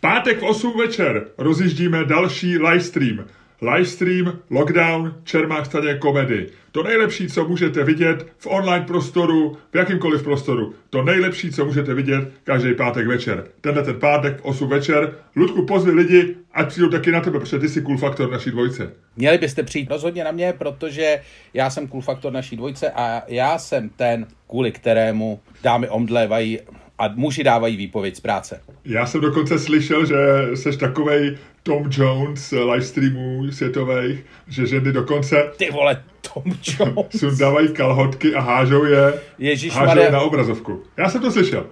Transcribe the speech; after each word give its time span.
Pátek 0.00 0.40
v 0.40 0.44
8 0.44 0.78
večer 0.78 1.26
rozjíždíme 1.38 2.04
další 2.04 2.58
livestream. 2.58 3.24
Livestream, 3.62 4.38
lockdown, 4.50 5.14
Čermák 5.24 5.66
staně 5.66 5.94
komedy. 5.94 6.46
To 6.72 6.82
nejlepší, 6.82 7.28
co 7.28 7.48
můžete 7.48 7.84
vidět 7.84 8.26
v 8.38 8.46
online 8.46 8.84
prostoru, 8.86 9.56
v 9.72 9.76
jakýmkoliv 9.76 10.22
prostoru. 10.22 10.74
To 10.90 11.02
nejlepší, 11.02 11.50
co 11.50 11.64
můžete 11.64 11.94
vidět 11.94 12.32
každý 12.44 12.74
pátek 12.74 13.06
večer. 13.06 13.44
Tenhle 13.60 13.82
ten 13.82 14.00
pátek 14.00 14.40
v 14.40 14.44
8 14.44 14.68
večer. 14.68 15.14
Ludku, 15.36 15.66
pozvi 15.66 15.92
lidi, 15.92 16.36
ať 16.52 16.68
přijdou 16.68 16.88
taky 16.88 17.12
na 17.12 17.20
tebe, 17.20 17.40
protože 17.40 17.58
ty 17.58 17.68
jsi 17.68 17.82
cool 17.82 17.98
faktor 17.98 18.30
naší 18.30 18.50
dvojce. 18.50 18.92
Měli 19.16 19.38
byste 19.38 19.62
přijít 19.62 19.90
rozhodně 19.90 20.24
na 20.24 20.30
mě, 20.30 20.54
protože 20.58 21.20
já 21.54 21.70
jsem 21.70 21.88
cool 21.88 22.00
faktor 22.00 22.32
naší 22.32 22.56
dvojce 22.56 22.90
a 22.90 23.22
já 23.28 23.58
jsem 23.58 23.88
ten, 23.88 24.26
kvůli 24.48 24.72
kterému 24.72 25.40
dámy 25.62 25.88
omdlévají 25.88 26.58
a 26.98 27.08
muži 27.14 27.44
dávají 27.44 27.76
výpověď 27.76 28.16
z 28.16 28.20
práce. 28.20 28.60
Já 28.84 29.06
jsem 29.06 29.20
dokonce 29.20 29.58
slyšel, 29.58 30.06
že 30.06 30.16
jsi 30.54 30.78
takovej 30.78 31.38
Tom 31.62 31.90
Jones 31.90 32.50
livestreamů 32.50 33.52
světových, 33.52 34.24
že 34.48 34.66
ženy 34.66 34.92
dokonce 34.92 35.50
Ty 35.56 35.70
vole, 35.70 36.02
Tom 36.34 36.42
Jones. 36.44 37.06
sundávají 37.18 37.68
kalhotky 37.68 38.34
a 38.34 38.40
hážou 38.40 38.84
je, 38.84 39.14
Ježišmarja. 39.38 39.88
hážou 39.88 40.00
je 40.00 40.12
na 40.12 40.20
obrazovku. 40.20 40.82
Já 40.96 41.08
jsem 41.08 41.20
to 41.20 41.32
slyšel. 41.32 41.66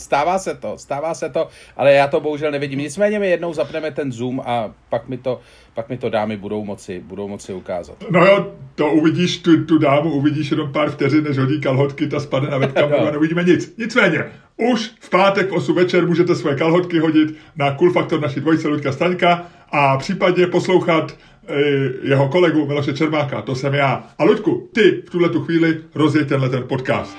Stává 0.00 0.38
se 0.38 0.54
to, 0.54 0.78
stává 0.78 1.14
se 1.14 1.28
to, 1.28 1.48
ale 1.76 1.92
já 1.92 2.06
to 2.08 2.20
bohužel 2.20 2.50
nevidím. 2.50 2.78
Nicméně 2.78 3.18
my 3.18 3.30
jednou 3.30 3.52
zapneme 3.52 3.90
ten 3.90 4.12
Zoom 4.12 4.40
a 4.44 4.72
pak 4.88 5.08
mi 5.08 5.18
to, 5.18 5.40
pak 5.74 5.88
mi 5.88 5.98
to 5.98 6.08
dámy 6.10 6.36
budou 6.36 6.64
moci, 6.64 7.02
budou 7.06 7.28
moci 7.28 7.52
ukázat. 7.52 7.96
No 8.10 8.26
jo, 8.26 8.52
to 8.74 8.90
uvidíš, 8.92 9.38
tu, 9.38 9.64
tu 9.64 9.78
dámu 9.78 10.10
uvidíš 10.12 10.50
jenom 10.50 10.72
pár 10.72 10.90
wteřin, 10.90 11.24
než 11.24 11.38
hodí 11.38 11.60
kalhotky, 11.60 12.06
ta 12.06 12.20
spadne 12.20 12.50
na 12.50 12.58
webcamu 12.58 12.90
No. 13.00 13.06
a 13.08 13.10
neuvidíme 13.10 13.44
nic. 13.44 13.74
Nicméně, 13.78 14.24
už 14.56 14.90
v 15.00 15.10
pátek 15.10 15.50
v 15.50 15.54
8 15.54 15.76
večer 15.76 16.06
můžete 16.06 16.34
své 16.34 16.54
kalhotky 16.54 16.98
hodit 16.98 17.34
na 17.56 17.74
Cool 17.74 17.92
Factor 17.92 18.20
naší 18.20 18.40
dvojice 18.40 18.68
Luďka 18.68 18.92
Staňka 18.92 19.46
a 19.72 19.96
případně 19.98 20.46
poslouchat 20.46 21.14
eh, 21.48 21.54
jeho 22.02 22.28
kolegu 22.28 22.66
Miloše 22.66 22.92
Čermáka, 22.92 23.42
to 23.42 23.54
jsem 23.54 23.74
já. 23.74 24.04
A 24.18 24.24
Luďku, 24.24 24.68
ty 24.74 25.02
v 25.06 25.10
tuhle 25.10 25.28
tu 25.28 25.44
chvíli 25.44 25.80
rozjeď 25.94 26.28
tenhle 26.28 26.48
ten 26.48 26.62
podcast. 26.68 27.16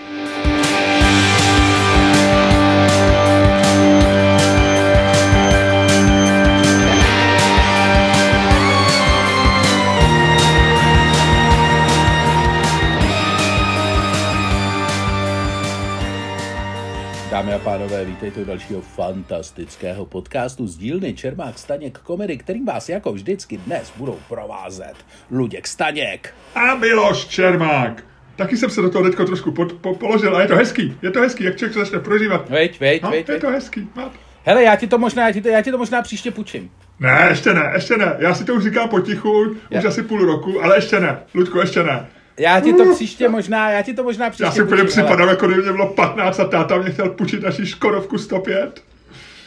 Dámy 17.42 17.54
a 17.54 17.60
pánové, 17.60 18.06
vítejte 18.06 18.42
u 18.42 18.46
dalšího 18.46 18.82
fantastického 18.82 20.06
podcastu 20.06 20.68
z 20.68 20.78
dílny 20.78 21.14
Čermák 21.14 21.60
Staněk 21.60 21.98
komedy, 21.98 22.38
kterým 22.38 22.66
vás 22.66 22.90
jako 22.90 23.14
vždycky 23.14 23.58
dnes 23.58 23.94
budou 23.98 24.20
provázet 24.30 24.94
Luděk 25.32 25.68
Staněk. 25.68 26.34
A 26.56 26.76
Miloš 26.76 27.26
Čermák. 27.26 28.04
Taky 28.36 28.58
jsem 28.58 28.70
se 28.70 28.82
do 28.82 28.90
toho 28.90 29.04
teďko 29.04 29.26
trošku 29.26 29.52
pod, 29.52 29.74
po, 29.74 29.96
položil 29.96 30.36
a 30.38 30.42
je 30.42 30.48
to 30.48 30.56
hezký. 30.56 30.98
Je 31.02 31.12
to 31.12 31.22
hezký, 31.22 31.44
jak 31.44 31.58
člověk 31.58 31.74
se 31.74 31.80
začne 31.80 32.00
prožívat. 32.00 32.50
Veď, 32.50 32.80
veď, 32.80 33.02
No, 33.02 33.10
veď, 33.10 33.28
je 33.28 33.34
veď. 33.34 33.42
to 33.42 33.50
hezký. 33.50 33.90
No. 33.96 34.12
Hele, 34.44 34.64
já 34.64 34.76
ti 34.76 34.88
to 34.88 34.98
možná, 34.98 35.28
já 35.28 35.34
ti 35.34 35.42
to, 35.42 35.48
já 35.50 35.62
ti 35.62 35.72
to 35.72 35.78
možná 35.78 36.02
příště 36.02 36.32
půjčím. 36.32 36.72
Ne, 37.00 37.26
ještě 37.30 37.54
ne, 37.54 37.72
ještě 37.76 37.98
ne. 37.98 38.16
Já 38.20 38.34
si 38.36 38.46
to 38.46 38.54
už 38.56 38.64
říkám 38.64 38.90
potichu, 38.90 39.42
už 39.42 39.58
Já- 39.70 39.88
asi 39.88 40.04
půl 40.04 40.26
roku, 40.26 40.64
ale 40.64 40.78
ještě 40.78 41.00
ne. 41.00 41.20
Ludku, 41.34 41.60
ještě 41.60 41.84
ne. 41.84 42.08
Já 42.38 42.60
ti 42.60 42.74
to 42.74 42.94
příště 42.96 43.30
možná, 43.30 43.70
já 43.72 43.82
ti 43.82 43.94
to 43.94 44.04
možná 44.04 44.30
příště 44.30 44.44
Já 44.44 44.52
si 44.52 44.62
úplně 44.64 44.82
půjčím, 44.84 45.00
ale- 45.00 45.08
připadám, 45.08 45.30
jako 45.30 45.48
kdyby 45.48 45.62
mě 45.62 45.72
bylo 45.72 45.88
15 45.88 46.40
a 46.40 46.46
táta 46.46 46.78
mě 46.78 46.92
chtěl 46.92 47.10
půjčit 47.10 47.44
naší 47.44 47.66
Škodovku 47.66 48.18
105. 48.18 48.84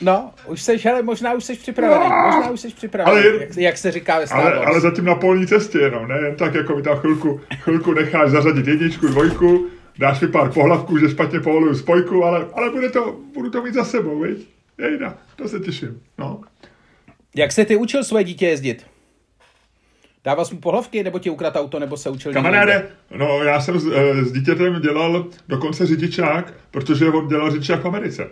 No, 0.00 0.30
už 0.46 0.62
seš, 0.62 0.84
hele, 0.84 1.02
možná 1.02 1.34
už 1.34 1.44
seš 1.44 1.58
připravený, 1.58 2.04
možná 2.26 2.50
už 2.50 2.60
seš 2.60 2.74
připravený, 2.74 3.16
Ale 3.16 3.26
jak, 3.40 3.56
jak 3.56 3.78
se 3.78 3.92
říká 3.92 4.18
ve 4.18 4.24
Ale, 4.24 4.54
ale 4.54 4.80
zatím 4.80 5.04
na 5.04 5.14
polní 5.14 5.46
cestě 5.46 5.78
jenom, 5.78 6.08
ne 6.08 6.18
jen 6.24 6.34
tak, 6.36 6.54
jako 6.54 6.76
mi 6.76 6.82
tam 6.82 6.96
chvilku, 6.98 7.40
chvilku 7.60 7.92
necháš 7.92 8.30
zařadit 8.30 8.66
jedničku, 8.66 9.06
dvojku, 9.08 9.66
dáš 9.98 10.20
mi 10.20 10.28
pár 10.28 10.52
pohlavků, 10.52 10.98
že 10.98 11.08
špatně 11.08 11.40
povoluju 11.40 11.74
spojku, 11.74 12.24
ale, 12.24 12.46
ale 12.54 12.70
bude 12.70 12.90
to, 12.90 13.16
budu 13.34 13.50
to 13.50 13.62
mít 13.62 13.74
za 13.74 13.84
sebou, 13.84 14.20
viď? 14.20 14.48
Jejda, 14.78 15.14
to 15.36 15.48
se 15.48 15.60
těším, 15.60 16.00
no. 16.18 16.40
Jak 17.36 17.52
se 17.52 17.64
ty 17.64 17.76
učil 17.76 18.04
svoje 18.04 18.24
dítě 18.24 18.46
jezdit? 18.46 18.86
Dával 20.24 20.44
jsi 20.44 20.54
mu 20.54 20.60
pohlavky, 20.60 21.04
nebo 21.04 21.18
ti 21.18 21.30
ukradl 21.30 21.58
auto, 21.58 21.78
nebo 21.78 21.96
se 21.96 22.10
učil 22.10 22.32
Kamaráde, 22.32 22.86
no 23.16 23.42
já 23.42 23.60
jsem 23.60 23.78
s, 23.78 23.86
eh, 23.86 24.24
s 24.24 24.32
dítětem 24.32 24.80
dělal 24.80 25.26
dokonce 25.48 25.86
řidičák, 25.86 26.54
protože 26.70 27.08
on 27.08 27.28
dělal 27.28 27.50
řidičák 27.50 27.82
v 27.82 27.86
Americe. 27.86 28.26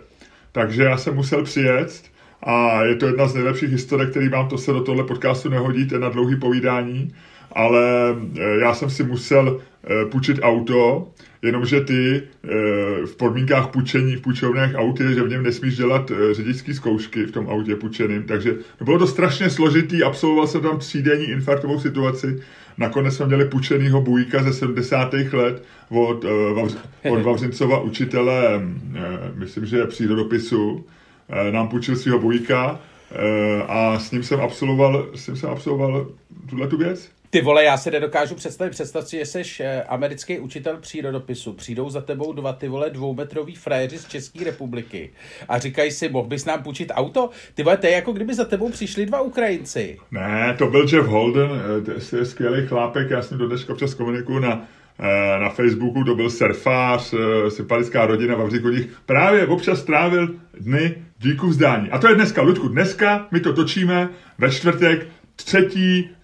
Takže 0.51 0.83
já 0.83 0.97
jsem 0.97 1.15
musel 1.15 1.43
přijet 1.43 2.03
a 2.43 2.83
je 2.83 2.95
to 2.95 3.05
jedna 3.05 3.27
z 3.27 3.33
nejlepších 3.33 3.69
historek, 3.69 4.09
který 4.09 4.29
mám, 4.29 4.47
to 4.47 4.57
se 4.57 4.73
do 4.73 4.81
tohle 4.81 5.03
podcastu 5.03 5.49
nehodí, 5.49 5.87
to 5.87 5.95
je 5.95 5.99
na 5.99 6.09
dlouhý 6.09 6.35
povídání, 6.35 7.15
ale 7.51 8.15
eh, 8.37 8.59
já 8.61 8.73
jsem 8.73 8.89
si 8.89 9.03
musel 9.03 9.61
eh, 9.83 10.05
půjčit 10.05 10.39
auto, 10.41 11.07
jenomže 11.43 11.81
ty 11.81 12.23
eh, 12.43 12.47
v 13.05 13.15
podmínkách 13.17 13.67
půjčení 13.67 14.15
v 14.15 14.21
půjčovnách 14.21 14.75
aut 14.75 14.99
je, 14.99 15.13
že 15.13 15.23
v 15.23 15.29
něm 15.29 15.43
nesmíš 15.43 15.77
dělat 15.77 16.11
eh, 16.11 16.33
řidičské 16.33 16.73
zkoušky 16.73 17.23
v 17.23 17.31
tom 17.31 17.49
autě 17.49 17.75
půjčeným, 17.75 18.23
takže 18.23 18.55
bylo 18.81 18.99
to 18.99 19.07
strašně 19.07 19.49
složitý, 19.49 20.03
absolvoval 20.03 20.47
jsem 20.47 20.61
tam 20.61 20.79
třídenní 20.79 21.25
infarktovou 21.25 21.79
situaci, 21.79 22.41
nakonec 22.77 23.15
jsme 23.15 23.25
měli 23.25 23.45
půjčenýho 23.45 24.01
bujka 24.01 24.43
ze 24.43 24.53
70. 24.53 25.13
let 25.33 25.63
od, 25.89 26.25
eh, 26.25 27.09
od 27.09 27.21
Vavřincova 27.23 27.79
učitele, 27.79 28.61
myslím, 29.35 29.65
že 29.65 29.85
přírodopisu, 29.85 30.85
nám 31.51 31.67
půjčil 31.67 31.95
svého 31.95 32.19
bujka 32.19 32.79
a 33.67 33.99
s 33.99 34.11
ním 34.11 34.23
jsem 34.23 34.41
absolvoval, 34.41 35.07
s 35.15 35.27
ním 35.27 35.35
jsem 35.35 35.49
absolvoval 35.49 36.07
tuhle 36.49 36.67
tu 36.67 36.77
věc. 36.77 37.11
Ty 37.33 37.41
vole, 37.41 37.63
já 37.63 37.77
si 37.77 37.91
nedokážu 37.91 38.35
představit, 38.35 38.69
představ 38.69 39.07
si, 39.07 39.17
že 39.17 39.25
jsi 39.25 39.41
eh, 39.59 39.83
americký 39.83 40.39
učitel 40.39 40.77
přírodopisu, 40.77 41.53
přijdou 41.53 41.89
za 41.89 42.01
tebou 42.01 42.33
dva 42.33 42.53
ty 42.53 42.67
vole 42.67 42.89
dvoumetrový 42.89 43.55
frajeři 43.55 43.97
z 43.97 44.07
České 44.07 44.43
republiky 44.43 45.09
a 45.49 45.59
říkají 45.59 45.91
si, 45.91 46.09
mohl 46.09 46.27
bys 46.27 46.45
nám 46.45 46.63
půjčit 46.63 46.91
auto? 46.95 47.29
Ty 47.53 47.63
vole, 47.63 47.77
to 47.77 47.87
je 47.87 47.93
jako 47.93 48.11
kdyby 48.11 48.33
za 48.33 48.45
tebou 48.45 48.69
přišli 48.69 49.05
dva 49.05 49.21
Ukrajinci. 49.21 49.97
Ne, 50.11 50.55
to 50.57 50.67
byl 50.67 50.87
Jeff 50.93 51.07
Holden, 51.07 51.49
eh, 51.87 52.01
to 52.09 52.17
je 52.17 52.25
skvělý 52.25 52.67
chlápek, 52.67 53.09
já 53.09 53.21
ním 53.31 53.39
do 53.39 53.47
dneška 53.47 53.73
občas 53.73 53.93
komunikuju 53.93 54.39
na, 54.39 54.67
eh, 54.99 55.39
na 55.39 55.49
Facebooku, 55.49 56.03
to 56.03 56.15
byl 56.15 56.29
surfář, 56.29 57.13
sympatická 57.49 58.05
rodina 58.05 58.35
v 58.35 58.71
nich 58.71 58.87
právě 59.05 59.47
občas 59.47 59.79
strávil 59.79 60.35
dny 60.59 60.95
díku 61.19 61.47
vzdání. 61.47 61.89
A 61.89 61.97
to 61.97 62.07
je 62.07 62.15
dneska, 62.15 62.41
Ludku, 62.41 62.67
dneska 62.67 63.27
my 63.31 63.39
to 63.39 63.53
točíme 63.53 64.09
ve 64.37 64.51
čtvrtek, 64.51 65.07
třetí, 65.35 66.09
eh, 66.09 66.22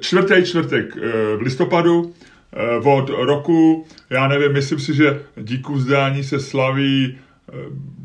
čtvrtý 0.00 0.44
čtvrtek 0.44 0.96
eh, 0.96 1.36
v 1.36 1.40
listopadu, 1.40 2.14
eh, 2.52 2.76
od 2.78 3.08
roku, 3.08 3.86
já 4.10 4.28
nevím, 4.28 4.52
myslím 4.52 4.78
si, 4.78 4.94
že 4.94 5.22
díku 5.36 5.74
vzdání 5.74 6.24
se 6.24 6.40
slaví 6.40 7.18
eh, 7.48 7.52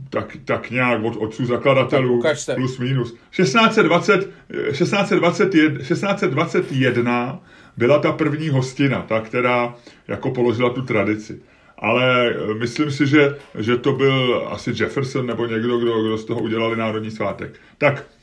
tak, 0.10 0.38
tak 0.46 0.72
nějak 0.72 1.04
od 1.04 1.16
otců 1.16 1.46
zakladatelů 1.46 2.24
plus 2.56 2.80
minus. 2.80 3.16
1620, 3.32 4.30
eh, 4.50 4.72
1621, 4.72 5.78
1621 5.78 7.40
byla 7.78 8.00
ta 8.00 8.12
první 8.12 8.50
hostina, 8.50 9.02
ta, 9.02 9.22
která 9.22 9.76
jako 10.08 10.32
položila 10.32 10.70
tu 10.70 10.82
tradici. 10.82 11.40
Ale 11.78 12.30
eh, 12.30 12.54
myslím 12.54 12.92
si, 12.92 13.08
že, 13.08 13.36
že 13.60 13.78
to 13.78 13.92
byl 13.94 14.48
asi 14.52 14.72
Jefferson 14.76 15.28
nebo 15.28 15.46
někdo, 15.46 15.78
kdo, 15.78 16.04
kdo 16.04 16.18
z 16.18 16.26
toho 16.26 16.40
udělali 16.40 16.78
národní 16.78 17.12
svátek. 17.12 17.60
Tak 17.78 18.04
eh, 18.04 18.15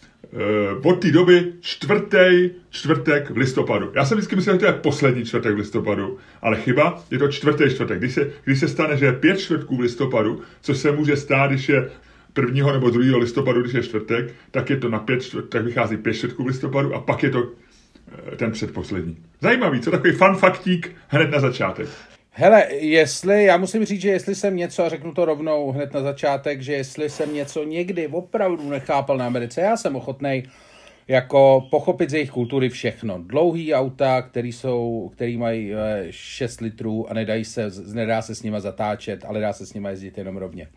od 0.82 1.00
té 1.00 1.10
doby 1.10 1.52
čtvrtý 1.60 2.50
čtvrtek 2.70 3.30
v 3.30 3.36
listopadu. 3.36 3.92
Já 3.94 4.04
jsem 4.04 4.18
vždycky 4.18 4.36
myslel, 4.36 4.54
že 4.54 4.60
to 4.60 4.66
je 4.66 4.72
poslední 4.72 5.24
čtvrtek 5.24 5.54
v 5.54 5.58
listopadu, 5.58 6.18
ale 6.42 6.56
chyba, 6.56 7.04
je 7.10 7.18
to 7.18 7.28
čtvrtý 7.28 7.70
čtvrtek. 7.70 7.98
Když 7.98 8.14
se, 8.14 8.30
když 8.44 8.60
se 8.60 8.68
stane, 8.68 8.96
že 8.96 9.06
je 9.06 9.12
pět 9.12 9.38
čtvrtků 9.38 9.76
v 9.76 9.80
listopadu, 9.80 10.40
což 10.60 10.76
se 10.76 10.92
může 10.92 11.16
stát, 11.16 11.50
když 11.50 11.68
je 11.68 11.90
1. 12.40 12.72
nebo 12.72 12.90
2. 12.90 13.18
listopadu, 13.18 13.60
když 13.60 13.74
je 13.74 13.82
čtvrtek, 13.82 14.34
tak 14.50 14.70
je 14.70 14.76
to 14.76 14.88
na 14.88 14.98
pět 14.98 15.22
čtvrt, 15.22 15.48
tak 15.48 15.64
vychází 15.64 15.96
pět 15.96 16.14
čtvrtků 16.14 16.44
v 16.44 16.46
listopadu 16.46 16.94
a 16.94 17.00
pak 17.00 17.22
je 17.22 17.30
to 17.30 17.52
eh, 18.32 18.36
ten 18.36 18.50
předposlední. 18.50 19.16
Zajímavý, 19.40 19.80
co 19.80 19.90
takový 19.90 20.12
fun 20.12 20.34
faktík 20.34 20.96
hned 21.08 21.30
na 21.30 21.40
začátek. 21.40 21.88
Hele, 22.34 22.74
jestli, 22.74 23.44
já 23.44 23.56
musím 23.56 23.84
říct, 23.84 24.00
že 24.00 24.08
jestli 24.08 24.34
jsem 24.34 24.56
něco, 24.56 24.84
a 24.84 24.88
řeknu 24.88 25.14
to 25.14 25.24
rovnou 25.24 25.72
hned 25.72 25.94
na 25.94 26.00
začátek, 26.00 26.62
že 26.62 26.72
jestli 26.72 27.10
jsem 27.10 27.34
něco 27.34 27.64
někdy 27.64 28.08
opravdu 28.08 28.70
nechápal 28.70 29.16
na 29.16 29.26
Americe, 29.26 29.60
já 29.60 29.76
jsem 29.76 29.96
ochotnej 29.96 30.42
jako 31.08 31.66
pochopit 31.70 32.10
z 32.10 32.14
jejich 32.14 32.30
kultury 32.30 32.68
všechno. 32.68 33.18
Dlouhý 33.18 33.74
auta, 33.74 34.22
který, 34.22 34.52
jsou, 34.52 35.10
který 35.14 35.36
mají 35.36 35.72
eh, 35.74 36.06
6 36.10 36.60
litrů 36.60 37.10
a 37.10 37.14
nedají 37.14 37.44
se, 37.44 37.70
nedá 37.92 38.22
se 38.22 38.34
s 38.34 38.42
nima 38.42 38.60
zatáčet, 38.60 39.24
ale 39.24 39.40
dá 39.40 39.52
se 39.52 39.66
s 39.66 39.74
nima 39.74 39.90
jezdit 39.90 40.18
jenom 40.18 40.36
rovně. 40.36 40.68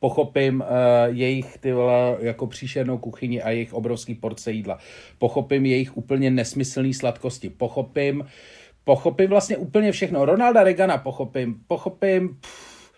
Pochopím 0.00 0.60
uh, 0.60 1.16
jejich 1.16 1.58
ty 1.58 1.72
vole, 1.72 2.16
jako 2.20 2.46
příšernou 2.46 2.98
kuchyni 2.98 3.42
a 3.42 3.50
jejich 3.50 3.74
obrovský 3.74 4.14
porce 4.14 4.52
jídla. 4.52 4.78
Pochopím 5.18 5.66
jejich 5.66 5.96
úplně 5.96 6.30
nesmyslný 6.30 6.94
sladkosti. 6.94 7.50
Pochopím, 7.50 8.24
pochopím 8.88 9.30
vlastně 9.30 9.56
úplně 9.56 9.92
všechno. 9.92 10.24
Ronalda 10.24 10.64
Reagana 10.64 10.98
pochopím. 10.98 11.60
Pochopím 11.66 12.28
pff, 12.40 12.92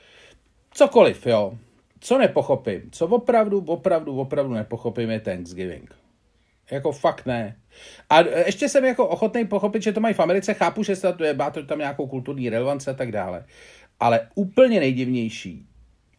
cokoliv, 0.70 1.26
jo. 1.26 1.58
co 2.00 2.18
nepochopím, 2.18 2.90
co 2.90 3.06
opravdu, 3.06 3.64
opravdu, 3.66 4.20
opravdu 4.20 4.54
nepochopím, 4.54 5.10
je 5.10 5.20
Thanksgiving. 5.20 5.94
Jako 6.70 6.92
fakt 6.92 7.26
ne. 7.26 7.56
A 8.10 8.20
ještě 8.20 8.68
jsem 8.68 8.84
jako 8.84 9.06
ochotný 9.06 9.46
pochopit, 9.46 9.82
že 9.82 9.92
to 9.92 10.00
mají 10.00 10.14
v 10.14 10.20
Americe, 10.20 10.54
chápu, 10.54 10.82
že 10.82 10.96
to 10.96 11.24
je, 11.24 11.34
má 11.34 11.50
to 11.50 11.62
tam 11.66 11.78
nějakou 11.78 12.06
kulturní 12.06 12.50
relevanci 12.50 12.90
a 12.90 12.94
tak 12.94 13.12
dále. 13.12 13.44
Ale 14.00 14.28
úplně 14.34 14.80
nejdivnější 14.80 15.66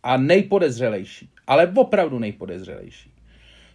a 0.04 0.18
nejpodezřelejší, 0.18 1.30
ale 1.48 1.72
opravdu 1.76 2.20
nejpodezřelejší, 2.20 3.14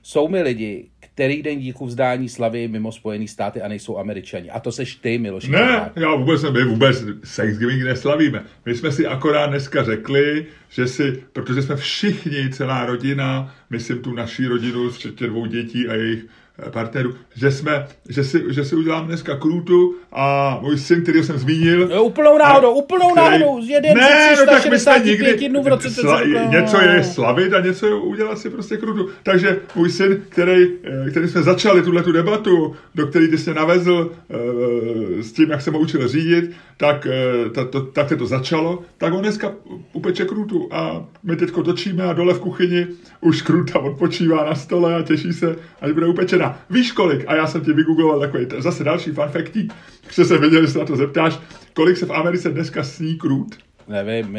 jsou 0.03 0.29
mi 0.29 0.43
lidi, 0.43 0.91
který 1.17 1.43
den 1.43 1.59
díku 1.59 1.87
vzdání 1.87 2.29
slavy 2.29 2.69
mimo 2.69 2.93
Spojené 2.93 3.29
státy 3.29 3.63
a 3.63 3.69
nejsou 3.69 3.99
američani. 3.99 4.51
A 4.51 4.61
to 4.61 4.73
seš 4.73 4.95
ty, 4.95 5.19
Miloš. 5.19 5.49
Ne, 5.49 5.93
já 5.97 6.15
vůbec 6.15 6.43
ne, 6.43 6.51
my 6.51 6.65
vůbec 6.65 7.05
Thanksgiving 7.37 7.85
neslavíme. 7.85 8.45
My 8.67 8.75
jsme 8.75 8.93
si 8.93 9.07
akorát 9.07 9.47
dneska 9.47 9.85
řekli, 9.85 10.47
že 10.69 10.89
si, 10.89 11.25
protože 11.33 11.63
jsme 11.63 11.77
všichni, 11.77 12.51
celá 12.51 12.87
rodina, 12.87 13.55
myslím 13.71 13.99
tu 13.99 14.15
naší 14.15 14.47
rodinu, 14.47 14.91
včetně 14.91 15.27
dvou 15.27 15.47
dětí 15.47 15.89
a 15.89 15.95
jejich 15.95 16.27
partnerů, 16.71 17.15
že, 17.35 17.51
jsme, 17.51 17.87
že, 18.09 18.25
si, 18.25 18.45
že 18.49 18.65
si 18.65 18.77
udělám 18.77 19.07
dneska 19.07 19.37
krůtu 19.37 19.95
a 20.13 20.59
můj 20.63 20.79
syn, 20.79 21.03
který 21.03 21.23
jsem 21.23 21.39
zmínil. 21.39 21.89
No, 21.89 22.05
úplnou 22.05 22.39
náhodou, 22.39 22.75
úplnou 22.75 23.13
který, 23.13 23.27
náhodou, 23.27 23.63
z 23.63 23.69
jeden 23.69 23.97
ne, 23.97 24.37
no 24.39 24.47
tak 24.47 24.71
my 24.71 24.79
jsme 24.79 24.99
nikdy, 24.99 25.49
dnů 25.49 25.63
v 25.63 25.67
roce 25.67 25.91
sla, 25.91 26.21
něco 26.51 26.81
je 26.81 27.05
slavit 27.05 27.55
a 27.55 27.61
něco 27.61 27.87
je 27.87 27.95
udělat 27.95 28.39
si 28.39 28.51
prostě 28.51 28.77
krůtu. 28.77 29.09
Takže 29.23 29.61
můj 29.75 29.91
syn, 29.91 30.23
který, 30.29 30.67
eh, 30.85 31.11
který 31.11 31.29
jsme 31.29 31.43
začali 31.43 31.83
tuhle 31.83 32.03
tu 32.03 32.13
debatu, 32.13 32.77
do 32.95 33.07
který 33.07 33.29
ty 33.29 33.39
jsi 33.39 33.55
navezl 33.55 34.11
uh, 34.29 35.21
s 35.21 35.33
tím, 35.33 35.51
jak 35.51 35.63
jsem 35.63 35.75
ho 35.75 35.81
učil 35.81 36.09
řídit, 36.09 36.51
tak, 36.77 37.07
ta, 37.55 37.65
to, 37.65 37.81
tak 37.81 38.13
to 38.19 38.27
začalo, 38.27 38.83
tak 38.99 39.15
on 39.15 39.21
dneska 39.21 39.53
upeče 39.93 40.25
krůtu 40.25 40.69
a 40.71 41.05
my 41.23 41.37
teď 41.37 41.51
točíme 41.65 42.05
a 42.05 42.13
dole 42.13 42.35
v 42.35 42.41
kuchyni 42.41 42.87
už 43.21 43.43
krůta 43.43 43.79
odpočívá 43.79 44.45
na 44.45 44.55
stole 44.55 44.95
a 44.95 45.03
těší 45.03 45.33
se, 45.33 45.57
až 45.81 45.93
bude 45.93 46.07
upečena 46.07 46.46
teda, 46.49 46.59
víš 46.71 46.93
kolik? 46.93 47.25
A 47.27 47.35
já 47.35 47.47
jsem 47.47 47.61
ti 47.61 47.73
vygoogloval 47.73 48.21
takový, 48.21 48.47
zase 48.59 48.85
další 48.85 49.11
fun 49.11 49.29
factík, 49.29 49.73
že 50.11 50.25
jsem 50.25 50.41
věděl, 50.41 50.61
že 50.67 50.73
se 50.73 50.79
na 50.79 50.85
to 50.85 50.97
zeptáš, 50.97 51.39
kolik 51.75 51.97
se 51.97 52.07
v 52.07 52.13
Americe 52.13 52.51
dneska 52.51 52.83
sní 52.85 53.15
krut? 53.19 53.55
Nevím, 53.89 54.39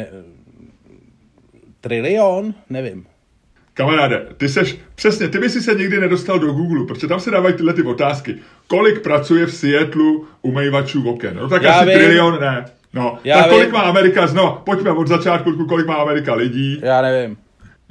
trilion? 1.80 2.54
Nevím. 2.70 3.06
Kamaráde, 3.74 4.26
ty 4.36 4.48
seš, 4.48 4.78
přesně, 4.94 5.28
ty 5.28 5.38
by 5.38 5.50
si 5.50 5.62
se 5.62 5.74
nikdy 5.74 6.00
nedostal 6.00 6.38
do 6.38 6.52
Google, 6.52 6.86
protože 6.86 7.06
tam 7.06 7.20
se 7.20 7.30
dávají 7.30 7.54
tyhle 7.54 7.72
ty 7.74 7.82
otázky. 7.82 8.34
Kolik 8.66 9.02
pracuje 9.02 9.46
v 9.46 9.54
Seattleu 9.54 10.24
umývačů 10.42 11.10
oken? 11.10 11.36
No 11.36 11.48
tak 11.48 11.62
Já 11.62 11.72
asi 11.74 11.86
vím. 11.88 11.98
trilion 11.98 12.40
ne. 12.40 12.64
No, 12.92 13.18
Já 13.24 13.38
tak 13.38 13.48
kolik 13.48 13.64
vím. 13.64 13.74
má 13.74 13.80
Amerika, 13.80 14.26
no, 14.34 14.62
pojďme 14.66 14.90
od 14.90 15.08
začátku, 15.08 15.66
kolik 15.66 15.86
má 15.86 15.94
Amerika 15.94 16.34
lidí. 16.34 16.80
Já 16.82 17.02
nevím. 17.02 17.36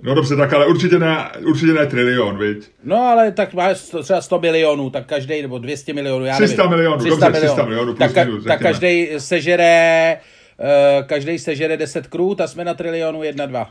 No 0.03 0.15
dobře, 0.15 0.35
tak 0.35 0.53
ale 0.53 0.65
určitě 0.67 0.99
ne, 0.99 1.29
určitě 1.45 1.73
ne 1.73 1.85
trilion, 1.85 2.38
viď? 2.38 2.67
No 2.83 2.97
ale 2.97 3.31
tak 3.31 3.53
máš 3.53 3.77
třeba 4.03 4.21
100 4.21 4.39
milionů, 4.39 4.89
tak 4.89 5.05
každý, 5.05 5.41
nebo 5.41 5.57
200 5.57 5.94
milionů, 5.94 6.25
já 6.25 6.35
300 6.35 6.63
nevím. 6.63 6.71
milionů, 6.77 6.97
300 6.97 7.25
dobře, 7.25 7.39
milionů. 7.39 7.53
300 7.53 7.65
milionů, 7.65 7.94
plus 7.95 8.13
tak, 8.13 8.27
minus, 8.27 8.44
tak 8.44 8.61
každý 8.61 9.09
sežere, 9.17 10.17
uh, 10.59 11.07
každý 11.07 11.39
sežere 11.39 11.77
10 11.77 12.07
krůt 12.07 12.41
a 12.41 12.47
jsme 12.47 12.65
na 12.65 12.73
trilionu 12.73 13.21
1-2. 13.21 13.67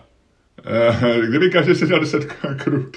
Eh, 0.64 1.26
kdyby 1.28 1.50
každý 1.50 1.74
se 1.74 1.86
dělal 1.86 2.00
10 2.00 2.24
krut. 2.56 2.96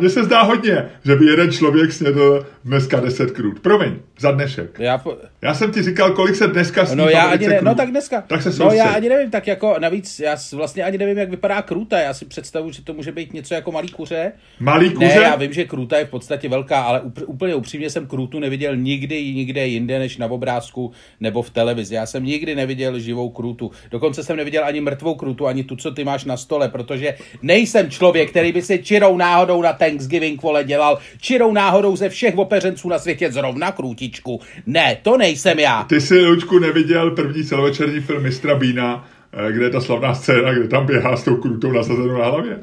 Mně 0.00 0.08
se 0.08 0.24
zdá 0.24 0.42
hodně, 0.42 0.88
že 1.04 1.16
by 1.16 1.26
jeden 1.26 1.52
člověk 1.52 1.92
snědl 1.92 2.46
dneska 2.64 3.00
10 3.00 3.30
krut. 3.30 3.60
Promiň, 3.60 3.94
za 4.18 4.30
dnešek. 4.30 4.78
Já, 4.78 4.98
po... 4.98 5.16
já 5.42 5.54
jsem 5.54 5.72
ti 5.72 5.82
říkal, 5.82 6.12
kolik 6.12 6.36
se 6.36 6.46
dneska 6.46 6.86
sní 6.86 6.96
no, 6.96 7.08
já 7.08 7.22
ani 7.22 7.48
ne, 7.48 7.60
No 7.62 7.74
tak 7.74 7.90
dneska. 7.90 8.20
Tak 8.20 8.42
se 8.42 8.50
No 8.58 8.70
já 8.72 8.84
ani 8.84 9.08
nevím, 9.08 9.30
tak 9.30 9.46
jako 9.46 9.74
navíc, 9.78 10.20
já 10.20 10.36
vlastně 10.52 10.84
ani 10.84 10.98
nevím, 10.98 11.18
jak 11.18 11.30
vypadá 11.30 11.62
kruta. 11.62 11.98
Já 11.98 12.14
si 12.14 12.24
představuji, 12.24 12.72
že 12.72 12.82
to 12.82 12.94
může 12.94 13.12
být 13.12 13.32
něco 13.32 13.54
jako 13.54 13.72
malý 13.72 13.88
kuře. 13.88 14.32
Malý 14.60 14.90
kuře? 14.90 15.06
Ne, 15.06 15.14
já 15.14 15.36
vím, 15.36 15.52
že 15.52 15.64
kruta 15.64 15.98
je 15.98 16.04
v 16.04 16.10
podstatě 16.10 16.48
velká, 16.48 16.82
ale 16.82 17.00
úplně 17.26 17.54
upřímně 17.54 17.90
jsem 17.90 18.06
krutu 18.06 18.38
neviděl 18.38 18.76
nikdy 18.76 19.34
nikde 19.34 19.66
jinde 19.66 19.98
než 19.98 20.16
na 20.16 20.26
obrázku 20.26 20.92
nebo 21.20 21.42
v 21.42 21.50
televizi. 21.50 21.94
Já 21.94 22.06
jsem 22.06 22.24
nikdy 22.24 22.54
neviděl 22.54 22.98
živou 22.98 23.30
krutu. 23.30 23.70
Dokonce 23.90 24.22
jsem 24.22 24.36
neviděl 24.36 24.64
ani 24.64 24.80
mrtvou 24.80 25.14
krutu, 25.14 25.46
ani 25.46 25.64
tu, 25.64 25.76
co 25.76 25.90
ty 25.90 26.04
máš 26.04 26.24
na 26.24 26.31
stole, 26.36 26.68
protože 26.68 27.14
nejsem 27.42 27.90
člověk, 27.90 28.30
který 28.30 28.52
by 28.52 28.62
si 28.62 28.82
čirou 28.82 29.16
náhodou 29.16 29.62
na 29.62 29.72
Thanksgiving 29.72 30.42
vole 30.42 30.64
dělal, 30.64 30.98
čirou 31.20 31.52
náhodou 31.52 31.96
ze 31.96 32.08
všech 32.08 32.38
opeřenců 32.38 32.88
na 32.88 32.98
světě 32.98 33.32
zrovna 33.32 33.72
krůtičku. 33.72 34.40
Ne, 34.66 34.98
to 35.02 35.16
nejsem 35.16 35.58
já. 35.58 35.84
Ty 35.84 36.00
jsi, 36.00 36.20
Lučku, 36.20 36.58
neviděl 36.58 37.10
první 37.10 37.44
celovečerní 37.44 38.00
film 38.00 38.22
Mistra 38.22 38.54
Bína, 38.54 39.08
eh, 39.48 39.52
kde 39.52 39.64
je 39.64 39.70
ta 39.70 39.80
slavná 39.80 40.14
scéna, 40.14 40.52
kde 40.52 40.68
tam 40.68 40.86
běhá 40.86 41.16
s 41.16 41.24
tou 41.24 41.36
krutou 41.36 41.72
nasazenou 41.72 42.18
na 42.18 42.26
hlavě? 42.26 42.58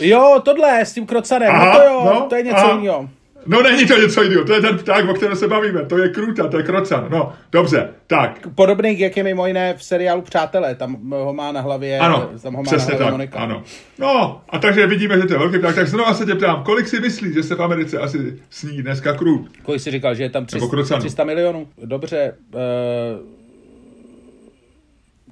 Jo, 0.00 0.40
tohle 0.44 0.80
s 0.80 0.92
tím 0.92 1.06
krocanem, 1.06 1.52
no 1.52 1.60
Aha, 1.60 1.72
no 1.72 1.78
to 1.78 1.84
jo, 1.84 2.14
no, 2.14 2.26
to 2.28 2.36
je 2.36 2.42
něco 2.42 2.76
jiného. 2.76 3.08
No 3.46 3.62
není 3.62 3.86
to 3.86 3.98
něco 4.00 4.22
jiného, 4.22 4.44
to 4.44 4.54
je 4.54 4.60
ten 4.60 4.78
pták, 4.78 5.08
o 5.08 5.14
kterém 5.14 5.36
se 5.36 5.48
bavíme, 5.48 5.84
to 5.84 5.98
je 5.98 6.08
kruta, 6.08 6.48
to 6.48 6.56
je 6.56 6.62
krocan, 6.62 7.06
no, 7.10 7.32
dobře, 7.52 7.88
tak. 8.06 8.48
Podobný, 8.54 9.00
jak 9.00 9.16
je 9.16 9.22
mimo 9.24 9.46
jiné 9.46 9.74
v 9.74 9.84
seriálu 9.84 10.22
Přátelé, 10.22 10.74
tam 10.74 11.10
ho 11.10 11.32
má 11.32 11.52
na 11.52 11.60
hlavě, 11.60 11.98
ano, 11.98 12.30
tam 12.42 12.54
ho 12.54 12.62
má 12.62 12.66
přesně 12.66 12.92
na 12.92 12.96
hlavě 12.98 13.06
tak, 13.06 13.12
Monika. 13.12 13.38
ano. 13.38 13.62
No, 13.98 14.40
a 14.48 14.58
takže 14.58 14.86
vidíme, 14.86 15.20
že 15.20 15.26
to 15.26 15.32
je 15.32 15.38
velký 15.38 15.58
pták, 15.58 15.74
tak 15.74 15.88
znovu 15.88 16.14
se 16.14 16.26
tě 16.26 16.34
ptám, 16.34 16.64
kolik 16.64 16.88
si 16.88 17.00
myslíš, 17.00 17.34
že 17.34 17.42
se 17.42 17.54
v 17.54 17.62
Americe 17.62 17.98
asi 17.98 18.38
sní 18.50 18.82
dneska 18.82 19.12
krut? 19.12 19.48
Kolik 19.62 19.80
jsi 19.80 19.90
říkal, 19.90 20.14
že 20.14 20.22
je 20.22 20.30
tam 20.30 20.46
300, 20.46 20.98
300 20.98 21.24
milionů? 21.24 21.68
Dobře, 21.84 22.34
uh, 22.54 22.60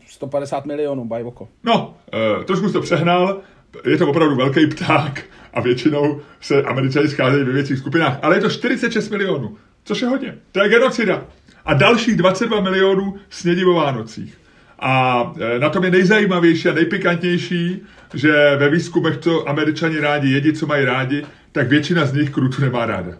150 0.06 0.66
milionů, 0.66 1.04
bajvoko. 1.04 1.48
No, 1.64 1.94
uh, 2.38 2.44
trošku 2.44 2.72
to 2.72 2.80
přehnal, 2.80 3.40
je 3.84 3.96
to 3.96 4.08
opravdu 4.08 4.36
velký 4.36 4.66
pták 4.66 5.24
a 5.54 5.60
většinou 5.60 6.20
se 6.40 6.62
američani 6.62 7.08
scházejí 7.08 7.44
ve 7.44 7.52
větších 7.52 7.78
skupinách, 7.78 8.18
ale 8.22 8.36
je 8.36 8.40
to 8.40 8.50
46 8.50 9.10
milionů, 9.10 9.56
což 9.84 10.02
je 10.02 10.08
hodně. 10.08 10.34
To 10.52 10.62
je 10.62 10.68
genocida. 10.68 11.24
A 11.64 11.74
dalších 11.74 12.16
22 12.16 12.60
milionů 12.60 13.14
snědí 13.30 13.64
o 13.64 13.74
Vánocích. 13.74 14.38
A 14.78 15.32
e, 15.40 15.58
na 15.58 15.68
tom 15.68 15.84
je 15.84 15.90
nejzajímavější 15.90 16.68
a 16.68 16.72
nejpikantnější, 16.72 17.82
že 18.14 18.56
ve 18.56 18.70
výzkumech, 18.70 19.18
co 19.18 19.48
američani 19.48 20.00
rádi 20.00 20.32
jedí, 20.32 20.52
co 20.52 20.66
mají 20.66 20.84
rádi, 20.84 21.24
tak 21.52 21.68
většina 21.68 22.06
z 22.06 22.12
nich 22.12 22.30
krutu 22.30 22.62
nemá 22.62 22.86
ráda. 22.86 23.12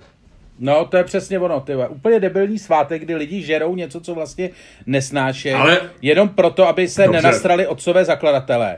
No, 0.58 0.84
to 0.84 0.96
je 0.96 1.04
přesně 1.04 1.38
ono, 1.38 1.60
ty 1.60 1.72
Úplně 1.88 2.20
debilní 2.20 2.58
svátek, 2.58 3.02
kdy 3.02 3.14
lidi 3.14 3.42
žerou 3.42 3.74
něco, 3.74 4.00
co 4.00 4.14
vlastně 4.14 4.50
nesnášejí, 4.86 5.54
Ale... 5.54 5.80
jenom 6.02 6.28
proto, 6.28 6.68
aby 6.68 6.88
se 6.88 7.02
Dobře. 7.02 7.22
nenastrali 7.22 7.66
otcové 7.66 8.04
zakladatelé 8.04 8.76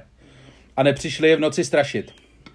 a 0.77 0.83
nepřišli 0.83 1.29
je 1.29 1.37
v 1.37 1.41
noci 1.41 1.65
strašit. 1.65 2.13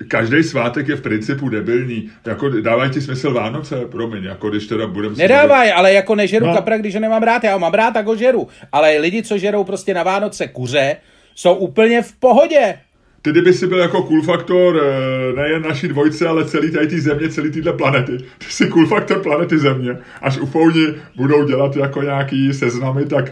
Každý 0.07 0.43
svátek 0.43 0.87
je 0.87 0.95
v 0.95 1.01
principu 1.01 1.49
debilní. 1.49 2.09
Jako 2.25 2.49
dávají 2.49 2.91
ti 2.91 3.01
smysl 3.01 3.33
Vánoce, 3.33 3.85
promiň, 3.85 4.23
jako 4.23 4.49
když 4.49 4.67
teda 4.67 4.87
budeme... 4.87 5.15
Nedávají, 5.15 5.71
ale 5.71 5.93
jako 5.93 6.15
nežeru 6.15 6.45
no. 6.45 6.53
kapra, 6.53 6.77
když 6.77 6.93
ho 6.93 7.01
nemám 7.01 7.23
rád, 7.23 7.43
já 7.43 7.53
ho 7.53 7.59
mám 7.59 7.73
rád, 7.73 7.91
tak 7.91 8.05
ho 8.05 8.15
žeru. 8.15 8.47
Ale 8.71 8.97
lidi, 8.97 9.23
co 9.23 9.37
žerou 9.37 9.63
prostě 9.63 9.93
na 9.93 10.03
Vánoce 10.03 10.47
kuře, 10.47 10.97
jsou 11.35 11.55
úplně 11.55 12.01
v 12.01 12.13
pohodě. 12.13 12.79
Ty 13.21 13.31
kdyby 13.31 13.53
si 13.53 13.67
byl 13.67 13.77
jako 13.77 14.03
cool 14.03 14.21
faktor 14.21 14.81
eh, 14.83 15.41
nejen 15.41 15.61
naší 15.61 15.87
dvojce, 15.87 16.27
ale 16.27 16.45
celý 16.45 16.71
tady 16.71 16.99
země, 16.99 17.29
celý 17.29 17.51
tyhle 17.51 17.73
planety. 17.73 18.17
Ty 18.17 18.45
jsi 18.49 18.67
cool 18.67 18.87
faktor 18.87 19.23
planety 19.23 19.57
země. 19.57 19.97
Až 20.21 20.37
ufouni 20.37 20.85
budou 21.15 21.45
dělat 21.45 21.75
jako 21.75 22.01
nějaký 22.01 22.53
seznamy, 22.53 23.05
tak 23.05 23.31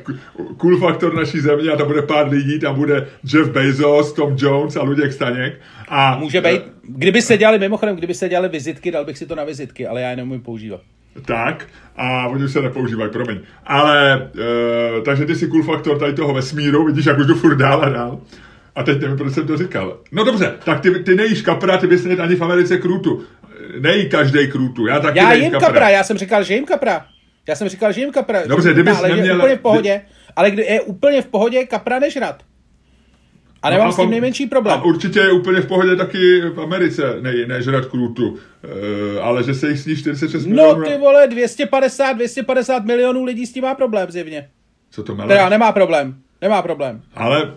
cool 0.58 0.78
faktor 0.78 1.16
naší 1.16 1.40
země 1.40 1.72
a 1.72 1.78
to 1.78 1.86
bude 1.86 2.02
pár 2.02 2.30
lidí, 2.30 2.60
tam 2.60 2.76
bude 2.76 3.08
Jeff 3.34 3.50
Bezos, 3.50 4.14
Tom 4.14 4.36
Jones 4.38 4.76
a 4.76 4.84
Luděk 4.84 5.14
Staněk. 5.14 5.62
A, 5.88 6.18
Může 6.18 6.42
být, 6.42 6.62
kdyby 6.84 7.22
se 7.22 7.38
dělali, 7.38 7.60
mimochodem, 7.60 7.96
kdyby 7.96 8.14
se 8.14 8.30
dělali 8.30 8.50
vizitky, 8.50 8.92
dal 8.92 9.06
bych 9.06 9.18
si 9.18 9.26
to 9.26 9.36
na 9.36 9.44
vizitky, 9.44 9.88
ale 9.88 10.02
já 10.02 10.10
je 10.10 10.16
nemůžu 10.16 10.42
používat. 10.42 10.82
Tak, 11.26 11.68
a 11.96 12.28
oni 12.28 12.44
už 12.44 12.52
se 12.52 12.62
nepoužívají, 12.62 13.12
promiň. 13.12 13.40
Ale, 13.66 14.30
e, 14.98 15.02
takže 15.02 15.26
ty 15.26 15.36
jsi 15.36 15.48
cool 15.48 15.64
faktor 15.64 16.00
tady 16.00 16.14
toho 16.14 16.34
vesmíru, 16.34 16.86
vidíš, 16.86 17.06
jak 17.06 17.18
už 17.18 17.28
jdu 17.28 17.36
furt 17.36 17.56
dál 17.56 17.84
a 17.84 17.90
dál. 17.90 18.20
A 18.78 18.84
teď 18.84 19.02
nevím, 19.02 19.18
proč 19.18 19.34
jsem 19.34 19.48
to 19.48 19.58
říkal. 19.58 19.98
No 20.12 20.24
dobře, 20.24 20.54
tak 20.66 20.82
ty, 20.82 20.92
ty 20.92 21.16
nejíš 21.16 21.42
kapra, 21.42 21.78
ty 21.78 21.88
bys 21.88 22.04
nejet 22.04 22.20
ani 22.20 22.36
v 22.36 22.44
Americe 22.44 22.78
krůtu. 22.78 23.24
Nejí 23.80 24.10
každý 24.10 24.48
krůtu, 24.48 24.88
já 24.88 25.00
taky 25.00 25.18
Já 25.20 25.34
jim 25.34 25.52
kapra. 25.52 25.68
kapra. 25.68 25.90
já 25.90 26.04
jsem 26.04 26.18
říkal, 26.18 26.44
že 26.44 26.54
jim 26.54 26.66
kapra. 26.66 27.06
Já 27.48 27.56
jsem 27.56 27.70
říkal, 27.70 27.92
že 27.92 28.02
jim 28.02 28.12
kapra. 28.12 28.40
Dobře, 28.48 28.74
kdybys 28.74 28.98
ale 28.98 29.10
neměl... 29.10 29.36
Je 29.36 29.36
úplně 29.36 29.56
v 29.56 29.60
pohodě. 29.60 30.02
Ale 30.36 30.52
kdy 30.52 30.64
je 30.64 30.82
úplně 30.82 31.22
v 31.22 31.26
pohodě 31.26 31.66
kapra 31.66 32.00
nežrat. 32.00 32.44
A 33.64 33.70
nemám 33.70 33.86
no 33.86 33.90
a 33.90 33.94
s 33.94 33.96
tím 33.98 34.10
nejmenší 34.10 34.46
problém. 34.46 34.80
A 34.80 34.84
určitě 34.84 35.20
je 35.20 35.32
úplně 35.32 35.62
v 35.62 35.68
pohodě 35.68 35.96
taky 35.96 36.42
v 36.42 36.62
Americe 36.62 37.16
ne, 37.20 37.34
nežrat 37.48 37.86
krůtu. 37.86 38.38
E, 39.16 39.20
ale 39.20 39.44
že 39.44 39.54
se 39.54 39.70
jich 39.70 39.80
sní 39.80 39.96
46 39.96 40.46
no, 40.46 40.50
milionů... 40.56 40.80
No 40.80 40.86
ty 40.86 40.98
vole, 40.98 41.28
250, 41.28 42.14
250 42.14 42.86
milionů 42.86 43.24
lidí 43.24 43.46
s 43.46 43.54
tím 43.54 43.64
má 43.64 43.76
problém 43.76 44.12
zjevně. 44.12 44.50
Co 44.92 45.04
to 45.04 45.16
meleš? 45.16 45.30
Teda 45.30 45.50
nemá 45.50 45.72
problém. 45.72 46.16
Nemá 46.42 46.62
problém. 46.62 47.02
Ale 47.16 47.54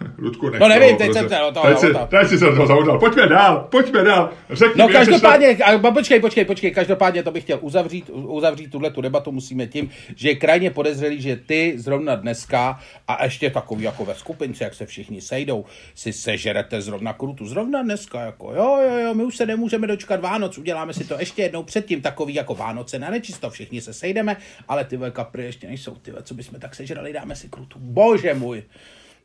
Ludku, 0.18 0.50
nech 0.50 0.60
No 0.60 0.68
nevím, 0.68 0.96
teď 0.96 1.12
jsem 1.12 1.28
toho 1.28 1.66
teď 1.66 1.78
si, 1.78 1.86
zamotal. 1.86 2.06
teď 2.06 2.28
si 2.28 2.38
se 2.38 2.44
do 2.44 2.54
toho 2.54 2.66
zamotal. 2.66 2.98
Pojďme 2.98 3.26
dál, 3.28 3.66
pojďme 3.70 4.04
dál. 4.04 4.30
Řekni 4.50 4.78
No 4.78 4.86
mi, 4.86 4.92
jsi 4.92 4.98
každopádně, 4.98 5.58
a, 5.64 5.78
počkej, 5.92 6.20
počkej, 6.20 6.44
počkej, 6.44 6.70
každopádně 6.70 7.22
to 7.22 7.30
bych 7.30 7.42
chtěl 7.42 7.58
uzavřít, 7.60 8.10
uzavřít 8.12 8.70
tuhle 8.70 8.90
tu 8.90 9.00
debatu 9.00 9.32
musíme 9.32 9.66
tím, 9.66 9.90
že 10.16 10.28
je 10.28 10.34
krajně 10.34 10.70
podezřelý, 10.70 11.22
že 11.22 11.36
ty 11.36 11.74
zrovna 11.76 12.14
dneska 12.14 12.78
a 13.08 13.24
ještě 13.24 13.50
takový 13.50 13.84
jako 13.84 14.04
ve 14.04 14.14
skupince, 14.14 14.64
jak 14.64 14.74
se 14.74 14.86
všichni 14.86 15.20
sejdou, 15.20 15.64
si 15.94 16.12
sežerete 16.12 16.82
zrovna 16.82 17.12
krutu. 17.12 17.46
Zrovna 17.46 17.82
dneska, 17.82 18.20
jako 18.20 18.52
jo, 18.54 18.78
jo, 18.88 18.98
jo, 18.98 19.14
my 19.14 19.24
už 19.24 19.36
se 19.36 19.46
nemůžeme 19.46 19.86
dočkat 19.86 20.20
Vánoc, 20.20 20.58
uděláme 20.58 20.94
si 20.94 21.04
to 21.04 21.16
ještě 21.18 21.42
jednou 21.42 21.62
předtím, 21.62 22.00
takový 22.00 22.34
jako 22.34 22.54
Vánoce 22.54 22.98
na 22.98 23.10
nečisto, 23.10 23.50
všichni 23.50 23.80
se 23.80 23.92
sejdeme, 23.92 24.36
ale 24.68 24.84
ty 24.84 24.98
kapry 25.12 25.44
ještě 25.44 25.66
nejsou, 25.66 25.94
ty 25.94 26.12
co 26.22 26.34
bychom 26.34 26.60
tak 26.60 26.74
sežrali, 26.74 27.12
dáme 27.12 27.36
si 27.36 27.48
krutu. 27.48 27.78
Bože 27.78 28.34
můj, 28.34 28.62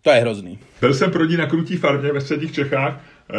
to 0.05 0.11
je 0.11 0.19
hrozný. 0.21 0.59
Byl 0.81 0.93
jsem 0.93 1.11
pro 1.11 1.25
ní 1.25 1.37
na 1.37 1.45
krutí 1.45 1.77
farmě 1.77 2.13
ve 2.13 2.21
středních 2.21 2.51
Čechách, 2.51 3.01
eh, 3.29 3.35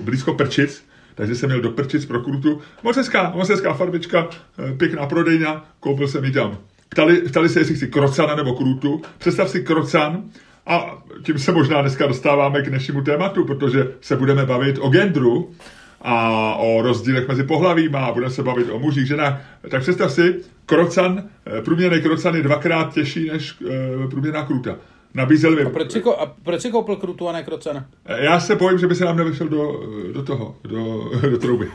blízko 0.00 0.34
Prčic, 0.34 0.84
takže 1.14 1.34
jsem 1.34 1.48
měl 1.48 1.60
do 1.60 1.70
Prčic 1.70 2.06
pro 2.06 2.20
krutu. 2.20 2.60
Moc 2.82 2.96
hezká, 2.96 3.32
moc 3.34 3.48
hezká 3.48 3.74
farmička, 3.74 4.28
eh, 4.58 4.72
pěkná 4.72 5.06
prodejna, 5.06 5.66
koupil 5.80 6.08
jsem 6.08 6.24
ji 6.24 6.32
tam. 6.32 6.58
Ptali, 6.88 7.22
ptali 7.22 7.48
se, 7.48 7.60
jestli 7.60 7.74
chci 7.74 7.86
krocana 7.86 8.34
nebo 8.34 8.54
krutu. 8.54 9.02
Představ 9.18 9.50
si 9.50 9.62
krocan 9.62 10.22
a 10.66 11.02
tím 11.22 11.38
se 11.38 11.52
možná 11.52 11.80
dneska 11.80 12.06
dostáváme 12.06 12.62
k 12.62 12.68
dnešnímu 12.68 13.02
tématu, 13.02 13.44
protože 13.44 13.88
se 14.00 14.16
budeme 14.16 14.46
bavit 14.46 14.78
o 14.80 14.88
gendru 14.88 15.54
a 16.00 16.54
o 16.54 16.82
rozdílech 16.82 17.28
mezi 17.28 17.44
pohlavíma 17.44 18.06
a 18.06 18.12
budeme 18.12 18.32
se 18.32 18.42
bavit 18.42 18.70
o 18.70 18.78
mužích, 18.78 19.06
ženách. 19.06 19.40
Tak 19.68 19.82
představ 19.82 20.12
si, 20.12 20.34
krocan, 20.66 21.24
eh, 21.46 21.62
průměrný 21.62 22.00
krocan 22.00 22.34
je 22.34 22.42
dvakrát 22.42 22.94
těžší 22.94 23.28
než 23.28 23.54
eh, 23.70 24.08
průměrná 24.08 24.44
kruta. 24.44 24.76
Nabízel 25.14 25.56
mi 25.56 25.66
Proč 25.70 25.92
si, 25.92 26.00
ko- 26.00 26.20
a 26.20 26.26
proč 26.42 26.60
si 26.62 26.70
koupil 26.70 26.96
krutu 26.96 27.28
a 27.28 27.32
ne 27.32 27.42
krocana? 27.42 27.86
já 28.18 28.40
se 28.40 28.54
bojím, 28.56 28.78
že 28.78 28.86
by 28.86 28.94
se 28.94 29.04
nám 29.04 29.16
nevyšel 29.16 29.48
do, 29.48 29.80
do 30.12 30.22
toho, 30.22 30.56
do, 30.64 31.10
do 31.30 31.38
trouby. 31.38 31.68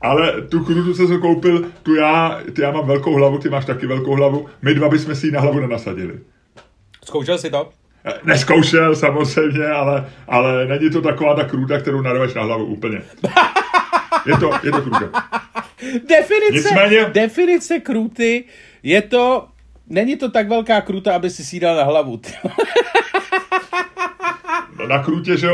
Ale 0.00 0.42
tu 0.42 0.64
krutu, 0.64 0.94
jsem 0.94 1.20
koupil, 1.20 1.64
tu 1.82 1.94
já, 1.94 2.40
ty 2.54 2.62
já 2.62 2.70
mám 2.70 2.86
velkou 2.86 3.14
hlavu, 3.14 3.38
ty 3.38 3.48
máš 3.48 3.64
taky 3.64 3.86
velkou 3.86 4.14
hlavu, 4.14 4.46
my 4.62 4.74
dva 4.74 4.88
bychom 4.88 5.14
si 5.14 5.26
ji 5.26 5.32
na 5.32 5.40
hlavu 5.40 5.60
nenasadili. 5.60 6.20
Zkoušel 7.04 7.38
si 7.38 7.50
to? 7.50 7.68
Eh, 8.04 8.12
Neskoušel 8.24 8.94
samozřejmě, 8.96 9.66
ale, 9.66 10.06
ale 10.28 10.66
není 10.66 10.90
to 10.90 11.02
taková 11.02 11.34
ta 11.34 11.44
kruta, 11.44 11.78
kterou 11.80 12.00
narveš 12.00 12.34
na 12.34 12.42
hlavu 12.42 12.64
úplně. 12.64 13.02
Je 14.26 14.36
to, 14.40 14.50
je 14.62 14.70
to 14.72 14.82
kruta. 14.82 15.10
Definice, 16.08 16.52
Nicméně- 16.52 17.10
definice 17.12 17.78
kruty 17.80 18.44
je 18.82 19.02
to, 19.02 19.46
není 19.90 20.16
to 20.16 20.30
tak 20.30 20.48
velká 20.48 20.80
kruta, 20.80 21.14
aby 21.14 21.30
si 21.30 21.44
si 21.44 21.60
dal 21.60 21.76
na 21.76 21.84
hlavu. 21.84 22.16
ty. 22.16 22.32
Na 24.88 25.02
krutě, 25.02 25.36
že 25.36 25.48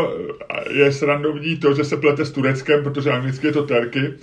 je 0.71 0.93
srandovní 0.93 1.57
to, 1.57 1.75
že 1.75 1.85
se 1.85 1.97
plete 1.97 2.25
s 2.25 2.31
Tureckem, 2.31 2.83
protože 2.85 3.11
anglicky 3.11 3.47
je 3.47 3.53
to 3.53 3.63
terky. 3.63 4.15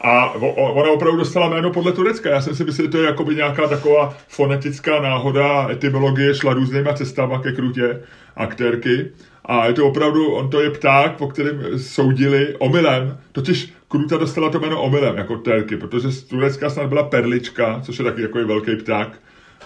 A 0.00 0.30
ona 0.54 0.90
opravdu 0.90 1.18
dostala 1.18 1.48
jméno 1.48 1.72
podle 1.72 1.92
Turecka. 1.92 2.30
Já 2.30 2.40
jsem 2.40 2.54
si 2.54 2.64
myslel, 2.64 2.86
že 2.86 2.90
to 2.90 2.98
je 2.98 3.06
jakoby 3.06 3.34
nějaká 3.34 3.68
taková 3.68 4.16
fonetická 4.28 5.00
náhoda, 5.00 5.68
etymologie 5.70 6.34
šla 6.34 6.52
různýma 6.52 6.92
cestama 6.92 7.38
ke 7.38 7.52
krutě 7.52 8.00
a 8.36 8.46
k 8.46 8.54
terky. 8.54 9.10
A 9.44 9.66
je 9.66 9.72
to 9.72 9.86
opravdu, 9.86 10.32
on 10.32 10.50
to 10.50 10.60
je 10.60 10.70
pták, 10.70 11.16
po 11.16 11.26
kterém 11.28 11.78
soudili 11.78 12.56
omylem. 12.58 13.18
Totiž 13.32 13.72
kruta 13.88 14.16
dostala 14.16 14.50
to 14.50 14.60
jméno 14.60 14.82
omylem, 14.82 15.16
jako 15.16 15.36
terky, 15.36 15.76
protože 15.76 16.10
z 16.10 16.22
Turecka 16.22 16.70
snad 16.70 16.86
byla 16.86 17.02
perlička, 17.02 17.80
což 17.84 17.98
je 17.98 18.04
taky 18.04 18.22
jako 18.22 18.46
velký 18.46 18.76
pták. 18.76 19.18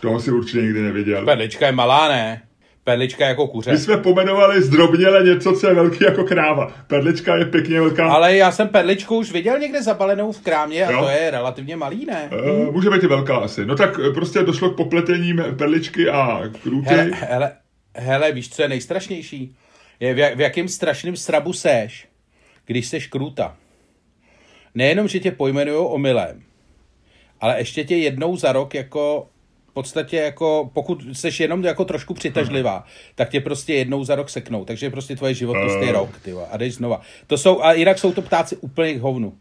Toho 0.05 0.21
si 0.21 0.31
určitě 0.31 0.63
nikdy 0.63 0.83
neviděl. 0.83 1.25
Perlička 1.25 1.67
je 1.67 1.73
malá, 1.73 2.09
ne? 2.09 2.43
Perlička 2.85 3.27
jako 3.29 3.47
kuře. 3.47 3.71
My 3.73 3.79
jsme 3.79 3.97
pomenovali 3.97 4.63
zdrobněle 4.63 5.25
něco, 5.25 5.53
co 5.53 5.69
je 5.69 5.75
velký 5.75 6.05
jako 6.05 6.25
kráva. 6.25 6.73
Perlička 6.87 7.37
je 7.37 7.45
pěkně 7.45 7.81
velká. 7.81 8.13
Ale 8.13 8.37
já 8.37 8.53
jsem 8.53 8.69
perličku 8.69 9.17
už 9.17 9.33
viděl 9.33 9.59
někde 9.59 9.83
zabalenou 9.83 10.33
v 10.33 10.41
krámě 10.41 10.87
a 10.87 10.91
Jo. 10.91 11.01
to 11.03 11.09
je 11.09 11.31
relativně 11.31 11.77
malý, 11.77 12.05
ne? 12.07 12.31
Uh, 12.67 12.75
může 12.75 12.91
být 12.91 13.03
i 13.03 13.07
velká 13.07 13.37
asi. 13.37 13.67
No 13.67 13.77
tak 13.77 14.01
eh, 14.09 14.13
prostě 14.13 14.39
došlo 14.43 14.71
k 14.71 14.77
popletení 14.77 15.35
perličky 15.59 16.09
a 16.09 16.43
krůty. 16.63 16.89
Hele, 16.89 17.11
hele, 17.13 17.53
hele, 17.95 18.33
víš, 18.33 18.49
co 18.51 18.63
je 18.63 18.69
nejstrašnější? 18.69 19.57
Je 20.01 20.15
v, 20.15 20.19
jak, 20.19 20.37
v 20.37 20.41
jakém 20.41 20.69
strašném 20.69 21.17
srabu 21.17 21.53
seš, 21.53 22.09
když 22.67 22.87
seš 22.89 23.07
kruta. 23.07 23.57
Nejenom, 24.75 25.09
že 25.09 25.21
tě 25.21 25.31
pojmenujou 25.31 25.87
omylem, 25.87 26.43
ale 27.41 27.59
ještě 27.59 27.85
tě 27.85 27.97
jednou 27.97 28.37
za 28.37 28.53
rok 28.53 28.75
jako 28.75 29.29
podstatě 29.75 30.17
jako, 30.17 30.71
pokud 30.75 31.03
jsi 31.13 31.43
jenom 31.43 31.65
jako 31.65 31.85
trošku 31.85 32.15
přitažlivá, 32.15 32.85
tak 33.15 33.29
tě 33.31 33.41
prostě 33.41 33.75
jednou 33.75 34.05
za 34.05 34.15
rok 34.15 34.31
seknou. 34.31 34.65
Takže 34.65 34.91
prostě 34.91 35.17
tvoje 35.17 35.35
životnost 35.35 35.77
je 35.81 35.89
Eh. 35.89 35.93
rok, 35.93 36.11
ty 36.23 36.33
a 36.51 36.57
jdeš 36.57 36.75
znova. 36.75 37.01
To 37.27 37.39
jsou, 37.39 37.63
a 37.63 37.73
jinak 37.73 37.99
jsou 37.99 38.13
to 38.13 38.23
ptáci 38.23 38.57
úplně 38.57 38.95
k 38.95 39.01
hovnu. 39.01 39.33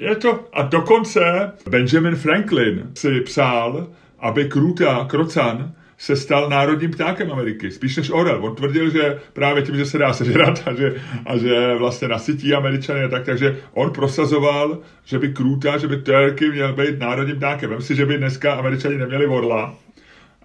Je 0.00 0.16
to, 0.16 0.40
a 0.52 0.62
dokonce 0.62 1.52
Benjamin 1.68 2.16
Franklin 2.16 2.90
si 2.94 3.20
přál, 3.20 3.86
aby 4.18 4.44
krůta, 4.44 5.04
krocan, 5.10 5.74
se 6.00 6.16
stal 6.16 6.48
národním 6.48 6.90
ptákem 6.90 7.32
Ameriky, 7.32 7.70
spíš 7.70 7.96
než 7.96 8.10
orel. 8.10 8.44
On 8.44 8.54
tvrdil, 8.54 8.90
že 8.90 9.18
právě 9.32 9.62
tím, 9.62 9.76
že 9.76 9.86
se 9.86 9.98
dá 9.98 10.12
sežrat 10.12 10.62
a 10.66 10.74
že, 10.74 10.94
a 11.26 11.36
že 11.36 11.74
vlastně 11.78 12.08
nasytí 12.08 12.54
Američany 12.54 13.04
a 13.04 13.08
tak, 13.08 13.24
takže 13.24 13.56
on 13.72 13.90
prosazoval, 13.90 14.78
že 15.04 15.18
by 15.18 15.28
krůta, 15.28 15.78
že 15.78 15.88
by 15.88 15.96
turkey 15.96 16.50
měl 16.50 16.72
být 16.72 16.98
národním 16.98 17.36
ptákem. 17.36 17.70
Vem 17.70 17.82
si, 17.82 17.94
že 17.94 18.06
by 18.06 18.18
dneska 18.18 18.54
Američani 18.54 18.98
neměli 18.98 19.26
orla. 19.26 19.74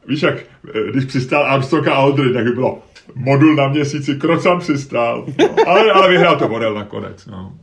Víš, 0.07 0.21
jak 0.21 0.35
eh, 0.37 0.91
když 0.91 1.05
přistál 1.05 1.45
Armstrong 1.45 1.87
a 1.87 1.93
Aldrin, 1.93 2.33
tak 2.33 2.43
by 2.43 2.51
bylo 2.51 2.83
modul 3.15 3.55
na 3.55 3.67
měsíci, 3.67 4.15
krocan 4.15 4.59
přistál. 4.59 5.25
No, 5.39 5.55
ale, 5.67 5.91
ale 5.91 6.09
vyhrál 6.09 6.35
to 6.35 6.47
orel 6.47 6.73
nakonec. 6.73 7.25
No. 7.25 7.53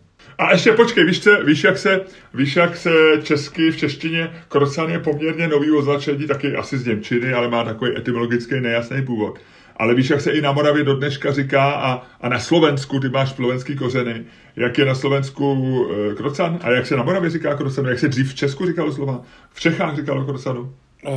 A 0.42 0.52
ještě 0.52 0.72
počkej, 0.72 1.04
víš, 1.04 1.20
co, 1.20 1.44
víš, 1.44 1.64
jak 1.64 1.78
se, 1.78 2.00
víš, 2.34 2.56
jak 2.56 2.76
se 2.76 2.90
česky 3.22 3.70
v 3.70 3.76
češtině 3.76 4.30
krocan 4.49 4.90
je 4.90 4.99
poměrně 4.99 5.49
nový 5.49 5.70
označení, 5.70 6.26
taky 6.26 6.56
asi 6.56 6.78
z 6.78 6.87
Němčiny, 6.87 7.32
ale 7.32 7.49
má 7.49 7.64
takový 7.64 7.96
etymologický 7.96 8.61
nejasný 8.61 9.02
původ. 9.02 9.38
Ale 9.76 9.94
víš, 9.94 10.11
jak 10.11 10.20
se 10.20 10.30
i 10.30 10.40
na 10.40 10.52
Moravě 10.52 10.84
do 10.84 10.96
dneška 10.96 11.32
říká 11.32 11.72
a, 11.72 12.06
a 12.20 12.28
na 12.28 12.38
Slovensku, 12.38 13.00
ty 13.00 13.08
máš 13.08 13.32
slovenský 13.32 13.76
kořeny, 13.76 14.25
jak 14.56 14.78
je 14.78 14.84
na 14.84 14.94
Slovensku 14.94 15.87
e, 16.11 16.14
krocan 16.14 16.58
a 16.62 16.70
jak 16.70 16.87
se 16.87 16.96
na 16.96 17.02
Moravě 17.02 17.30
říká 17.30 17.54
krocanu, 17.54 17.88
jak 17.88 17.99
se 17.99 18.08
dřív 18.08 18.30
v 18.30 18.34
Česku 18.34 18.66
říkalo 18.66 18.92
slova, 18.92 19.22
v 19.52 19.61
Čechách 19.61 19.96
říkalo 19.96 20.25
krocanu. 20.25 20.75
Uh, 21.06 21.12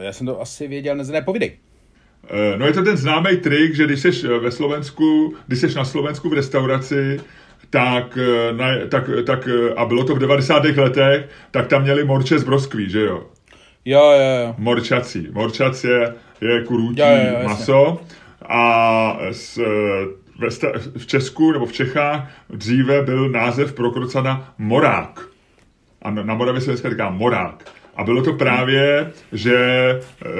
já 0.00 0.12
jsem 0.12 0.26
to 0.26 0.40
asi 0.40 0.68
věděl, 0.68 0.96
ne, 0.96 1.04
nepovídej. 1.04 1.52
Eh, 2.30 2.56
No 2.58 2.66
je 2.66 2.72
to 2.72 2.82
ten 2.82 2.96
známý 2.96 3.36
trik, 3.36 3.74
že 3.74 3.84
když 3.84 4.00
jsi 4.00 4.28
ve 4.28 4.50
Slovensku, 4.50 5.34
když 5.46 5.60
jsi 5.60 5.74
na 5.74 5.84
Slovensku 5.84 6.28
v 6.28 6.32
restauraci, 6.32 7.20
tak, 7.70 8.18
eh, 8.18 8.52
na, 8.52 8.66
tak, 8.88 9.04
tak, 9.26 9.48
eh, 9.48 9.74
a 9.74 9.84
bylo 9.84 10.04
to 10.04 10.14
v 10.14 10.18
90. 10.18 10.76
letech, 10.76 11.28
tak 11.50 11.66
tam 11.66 11.82
měli 11.82 12.04
morče 12.04 12.38
z 12.38 12.44
broskví, 12.44 12.90
že 12.90 13.00
jo? 13.00 13.22
Jo, 13.84 14.12
jo, 14.12 14.46
jo. 14.46 14.54
Morčací. 14.58 15.28
Morčac 15.32 15.84
je, 15.84 16.14
je 16.40 16.64
kurůtí 16.64 17.00
Jo, 17.00 17.06
jo, 17.06 17.38
jo, 17.42 17.48
maso 17.48 18.00
a 18.48 19.18
s, 19.32 19.58
eh, 19.58 20.28
ve, 20.38 20.48
v 20.98 21.06
Česku 21.06 21.52
nebo 21.52 21.66
v 21.66 21.72
Čechách 21.72 22.30
dříve 22.50 23.02
byl 23.02 23.28
název 23.28 23.72
pro 23.72 23.90
krocana 23.90 24.54
morák. 24.58 25.20
A 26.02 26.10
na 26.10 26.34
Moravě 26.34 26.60
se 26.60 26.70
dneska 26.70 26.90
říká 26.90 27.10
morák. 27.10 27.64
A 27.96 28.04
bylo 28.04 28.22
to 28.22 28.32
právě, 28.32 29.12
že 29.32 29.56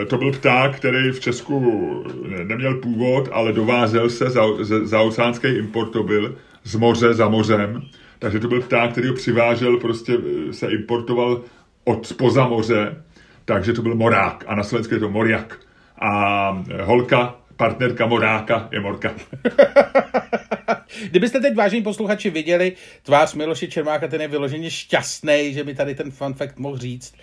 to 0.07 0.19
byl 0.19 0.33
pták, 0.33 0.77
který 0.77 1.11
v 1.11 1.21
Česku 1.21 2.05
ne- 2.29 2.45
neměl 2.45 2.75
původ, 2.75 3.29
ale 3.33 3.53
dovázel 3.53 4.11
se, 4.11 4.31
za, 4.31 4.43
za, 4.61 4.87
za 4.87 5.01
oceánský 5.01 5.49
import 5.49 5.91
to 5.91 6.03
byl, 6.03 6.37
z 6.69 6.75
moře 6.75 7.15
za 7.15 7.29
mořem. 7.29 7.83
Takže 8.19 8.41
to 8.41 8.49
byl 8.49 8.63
pták, 8.63 8.93
který 8.93 9.09
ho 9.09 9.15
přivážel, 9.15 9.77
prostě 9.77 10.13
eh, 10.13 10.53
se 10.53 10.67
importoval 10.67 11.43
od 11.85 12.07
spoza 12.07 12.47
moře. 12.47 13.03
Takže 13.45 13.73
to 13.73 13.83
byl 13.83 13.95
morák. 13.95 14.45
A 14.47 14.55
na 14.55 14.63
Slovensku 14.63 14.95
je 14.95 15.01
to 15.01 15.11
moriak. 15.11 15.59
A 15.99 16.63
eh, 16.71 16.83
holka, 16.83 17.35
partnerka 17.57 18.07
moráka 18.07 18.69
je 18.73 18.81
morka. 18.81 19.15
Kdybyste 21.11 21.41
teď, 21.41 21.55
vážení 21.55 21.83
posluchači, 21.83 22.31
viděli 22.31 22.73
tvář 23.03 23.35
Miloše 23.35 23.67
Čermáka, 23.67 24.09
ten 24.09 24.21
je 24.21 24.29
vyloženě 24.29 24.71
šťastný, 24.71 25.53
že 25.53 25.65
by 25.65 25.75
tady 25.75 25.95
ten 25.95 26.11
fun 26.11 26.35
fact 26.35 26.59
mohl 26.59 26.79
říct. 26.79 27.15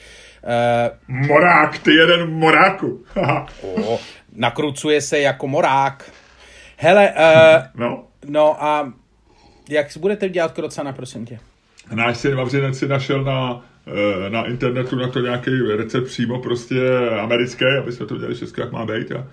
Uh, 1.07 1.27
Morák, 1.27 1.77
ty 1.77 1.91
jeden 1.91 2.31
moráku. 2.31 3.05
O, 3.61 3.99
nakrucuje 4.35 5.01
se 5.01 5.19
jako 5.19 5.47
morák. 5.47 6.11
Hele, 6.77 7.13
uh, 7.13 7.81
no. 7.81 8.07
no 8.25 8.63
a 8.63 8.93
jak 9.69 9.87
budete 9.97 10.29
dělat 10.29 10.51
krocana, 10.51 10.93
prosím 10.93 11.25
tě? 11.25 11.39
Náš 11.93 12.17
syn 12.17 12.35
Vavřinec 12.35 12.77
si 12.77 12.87
našel 12.87 13.23
na, 13.23 13.65
eh, 13.87 14.29
na 14.29 14.45
internetu 14.45 14.95
na 14.95 15.07
to 15.07 15.19
nějaký 15.19 15.51
recept 15.77 16.05
přímo 16.05 16.41
prostě 16.41 17.09
americký, 17.21 17.65
aby 17.79 17.91
jsme 17.91 18.05
to 18.05 18.17
dělali 18.17 18.35
všechno, 18.35 18.63
jak 18.63 18.71
má 18.71 18.85
být 18.85 19.11
a, 19.11 19.27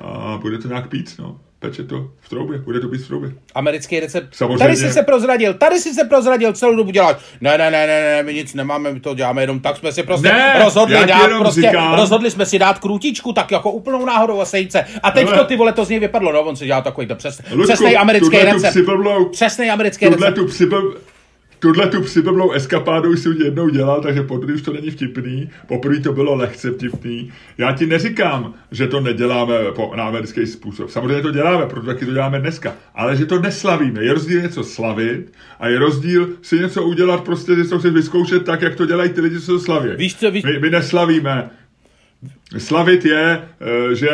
a 0.00 0.38
bude 0.38 0.58
to 0.58 0.68
nějak 0.68 0.88
pít, 0.88 1.14
no. 1.18 1.40
Peče 1.60 1.84
to 1.84 2.10
v 2.20 2.28
troubě, 2.28 2.58
bude 2.58 2.80
to 2.80 2.88
být 2.88 2.98
v 2.98 3.06
troubě. 3.06 3.32
Americký 3.54 4.00
recept. 4.00 4.34
Samozřejmě. 4.34 4.58
Tady 4.58 4.76
jsi 4.76 4.92
se 4.92 5.02
prozradil, 5.02 5.54
tady 5.54 5.80
jsi 5.80 5.94
se 5.94 6.04
prozradil, 6.04 6.52
celou 6.52 6.76
dobu 6.76 6.90
děláš. 6.90 7.16
Ne, 7.40 7.58
ne, 7.58 7.70
ne, 7.70 7.86
ne, 7.86 8.00
ne, 8.02 8.22
my 8.22 8.34
nic 8.34 8.54
nemáme, 8.54 8.92
my 8.92 9.00
to 9.00 9.14
děláme 9.14 9.42
jenom 9.42 9.60
tak, 9.60 9.76
jsme 9.76 9.92
si 9.92 10.02
prostě 10.02 10.28
Ne, 10.28 10.60
rozhodli 10.64 11.06
dát, 11.06 11.30
prostě, 11.38 11.60
říkám- 11.60 11.94
rozhodli 11.94 12.30
jsme 12.30 12.46
si 12.46 12.58
dát 12.58 12.78
krůtičku, 12.78 13.32
tak 13.32 13.50
jako 13.50 13.70
úplnou 13.70 14.06
náhodou 14.06 14.40
a 14.40 14.44
sejce. 14.44 14.84
A 15.02 15.10
teď 15.10 15.28
to 15.28 15.44
ty 15.44 15.56
vole, 15.56 15.72
to 15.72 15.84
z 15.84 15.88
něj 15.88 15.98
vypadlo, 15.98 16.32
no, 16.32 16.40
on 16.42 16.56
si 16.56 16.66
dělal 16.66 16.82
takový 16.82 17.06
to 17.06 17.14
přes, 17.14 17.40
Luďku, 17.50 17.62
přesnej 17.62 17.96
americký 17.96 18.36
recept. 18.38 18.76
Přesnej 19.32 19.70
americký 19.70 20.04
recept. 20.08 20.38
Tuhle 21.58 21.86
tu 21.86 22.00
přiblblou 22.02 22.50
eskapádu 22.52 23.16
jsem 23.16 23.32
jednou 23.32 23.68
dělal, 23.68 24.00
takže 24.02 24.22
poprvé 24.22 24.54
už 24.54 24.62
to 24.62 24.72
není 24.72 24.90
vtipný, 24.90 25.50
poprvé 25.66 26.00
to 26.00 26.12
bylo 26.12 26.34
lehce 26.34 26.70
vtipný. 26.70 27.32
Já 27.58 27.72
ti 27.72 27.86
neříkám, 27.86 28.54
že 28.70 28.86
to 28.86 29.00
neděláme 29.00 29.54
po, 29.74 29.92
na 29.96 30.04
americký 30.04 30.46
způsob. 30.46 30.90
Samozřejmě 30.90 31.22
to 31.22 31.30
děláme, 31.30 31.66
proto 31.66 31.86
taky 31.86 32.06
to 32.06 32.12
děláme 32.12 32.40
dneska. 32.40 32.74
Ale 32.94 33.16
že 33.16 33.26
to 33.26 33.38
neslavíme. 33.40 34.04
Je 34.04 34.14
rozdíl 34.14 34.42
něco 34.42 34.64
slavit 34.64 35.32
a 35.60 35.68
je 35.68 35.78
rozdíl 35.78 36.28
si 36.42 36.58
něco 36.58 36.82
udělat, 36.82 37.24
prostě 37.24 37.56
že 37.56 37.64
to 37.64 37.78
chceš 37.78 37.92
vyzkoušet 37.92 38.44
tak, 38.44 38.62
jak 38.62 38.74
to 38.74 38.86
dělají 38.86 39.10
ty 39.10 39.20
lidi, 39.20 39.40
co 39.40 39.52
to 39.52 39.58
slaví. 39.60 39.88
Víš 39.96 40.16
co, 40.16 40.30
víš- 40.30 40.44
My, 40.44 40.58
my 40.58 40.70
neslavíme. 40.70 41.50
Slavit 42.58 43.04
je, 43.04 43.42
eh, 43.60 43.94
že 43.94 44.08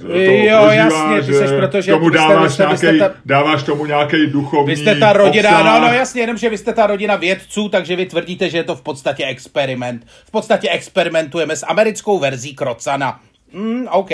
to 0.00 0.06
Jo, 0.12 0.62
prožívá, 0.62 0.74
jasně, 0.74 1.20
ty 1.20 1.26
že 1.26 1.38
seš, 1.38 1.50
protože 1.56 1.92
tomu 1.92 2.10
dáváš, 2.10 2.52
jste- 2.52 2.62
nějaký, 2.82 2.98
ta- 2.98 3.14
dáváš 3.26 3.62
tomu 3.62 3.86
nějaký 3.86 4.26
duchovní 4.26 4.74
Vy 4.74 4.80
jste 4.80 4.94
ta 4.94 5.12
rodina, 5.12 5.50
obsah. 5.50 5.80
no, 5.80 5.86
no 5.88 5.94
jasně, 5.94 6.22
jenom, 6.22 6.36
že 6.36 6.48
vy 6.50 6.58
jste 6.58 6.72
ta 6.72 6.86
rodina 6.86 7.16
vědců, 7.16 7.68
takže 7.68 7.96
vy 7.96 8.06
tvrdíte, 8.06 8.50
že 8.50 8.56
je 8.58 8.64
to 8.64 8.76
v 8.76 8.82
podstatě 8.82 9.24
experiment. 9.24 10.06
V 10.26 10.30
podstatě 10.30 10.68
experimentujeme 10.68 11.56
s 11.56 11.66
americkou 11.66 12.18
verzí 12.18 12.54
Krocana. 12.54 13.20
Mm, 13.52 13.86
OK, 13.90 14.10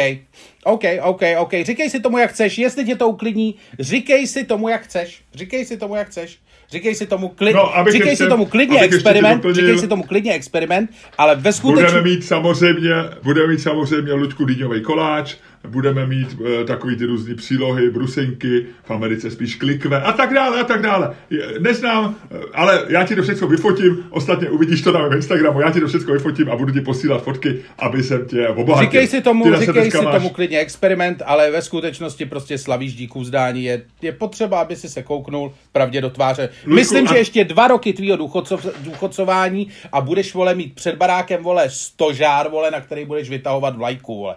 OK, 0.64 0.82
OK, 1.02 1.22
OK. 1.38 1.52
Říkej 1.62 1.90
si 1.90 2.00
tomu, 2.00 2.18
jak 2.18 2.30
chceš, 2.30 2.58
jestli 2.58 2.84
tě 2.84 2.96
to 2.96 3.08
uklidní, 3.08 3.54
říkej 3.80 4.26
si 4.26 4.44
tomu, 4.44 4.68
jak 4.68 4.82
chceš. 4.82 5.20
Říkej 5.34 5.64
si 5.64 5.76
tomu, 5.76 5.96
jak 5.96 6.06
chceš. 6.06 6.38
Říkej 6.70 6.94
si 6.94 7.06
tomu, 7.06 7.28
kli... 7.28 7.52
No, 7.54 7.72
říkej 7.90 8.08
ještě- 8.08 8.24
si 8.24 8.28
tomu 8.30 8.46
klidně 8.46 8.80
experiment, 8.80 9.44
doplnil- 9.44 9.54
říkej 9.54 9.78
si 9.78 9.88
tomu 9.88 10.02
klidně 10.02 10.32
experiment, 10.34 10.90
ale 11.18 11.34
ve 11.34 11.40
Budeme 11.40 11.52
skutečnosti... 11.52 12.08
mít 12.08 12.24
samozřejmě, 12.24 12.92
budeme 13.22 13.46
mít 13.52 13.58
samozřejmě 13.58 14.12
Luďku 14.12 14.44
dýňový 14.44 14.80
koláč, 14.80 15.34
budeme 15.66 16.06
mít 16.06 16.36
e, 16.60 16.64
takový 16.64 16.96
ty 16.96 17.04
různé 17.04 17.34
přílohy, 17.34 17.90
brusenky, 17.90 18.66
v 18.84 18.90
Americe 18.90 19.30
spíš 19.30 19.54
klikve 19.54 20.02
a 20.02 20.12
tak 20.12 20.34
dále 20.34 20.60
a 20.60 20.64
tak 20.64 20.82
dále. 20.82 21.14
Neznám, 21.58 22.14
e, 22.30 22.38
ale 22.54 22.84
já 22.88 23.04
ti 23.06 23.16
to 23.16 23.22
všechno 23.22 23.48
vyfotím, 23.48 24.06
ostatně 24.10 24.50
uvidíš 24.50 24.82
to 24.82 24.92
na 24.92 25.02
mém 25.02 25.12
Instagramu, 25.12 25.60
já 25.60 25.70
ti 25.70 25.80
to 25.80 25.86
všechno 25.88 26.12
vyfotím 26.14 26.50
a 26.50 26.56
budu 26.56 26.72
ti 26.72 26.80
posílat 26.80 27.22
fotky, 27.22 27.58
aby 27.78 28.02
jsem 28.02 28.26
tě 28.26 28.48
obohatil. 28.48 28.86
Říkej 28.90 29.06
si 29.06 29.20
tomu, 29.22 29.44
Ty 29.44 29.66
říkej 29.66 29.90
si 29.90 29.96
máš- 30.02 30.14
tomu 30.16 30.28
klidně 30.30 30.58
experiment, 30.58 31.22
ale 31.26 31.50
ve 31.50 31.62
skutečnosti 31.62 32.26
prostě 32.26 32.58
slavíš 32.58 32.94
díků 32.94 33.20
vzdání. 33.20 33.64
Je, 33.64 33.82
je 34.02 34.12
potřeba, 34.12 34.60
aby 34.60 34.76
si 34.76 34.88
se 34.88 35.02
kouknul 35.02 35.52
pravdě 35.72 36.00
do 36.00 36.10
tváře. 36.10 36.48
Luďku, 36.64 36.74
Myslím, 36.74 37.06
a- 37.08 37.12
že 37.12 37.18
ještě 37.18 37.44
dva 37.44 37.68
roky 37.68 37.92
tvýho 37.92 38.16
důchodcov, 38.16 38.66
důchodcování 38.80 39.68
a 39.92 40.00
budeš, 40.00 40.34
vole, 40.34 40.54
mít 40.54 40.74
před 40.74 40.94
barákem, 40.94 41.42
vole, 41.42 41.70
stožár, 41.70 42.50
vole, 42.50 42.70
na 42.70 42.80
který 42.80 43.04
budeš 43.04 43.30
vytahovat 43.30 43.76
vlajku, 43.76 44.18
vole. 44.18 44.34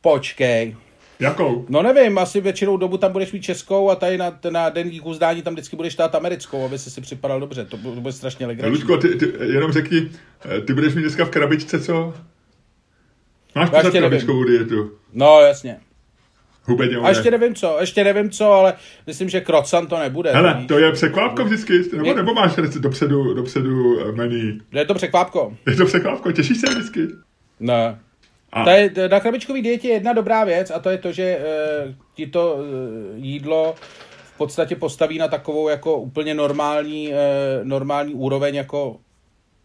Počkej. 0.00 0.76
Jakou? 1.20 1.66
No 1.68 1.82
nevím, 1.82 2.18
asi 2.18 2.40
většinou 2.40 2.76
dobu 2.76 2.96
tam 2.96 3.12
budeš 3.12 3.32
mít 3.32 3.42
českou 3.42 3.90
a 3.90 3.94
tady 3.94 4.18
na, 4.18 4.38
na 4.50 4.68
den 4.68 4.90
díků 4.90 5.10
vzdání 5.10 5.42
tam 5.42 5.52
vždycky 5.54 5.76
budeš 5.76 5.94
tát 5.94 6.14
americkou, 6.14 6.64
aby 6.64 6.78
si 6.78 6.90
si 6.90 7.00
připadal 7.00 7.40
dobře. 7.40 7.64
To, 7.64 7.76
to 7.76 8.00
bude 8.00 8.12
strašně 8.12 8.46
legrační. 8.46 8.72
Luďko, 8.72 8.96
ty, 8.96 9.08
ty, 9.08 9.32
jenom 9.52 9.72
řekni, 9.72 10.10
e, 10.56 10.60
ty 10.60 10.74
budeš 10.74 10.94
mít 10.94 11.02
dneska 11.02 11.24
v 11.24 11.30
krabičce 11.30 11.80
co? 11.80 12.14
Máš 13.54 13.70
pořád 13.70 13.92
krabičkovou 13.92 14.44
dietu? 14.44 14.90
No 15.12 15.40
jasně. 15.40 15.80
Hubeně 16.64 16.96
A 16.96 17.08
ještě 17.08 17.30
nevím 17.30 17.54
co, 17.54 17.76
ještě 17.80 18.04
nevím 18.04 18.30
co, 18.30 18.52
ale 18.52 18.74
myslím, 19.06 19.28
že 19.28 19.40
krocan 19.40 19.86
to 19.86 19.98
nebude. 19.98 20.32
Hele, 20.32 20.64
to 20.68 20.78
je 20.78 20.92
překvápko 20.92 21.44
vždycky, 21.44 21.72
nebo, 21.96 22.14
nebo 22.14 22.34
máš 22.34 22.58
recept 22.58 22.82
dopředu, 22.82 23.34
dopředu 23.34 24.00
eh, 24.00 24.12
menu? 24.12 24.58
Je 24.72 24.84
to 24.84 24.94
překvápko. 24.94 25.56
Je 25.66 25.76
to 25.76 25.86
překvápko, 25.86 26.32
těšíš 26.32 26.60
se 26.60 26.74
vždycky? 26.74 27.08
Ne. 27.60 27.98
A, 28.52 28.64
To 28.64 28.70
je, 28.70 29.08
na 29.08 29.20
krabičkový 29.20 29.62
dietě 29.62 29.88
je 29.88 29.94
jedna 29.94 30.12
dobrá 30.12 30.44
věc 30.44 30.70
a 30.70 30.78
to 30.78 30.90
je 30.90 30.98
to, 30.98 31.12
že 31.12 31.22
e, 31.22 31.40
ti 32.14 32.26
to 32.26 32.56
e, 32.56 33.18
jídlo 33.18 33.74
v 34.34 34.38
podstatě 34.38 34.76
postaví 34.76 35.18
na 35.18 35.28
takovou 35.28 35.68
jako 35.68 35.96
úplně 35.96 36.34
normální, 36.34 37.12
e, 37.12 37.18
normální 37.62 38.14
úroveň 38.14 38.54
jako 38.54 38.96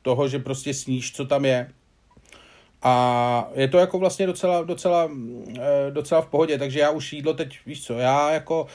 toho, 0.01 0.27
že 0.27 0.39
prostě 0.39 0.73
sníš, 0.73 1.13
co 1.13 1.25
tam 1.25 1.45
je. 1.45 1.69
A 2.81 3.49
je 3.53 3.67
to 3.67 3.77
jako 3.77 3.99
vlastně 3.99 4.27
docela, 4.27 4.63
docela, 4.63 5.11
docela 5.89 6.21
v 6.21 6.27
pohodě, 6.27 6.57
takže 6.57 6.79
já 6.79 6.89
už 6.89 7.13
jídlo 7.13 7.33
teď, 7.33 7.59
víš 7.65 7.85
co, 7.85 7.93
já 7.93 8.31
jako 8.31 8.67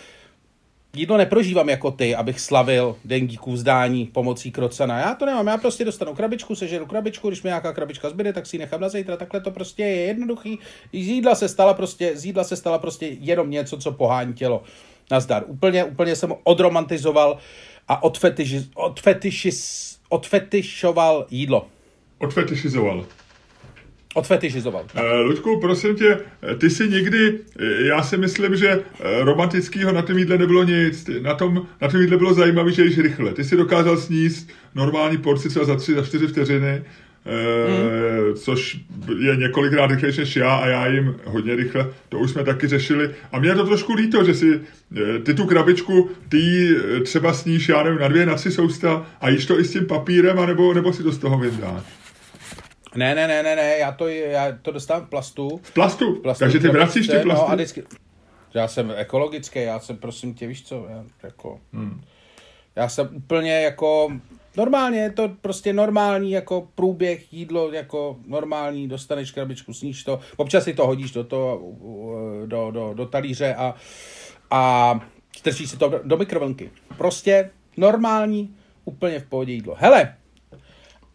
jídlo 0.98 1.16
neprožívám 1.16 1.68
jako 1.68 1.90
ty, 1.90 2.14
abych 2.14 2.40
slavil 2.40 2.96
den 3.04 3.26
díků 3.26 3.52
vzdání 3.52 4.06
pomocí 4.06 4.50
krocana. 4.50 4.98
Já 4.98 5.14
to 5.14 5.26
nemám, 5.26 5.46
já 5.46 5.56
prostě 5.56 5.84
dostanu 5.84 6.14
krabičku, 6.14 6.54
sežeru 6.54 6.86
krabičku, 6.86 7.28
když 7.28 7.42
mi 7.42 7.48
nějaká 7.48 7.72
krabička 7.72 8.10
zbyde, 8.10 8.32
tak 8.32 8.46
si 8.46 8.56
ji 8.56 8.60
nechám 8.60 8.80
na 8.80 8.88
zítra. 8.88 9.16
Takhle 9.16 9.40
to 9.40 9.50
prostě 9.50 9.82
je 9.82 10.00
jednoduchý. 10.06 10.58
Z 10.92 10.96
jídla 10.96 11.34
se 11.34 11.48
stala 11.48 11.74
prostě, 11.74 12.16
z 12.16 12.24
jídla 12.24 12.44
se 12.44 12.56
stala 12.56 12.78
prostě 12.78 13.06
jenom 13.06 13.50
něco, 13.50 13.78
co 13.78 13.92
pohání 13.92 14.34
tělo. 14.34 14.62
Nazdar. 15.10 15.44
Úplně, 15.46 15.84
úplně 15.84 16.16
jsem 16.16 16.34
odromantizoval 16.44 17.38
a 17.88 18.02
odfetiši, 18.02 18.66
odfetišis, 18.74 19.98
odfetišoval 20.08 21.26
jídlo. 21.30 21.66
odfetišizoval. 22.18 23.04
Odfetišizoval. 24.18 24.84
Uh, 24.94 25.26
Luďku, 25.26 25.60
prosím 25.60 25.94
tě, 25.94 26.18
eh, 26.42 26.54
ty 26.54 26.70
si 26.70 26.88
nikdy, 26.88 27.38
eh, 27.58 27.86
já 27.86 28.02
si 28.02 28.16
myslím, 28.16 28.56
že 28.56 28.68
eh, 28.70 29.24
romantického 29.24 29.92
na 29.92 30.02
tom 30.02 30.18
jídle 30.18 30.38
nebylo 30.38 30.64
nic. 30.64 31.10
Na 31.22 31.34
tom, 31.34 31.66
na 31.80 31.88
tom 31.88 32.00
jídle 32.00 32.16
bylo 32.16 32.34
zajímavé, 32.34 32.72
že 32.72 32.84
jíš 32.84 32.98
rychle. 32.98 33.32
Ty 33.34 33.44
si 33.44 33.56
dokázal 33.56 33.96
sníst 33.96 34.50
normální 34.74 35.18
porci 35.18 35.48
třeba 35.48 35.64
za 35.64 35.76
tři, 35.76 35.94
za 35.94 36.02
čtyři 36.02 36.26
vteřiny, 36.26 36.82
eh, 37.26 38.34
což 38.34 38.80
je 39.18 39.36
několikrát 39.36 39.90
rychlejší 39.90 40.20
než 40.20 40.36
já 40.36 40.56
a 40.56 40.66
já 40.66 40.86
jim 40.86 41.16
hodně 41.24 41.56
rychle. 41.56 41.86
To 42.08 42.18
už 42.18 42.30
jsme 42.30 42.44
taky 42.44 42.66
řešili. 42.66 43.10
A 43.32 43.38
mě 43.38 43.48
je 43.48 43.54
to 43.54 43.66
trošku 43.66 43.94
líto, 43.94 44.24
že 44.24 44.34
si 44.34 44.60
eh, 44.96 45.18
ty 45.18 45.34
tu 45.34 45.46
krabičku, 45.46 46.10
ty 46.28 46.68
eh, 46.96 47.00
třeba 47.00 47.32
sníš, 47.32 47.68
já 47.68 47.82
nevím, 47.82 48.00
na 48.00 48.08
dvě, 48.08 48.26
na 48.26 48.34
tři 48.34 48.50
sousta 48.50 49.06
a 49.20 49.28
jíš 49.28 49.46
to 49.46 49.60
i 49.60 49.64
s 49.64 49.72
tím 49.72 49.86
papírem, 49.86 50.38
anebo, 50.38 50.74
nebo 50.74 50.92
si 50.92 51.02
to 51.02 51.12
z 51.12 51.18
toho 51.18 51.38
vyndáš. 51.38 52.07
Ne, 52.98 53.14
ne, 53.14 53.28
ne, 53.28 53.42
ne, 53.42 53.56
ne, 53.56 53.78
já 53.78 53.92
to, 53.92 54.08
já 54.08 54.58
to 54.62 54.72
dostávám 54.72 55.06
v 55.06 55.08
plastu. 55.08 55.60
V 55.62 55.72
plastu. 55.74 56.14
plastu 56.14 56.44
Takže 56.44 56.58
ty 56.58 56.68
vracíš 56.68 57.06
ty 57.06 57.18
plasty. 57.18 57.44
No 57.44 57.50
a 57.50 57.54
vždycky, 57.54 57.82
já 58.54 58.68
jsem 58.68 58.92
ekologický, 58.96 59.62
já 59.62 59.80
jsem 59.80 59.96
prosím 59.96 60.34
tě, 60.34 60.46
víš 60.46 60.64
co, 60.64 60.86
já, 60.90 61.04
jako, 61.22 61.60
hmm. 61.72 62.00
já 62.76 62.88
jsem 62.88 63.08
úplně 63.16 63.60
jako, 63.60 64.12
normálně, 64.56 65.00
je 65.00 65.10
to 65.10 65.28
prostě 65.40 65.72
normální 65.72 66.30
jako 66.30 66.68
průběh, 66.74 67.32
jídlo 67.32 67.72
jako 67.72 68.16
normální, 68.26 68.88
dostaneš 68.88 69.30
krabičku, 69.30 69.74
sníš 69.74 70.04
to, 70.04 70.20
občas 70.36 70.64
si 70.64 70.74
to 70.74 70.86
hodíš 70.86 71.10
do, 71.10 71.24
to, 71.24 71.62
do, 72.46 72.70
do, 72.70 72.94
do 72.94 73.06
talíře 73.06 73.54
a, 73.54 73.74
a 74.50 74.92
strčíš 75.36 75.70
si 75.70 75.76
to 75.76 75.88
do, 75.88 76.00
do 76.04 76.16
mikrovlnky. 76.16 76.70
Prostě 76.96 77.50
normální, 77.76 78.56
úplně 78.84 79.20
v 79.20 79.26
pohodě 79.26 79.52
jídlo. 79.52 79.76
Hele, 79.78 80.14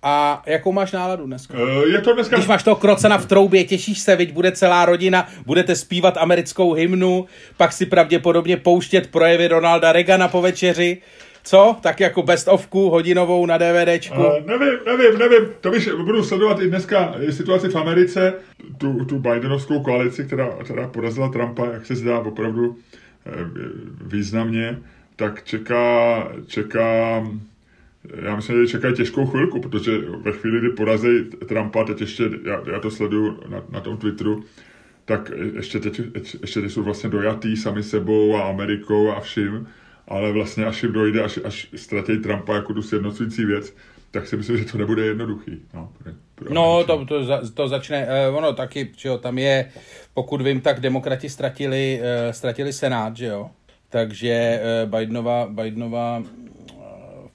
a 0.04 0.44
jakou 0.46 0.72
máš 0.72 0.92
náladu 0.92 1.26
dneska? 1.26 1.54
Eh, 1.58 1.90
Je 1.90 2.02
to 2.02 2.14
dneska... 2.14 2.36
Když 2.36 2.48
máš 2.48 2.64
toho 2.64 2.76
krocena 2.76 3.18
v 3.18 3.26
troubě, 3.26 3.64
těšíš 3.64 4.00
se, 4.00 4.16
viď 4.16 4.34
bude 4.34 4.52
celá 4.52 4.86
rodina, 4.86 5.28
budete 5.46 5.76
zpívat 5.76 6.18
americkou 6.18 6.74
hymnu, 6.74 7.26
pak 7.58 7.72
si 7.72 7.86
pravděpodobně 7.86 8.58
pouštět 8.58 9.08
projevy 9.12 9.48
Ronalda 9.48 9.92
Reagana 9.92 10.28
po 10.28 10.42
večeři. 10.42 10.98
Co? 11.44 11.76
Tak 11.82 12.00
jako 12.00 12.22
best 12.22 12.48
ofku 12.48 12.90
hodinovou 12.90 13.46
na 13.46 13.58
DVDčku. 13.58 14.16
Uh, 14.18 14.46
nevím, 14.46 14.80
nevím, 14.86 15.20
nevím. 15.20 15.50
To 15.62 15.72
bych 15.72 15.94
budu 15.94 16.24
sledovat 16.24 16.60
i 16.62 16.68
dneska 16.68 17.16
situaci 17.30 17.70
v 17.70 17.76
Americe, 17.76 18.34
tu, 18.78 19.06
tu 19.06 19.20
Bidenovskou 19.20 19.80
koalici, 19.80 20.24
která, 20.24 20.50
která 20.64 20.88
porazila 20.88 21.30
Trumpa, 21.30 21.66
jak 21.74 21.86
se 21.86 21.96
zdá 21.96 22.20
opravdu 22.20 22.78
eh, 23.26 23.32
významně, 24.02 24.80
tak 25.16 25.44
čeká, 25.44 26.28
čeká 26.48 27.24
já 28.22 28.36
myslím, 28.36 28.66
že 28.66 28.72
čekají 28.72 28.94
těžkou 28.96 29.26
chvilku, 29.26 29.60
protože 29.62 29.92
ve 29.98 30.32
chvíli, 30.32 30.60
kdy 30.60 30.70
porazí 30.70 31.24
Trumpa, 31.48 31.84
teď 31.84 32.02
ještě, 32.02 32.24
já, 32.44 32.62
já 32.72 32.80
to 32.80 32.92
sleduju 32.92 33.40
na, 33.48 33.64
na 33.70 33.80
tom 33.80 33.98
Twitteru, 33.98 34.44
tak 35.06 35.32
ještě 35.56 35.80
teď, 35.80 36.02
ještě 36.42 36.62
teď 36.62 36.72
jsou 36.72 36.84
vlastně 36.84 37.10
dojatý 37.10 37.58
sami 37.58 37.84
sebou 37.84 38.36
a 38.36 38.50
Amerikou 38.50 39.12
a 39.12 39.20
vším, 39.20 39.68
ale 40.08 40.32
vlastně 40.32 40.66
až 40.66 40.84
jim 40.84 40.92
dojde, 40.92 41.24
až, 41.24 41.40
až 41.44 41.68
ztratí 41.76 42.18
Trumpa 42.18 42.56
jako 42.56 42.74
tu 42.74 42.82
sjednocující 42.82 43.46
věc, 43.46 43.76
tak 44.12 44.28
si 44.28 44.38
myslím, 44.38 44.58
že 44.58 44.66
to 44.66 44.78
nebude 44.78 45.06
jednoduchý. 45.06 45.62
No, 45.74 45.90
pro, 46.04 46.12
pro 46.36 46.54
No, 46.54 46.84
to, 46.88 47.06
to, 47.06 47.24
za- 47.24 47.42
to 47.54 47.68
začne, 47.68 48.08
eh, 48.10 48.30
ono 48.30 48.54
taky, 48.54 48.92
že 48.98 49.10
jo, 49.10 49.18
tam 49.18 49.38
je, 49.38 49.72
pokud 50.14 50.42
vím, 50.42 50.62
tak 50.62 50.80
demokrati 50.80 51.30
ztratili, 51.30 52.00
eh, 52.04 52.34
ztratili 52.34 52.74
senát, 52.74 53.18
že 53.18 53.26
jo, 53.26 53.50
takže 53.90 54.30
eh, 54.30 54.86
Bidenova, 54.86 55.48
Bidenova 55.50 56.24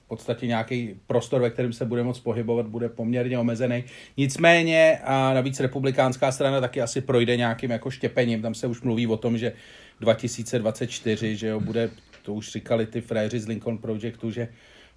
podstatě 0.09 0.47
nějaký 0.47 0.99
prostor, 1.07 1.41
ve 1.41 1.49
kterém 1.49 1.73
se 1.73 1.85
bude 1.85 2.03
moct 2.03 2.19
pohybovat, 2.19 2.67
bude 2.67 2.89
poměrně 2.89 3.39
omezený. 3.39 3.83
Nicméně 4.17 4.99
a 5.03 5.33
navíc 5.33 5.59
republikánská 5.59 6.31
strana 6.31 6.61
taky 6.61 6.81
asi 6.81 7.01
projde 7.01 7.37
nějakým 7.37 7.71
jako 7.71 7.91
štěpením. 7.91 8.41
Tam 8.41 8.53
se 8.53 8.67
už 8.67 8.81
mluví 8.81 9.07
o 9.07 9.17
tom, 9.17 9.37
že 9.37 9.53
2024, 9.99 11.35
že 11.35 11.47
jo, 11.47 11.59
bude, 11.59 11.89
to 12.23 12.33
už 12.33 12.51
říkali 12.51 12.85
ty 12.85 13.01
fréři 13.01 13.39
z 13.39 13.47
Lincoln 13.47 13.77
Projectu, 13.77 14.31
že 14.31 14.47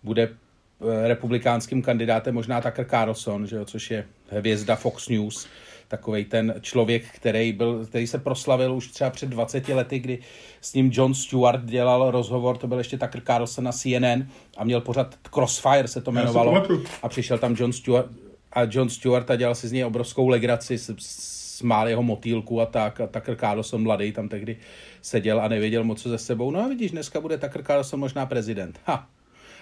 bude 0.03 0.23
eh, 0.23 1.09
republikánským 1.09 1.83
kandidátem 1.83 2.35
možná 2.35 2.61
Tucker 2.61 2.87
Carlson, 2.87 3.47
že 3.47 3.57
jo, 3.57 3.65
což 3.65 3.91
je 3.91 4.05
hvězda 4.31 4.77
Fox 4.77 5.09
News, 5.09 5.49
takový 5.93 6.25
ten 6.25 6.55
člověk, 6.61 7.05
který, 7.15 7.53
byl, 7.53 7.87
který 7.87 8.07
se 8.07 8.19
proslavil 8.19 8.75
už 8.75 8.89
třeba 8.89 9.11
před 9.11 9.29
20 9.29 9.69
lety, 9.69 9.99
kdy 9.99 10.19
s 10.61 10.75
ním 10.75 10.91
John 10.93 11.15
Stewart 11.15 11.65
dělal 11.65 12.11
rozhovor, 12.11 12.57
to 12.57 12.67
byl 12.67 12.79
ještě 12.79 12.99
Tucker 12.99 13.21
Carlson 13.27 13.65
na 13.65 13.73
CNN 13.73 14.27
a 14.57 14.65
měl 14.65 14.81
pořád 14.81 15.15
Crossfire 15.35 15.89
se 15.89 16.01
to 16.01 16.11
jmenovalo 16.11 16.63
a 17.03 17.09
přišel 17.09 17.39
tam 17.39 17.55
John 17.59 17.73
Stewart 17.73 18.07
a 18.53 18.61
John 18.71 18.89
Stewart 18.89 19.31
a 19.31 19.37
dělal 19.37 19.55
si 19.55 19.69
z 19.69 19.73
něj 19.73 19.85
obrovskou 19.85 20.29
legraci, 20.29 20.79
smál 20.99 21.89
jeho 21.89 22.03
motýlku 22.03 22.61
a 22.61 22.67
tak 22.67 23.01
a 23.01 23.07
Tucker 23.07 23.37
Carlson 23.37 23.83
mladý 23.83 24.13
tam 24.13 24.29
tehdy 24.29 24.57
seděl 25.03 25.41
a 25.41 25.49
nevěděl 25.49 25.85
moc 25.85 26.03
co 26.03 26.09
ze 26.09 26.19
sebou. 26.19 26.51
No 26.51 26.65
a 26.65 26.69
vidíš, 26.69 26.91
dneska 26.91 27.21
bude 27.21 27.39
Tucker 27.39 27.63
Carlson 27.63 28.01
možná 28.01 28.27
prezident. 28.27 28.81
Ha. 28.85 29.09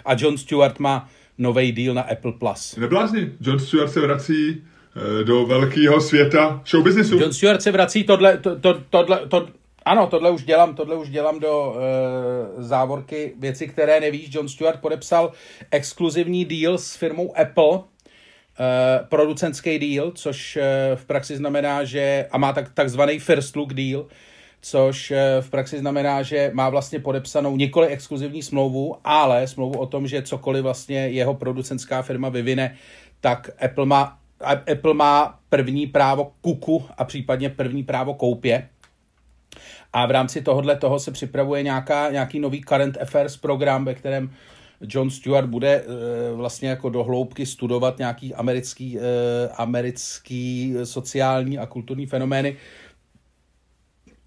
A 0.05 0.15
John 0.19 0.39
Stewart 0.39 0.79
má 0.79 1.09
nový 1.39 1.73
deal 1.73 1.95
na 1.95 2.03
Apple+. 2.03 2.33
Plus. 2.33 2.77
Neblázni, 2.77 3.33
John 3.41 3.59
Stewart 3.59 3.93
se 3.93 4.01
vrací 4.01 4.63
do 5.25 5.47
velkého 5.47 6.01
světa 6.01 6.63
showbiznesu. 6.67 7.19
John 7.19 7.33
Stewart 7.33 7.63
se 7.63 7.71
vrací 7.71 8.05
tohle, 8.05 8.39
to, 8.39 8.61
to, 8.61 8.81
tohle, 8.91 9.27
to, 9.29 9.49
ano, 9.85 10.07
tohle 10.07 10.31
už 10.31 10.45
dělám, 10.45 10.75
tohle 10.75 10.97
už 10.97 11.09
dělám 11.09 11.41
do 11.41 11.75
e, 11.77 12.63
závorky 12.63 13.33
věci, 13.39 13.69
které 13.69 14.01
nevíš. 14.01 14.35
John 14.35 14.49
Stewart 14.49 14.81
podepsal 14.81 15.33
exkluzivní 15.71 16.45
deal 16.45 16.79
s 16.79 16.97
firmou 16.97 17.39
Apple, 17.39 17.79
e, 17.79 17.81
producentský 19.09 19.79
deal, 19.79 20.11
což 20.15 20.57
e, 20.57 20.63
v 20.95 21.05
praxi 21.05 21.37
znamená, 21.37 21.85
že, 21.85 22.27
a 22.31 22.39
má 22.39 22.53
tak, 22.53 22.75
takzvaný 22.75 23.19
first 23.19 23.57
look 23.57 23.75
deal, 23.75 24.07
což 24.63 25.13
v 25.41 25.51
praxi 25.51 25.79
znamená, 25.79 26.23
že 26.23 26.51
má 26.55 26.69
vlastně 26.69 26.99
podepsanou 26.99 27.57
nikoli 27.57 27.89
exkluzivní 27.89 28.43
smlouvu, 28.43 28.97
ale 29.05 29.47
smlouvu 29.47 29.79
o 29.79 29.87
tom, 29.87 30.07
že 30.07 30.23
cokoliv 30.23 30.63
vlastně 30.63 31.09
jeho 31.09 31.35
producentská 31.35 32.03
firma 32.03 32.29
vyvine, 32.29 32.77
tak 33.21 33.51
Apple 33.65 33.87
má 33.87 34.20
Apple 34.73 34.95
má 34.95 35.39
první 35.49 35.87
právo 35.87 36.33
kuku 36.41 36.85
a 36.99 37.05
případně 37.05 37.51
první 37.51 37.83
právo 37.83 38.15
koupě. 38.15 38.69
A 39.93 40.07
v 40.07 40.11
rámci 40.11 40.43
tohohle 40.43 40.77
toho 40.77 40.99
se 40.99 41.11
připravuje 41.11 41.63
nějaká, 41.63 42.11
nějaký 42.11 42.41
nový 42.41 42.61
current 42.61 42.99
affairs 43.01 43.37
program, 43.37 43.85
ve 43.85 43.95
kterém 43.95 44.31
John 44.81 45.11
Stewart 45.11 45.49
bude 45.49 45.75
e, 45.75 45.85
vlastně 46.33 46.69
jako 46.69 46.89
do 46.89 47.05
hloubky 47.05 47.47
studovat 47.47 47.99
nějaký 47.99 48.35
americký, 48.35 48.99
e, 48.99 49.03
americký 49.49 50.75
sociální 50.85 51.59
a 51.59 51.67
kulturní 51.67 52.07
fenomény. 52.07 52.57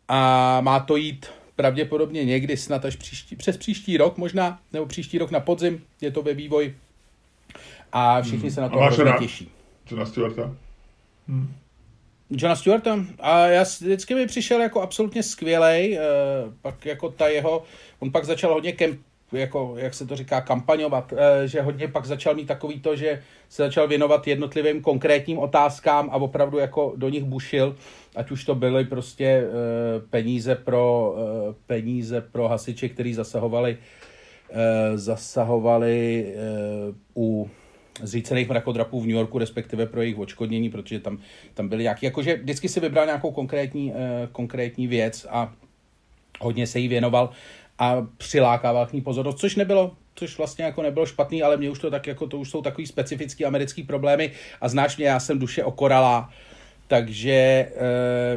A 0.08 0.62
má 0.62 0.80
to 0.80 0.95
jít 0.95 1.26
pravděpodobně 1.56 2.26
někdy 2.26 2.58
snad 2.58 2.86
až 2.86 2.95
příští, 2.95 3.36
přes 3.36 3.58
příští 3.58 3.97
rok 3.97 4.17
možná, 4.17 4.60
nebo 4.73 4.86
příští 4.86 5.17
rok 5.17 5.32
na 5.32 5.39
podzim, 5.39 5.84
je 6.02 6.12
to 6.12 6.21
ve 6.21 6.34
vývoji. 6.34 6.78
A 7.91 8.21
všichni 8.21 8.39
hmm. 8.39 8.52
se 8.52 8.62
na 8.62 8.69
to 8.69 8.78
hrozně 8.78 9.13
těší. 9.19 9.52
Johna 9.91 10.06
Stewarta? 10.06 10.56
Hmm. 11.28 11.54
Johna 12.30 12.56
Stewarta? 12.56 13.06
A 13.19 13.48
já 13.48 13.63
vždycky 13.63 14.15
mi 14.15 14.28
přišel 14.28 14.62
jako 14.62 14.82
absolutně 14.82 15.24
skvělej, 15.24 16.00
uh, 16.00 16.54
pak 16.62 16.86
jako 16.86 17.10
ta 17.10 17.28
jeho, 17.28 17.63
on 18.00 18.12
pak 18.12 18.26
začal 18.26 18.54
hodně 18.54 18.72
kemp, 18.72 19.00
jako, 19.32 19.74
jak 19.78 19.93
se 19.93 20.06
to 20.06 20.15
říká, 20.15 20.41
kampaňovat, 20.41 21.12
uh, 21.12 21.19
že 21.46 21.62
hodně 21.62 21.88
pak 21.88 22.06
začal 22.06 22.36
mít 22.36 22.46
takový 22.46 22.80
to, 22.80 22.96
že 22.96 23.24
se 23.50 23.63
začal 23.63 23.88
věnovat 23.88 24.28
jednotlivým 24.28 24.82
konkrétním 24.82 25.39
otázkám 25.39 26.10
a 26.10 26.15
opravdu 26.15 26.58
jako 26.58 26.93
do 26.96 27.10
nich 27.10 27.24
bušil, 27.24 27.76
ať 28.15 28.32
už 28.32 28.46
to 28.46 28.56
byly 28.56 28.86
prostě 28.86 29.43
uh, 29.43 30.10
peníze 30.10 30.56
pro, 30.56 31.15
uh, 31.17 31.56
peníze 31.67 32.22
pro 32.22 32.48
hasiče, 32.48 32.89
kteří 32.89 33.13
zasahovali, 33.13 33.78
uh, 34.50 34.58
zasahovali 34.98 36.26
uh, 36.86 36.96
u 37.15 37.50
zřícených 38.02 38.50
mrakodrapů 38.50 39.02
v 39.02 39.06
New 39.06 39.16
Yorku, 39.16 39.38
respektive 39.38 39.86
pro 39.86 40.02
jejich 40.02 40.20
očkodnění, 40.20 40.70
protože 40.70 41.00
tam, 41.00 41.18
tam 41.54 41.68
byly 41.68 41.84
nějaký, 41.84 42.06
jakože 42.06 42.36
vždycky 42.36 42.70
si 42.70 42.80
vybral 42.80 43.06
nějakou 43.06 43.32
konkrétní, 43.32 43.94
eh, 43.96 44.28
konkrétní 44.32 44.88
věc 44.88 45.28
a 45.30 45.54
hodně 46.40 46.68
se 46.68 46.80
jí 46.80 46.88
věnoval 46.88 47.30
a 47.80 48.08
přilákával 48.18 48.86
k 48.86 48.94
ní 48.94 49.02
pozornost, 49.02 49.40
což 49.40 49.56
nebylo, 49.56 49.96
což 50.16 50.38
vlastně 50.38 50.66
jako 50.66 50.82
nebylo 50.82 51.06
špatný, 51.06 51.44
ale 51.44 51.58
mě 51.58 51.70
už 51.70 51.80
to 51.80 51.92
tak 51.92 52.08
jako, 52.08 52.28
to 52.28 52.38
už 52.38 52.50
jsou 52.50 52.62
takový 52.62 52.88
specifický 52.88 53.46
americký 53.46 53.84
problémy 53.84 54.32
a 54.62 54.70
znáš 54.70 54.98
mě, 54.98 55.06
já 55.06 55.20
jsem 55.20 55.40
duše 55.40 55.64
okoralá, 55.64 56.30
takže 56.88 57.32
e, 57.32 57.72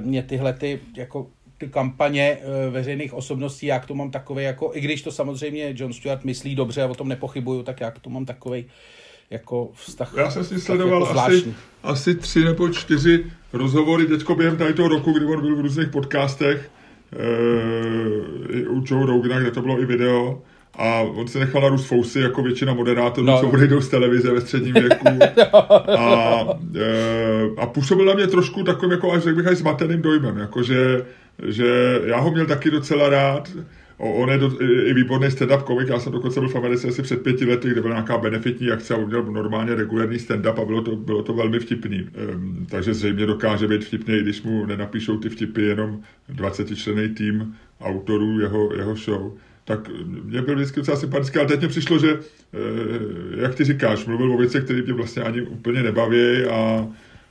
mě 0.00 0.22
tyhle 0.22 0.52
ty, 0.52 0.80
jako 0.96 1.26
ty 1.58 1.68
kampaně 1.68 2.38
e, 2.40 2.70
veřejných 2.70 3.14
osobností, 3.14 3.66
já 3.66 3.78
k 3.78 3.86
tomu 3.86 3.98
mám 3.98 4.10
takový 4.10 4.44
jako, 4.44 4.70
i 4.74 4.80
když 4.80 5.02
to 5.02 5.12
samozřejmě 5.12 5.74
John 5.76 5.92
Stewart 5.92 6.24
myslí 6.24 6.54
dobře 6.54 6.82
a 6.82 6.86
o 6.86 6.94
tom 6.94 7.08
nepochybuju, 7.08 7.62
tak 7.62 7.80
já 7.80 7.90
tomu 7.90 8.14
mám 8.14 8.26
takový 8.26 8.66
jako 9.30 9.70
vztah. 9.74 10.12
Já 10.16 10.30
jsem 10.30 10.44
si 10.44 10.60
sledoval 10.60 11.00
jako 11.00 11.20
asi, 11.20 11.54
asi 11.82 12.14
tři 12.14 12.44
nebo 12.44 12.68
čtyři 12.68 13.26
rozhovory 13.52 14.06
teďko 14.06 14.34
během 14.34 14.56
tady 14.56 14.74
toho 14.74 14.88
roku, 14.88 15.12
kdy 15.12 15.26
on 15.26 15.40
byl 15.40 15.56
v 15.56 15.60
různých 15.60 15.88
podcastech 15.88 16.70
e, 17.12 18.68
u 18.68 18.84
Joe 18.86 19.06
Rogana, 19.06 19.40
kde 19.40 19.50
to 19.50 19.62
bylo 19.62 19.80
i 19.80 19.86
video. 19.86 20.42
A 20.78 21.00
on 21.00 21.28
se 21.28 21.38
nechal 21.38 21.62
narůst 21.62 21.86
fousy, 21.86 22.20
jako 22.20 22.42
většina 22.42 22.74
moderátorů, 22.74 23.26
no. 23.26 23.40
co 23.40 23.48
odejdou 23.48 23.80
z 23.80 23.88
televize 23.88 24.32
ve 24.32 24.40
středním 24.40 24.74
věku. 24.74 25.08
a, 25.98 26.44
e, 26.76 27.60
a 27.60 27.66
působil 27.66 28.06
na 28.06 28.14
mě 28.14 28.26
trošku 28.26 28.62
takovým, 28.62 28.92
jako 28.92 29.12
až 29.12 29.22
řekl 29.22 29.36
bych, 29.36 29.46
až 29.46 29.56
zmateným 29.56 30.02
dojmem. 30.02 30.38
Jako 30.38 30.62
že, 30.62 31.06
že 31.48 32.00
já 32.04 32.20
ho 32.20 32.30
měl 32.30 32.46
taky 32.46 32.70
docela 32.70 33.08
rád, 33.08 33.52
On 33.98 34.30
je 34.30 34.38
do, 34.38 34.62
i 34.62 34.94
výborný 34.94 35.30
stand-up 35.30 35.62
komik, 35.62 35.88
já 35.88 36.00
jsem 36.00 36.12
dokonce 36.12 36.40
byl 36.40 36.48
v 36.48 36.56
Americe 36.56 36.88
asi 36.88 37.02
před 37.02 37.22
pěti 37.22 37.44
lety, 37.44 37.68
kde 37.70 37.80
byla 37.80 37.94
nějaká 37.94 38.18
benefitní 38.18 38.70
akce 38.70 38.94
a 38.94 38.96
udělal 38.96 39.24
normálně 39.24 39.74
regulární 39.74 40.16
stand-up 40.16 40.62
a 40.62 40.64
bylo 40.64 40.82
to, 40.82 40.96
bylo 40.96 41.22
to 41.22 41.34
velmi 41.34 41.58
vtipný. 41.58 42.08
Um, 42.34 42.66
takže 42.70 42.94
zřejmě 42.94 43.26
dokáže 43.26 43.68
být 43.68 43.84
vtipný, 43.84 44.14
i 44.14 44.22
když 44.22 44.42
mu 44.42 44.66
nenapíšou 44.66 45.18
ty 45.18 45.28
vtipy 45.28 45.62
jenom 45.62 46.00
20 46.28 46.76
člený 46.76 47.08
tým 47.08 47.54
autorů 47.80 48.40
jeho, 48.40 48.74
jeho 48.76 48.96
show. 48.96 49.32
Tak 49.64 49.90
mě 50.24 50.42
byl 50.42 50.54
vždycky 50.54 50.80
docela 50.80 50.96
sympatický, 50.96 51.38
ale 51.38 51.48
teď 51.48 51.62
mi 51.62 51.68
přišlo, 51.68 51.98
že, 51.98 52.18
eh, 52.54 53.42
jak 53.42 53.54
ty 53.54 53.64
říkáš, 53.64 54.06
mluvil 54.06 54.32
o 54.32 54.38
věcech, 54.38 54.64
které 54.64 54.82
mě 54.82 54.92
vlastně 54.92 55.22
ani 55.22 55.42
úplně 55.42 55.82
nebaví 55.82 56.44
a, 56.44 56.86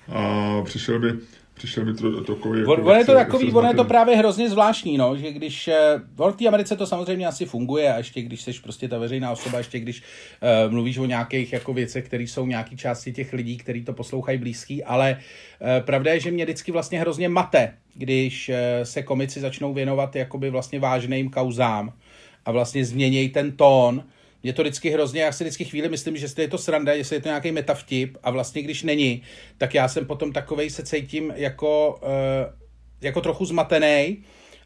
a 0.10 0.62
přišel 0.64 1.00
mi, 1.00 1.14
přišel 1.56 1.86
mi 1.86 1.94
to 1.94 2.24
takový... 2.24 2.60
Jako 2.60 2.74
on, 2.74 2.98
je 2.98 3.06
to 3.06 3.14
takový, 3.14 3.54
on 3.54 3.66
je 3.66 3.74
to 3.74 3.84
právě 3.84 4.16
hrozně 4.16 4.50
zvláštní, 4.50 4.98
no, 4.98 5.18
že 5.18 5.32
když, 5.32 5.68
eh, 5.68 6.02
v 6.18 6.32
té 6.32 6.48
Americe 6.48 6.76
to 6.76 6.88
samozřejmě 6.88 7.28
asi 7.28 7.46
funguje 7.46 7.94
a 7.94 7.98
ještě 7.98 8.22
když 8.22 8.42
jsi 8.42 8.52
prostě 8.64 8.88
ta 8.88 8.98
veřejná 8.98 9.32
osoba, 9.32 9.58
ještě 9.58 9.80
když 9.80 10.02
uh, 10.66 10.72
mluvíš 10.72 10.98
o 10.98 11.06
nějakých 11.06 11.54
jako 11.54 11.74
věcech, 11.74 12.06
které 12.06 12.24
jsou 12.24 12.46
nějaký 12.46 12.78
části 12.78 13.14
těch 13.14 13.34
lidí, 13.34 13.58
kteří 13.58 13.84
to 13.84 13.94
poslouchají 13.94 14.38
blízký, 14.38 14.84
ale 14.84 15.18
uh, 15.60 15.86
pravda 15.86 16.14
je, 16.14 16.20
že 16.20 16.32
mě 16.32 16.46
vždycky 16.46 16.72
vlastně 16.72 17.00
hrozně 17.00 17.30
mate, 17.30 17.74
když 17.94 18.50
uh, 18.50 18.56
se 18.84 19.04
komici 19.04 19.40
začnou 19.40 19.74
věnovat 19.74 20.16
jakoby 20.16 20.50
vlastně 20.50 20.80
vážným 20.80 21.30
kauzám 21.30 21.94
a 22.46 22.52
vlastně 22.52 22.86
změnějí 22.86 23.30
ten 23.30 23.52
tón, 23.52 24.04
je 24.46 24.54
to 24.54 24.62
vždycky 24.62 24.90
hrozně, 24.90 25.22
já 25.22 25.32
si 25.32 25.44
vždycky 25.44 25.66
chvíli 25.66 25.90
myslím, 25.90 26.18
že 26.18 26.28
je 26.38 26.48
to 26.48 26.58
sranda, 26.58 26.94
jestli 26.94 27.16
je 27.16 27.22
to 27.22 27.28
nějaký 27.28 27.52
metavtip 27.52 28.18
a 28.24 28.32
vlastně 28.32 28.62
když 28.62 28.84
není, 28.84 29.22
tak 29.58 29.74
já 29.74 29.88
jsem 29.88 30.06
potom 30.06 30.34
takovej 30.34 30.70
se 30.70 30.84
cítím 30.84 31.34
jako, 31.36 32.00
uh, 32.04 32.54
jako 33.02 33.22
trochu 33.22 33.46
zmatený 33.46 34.24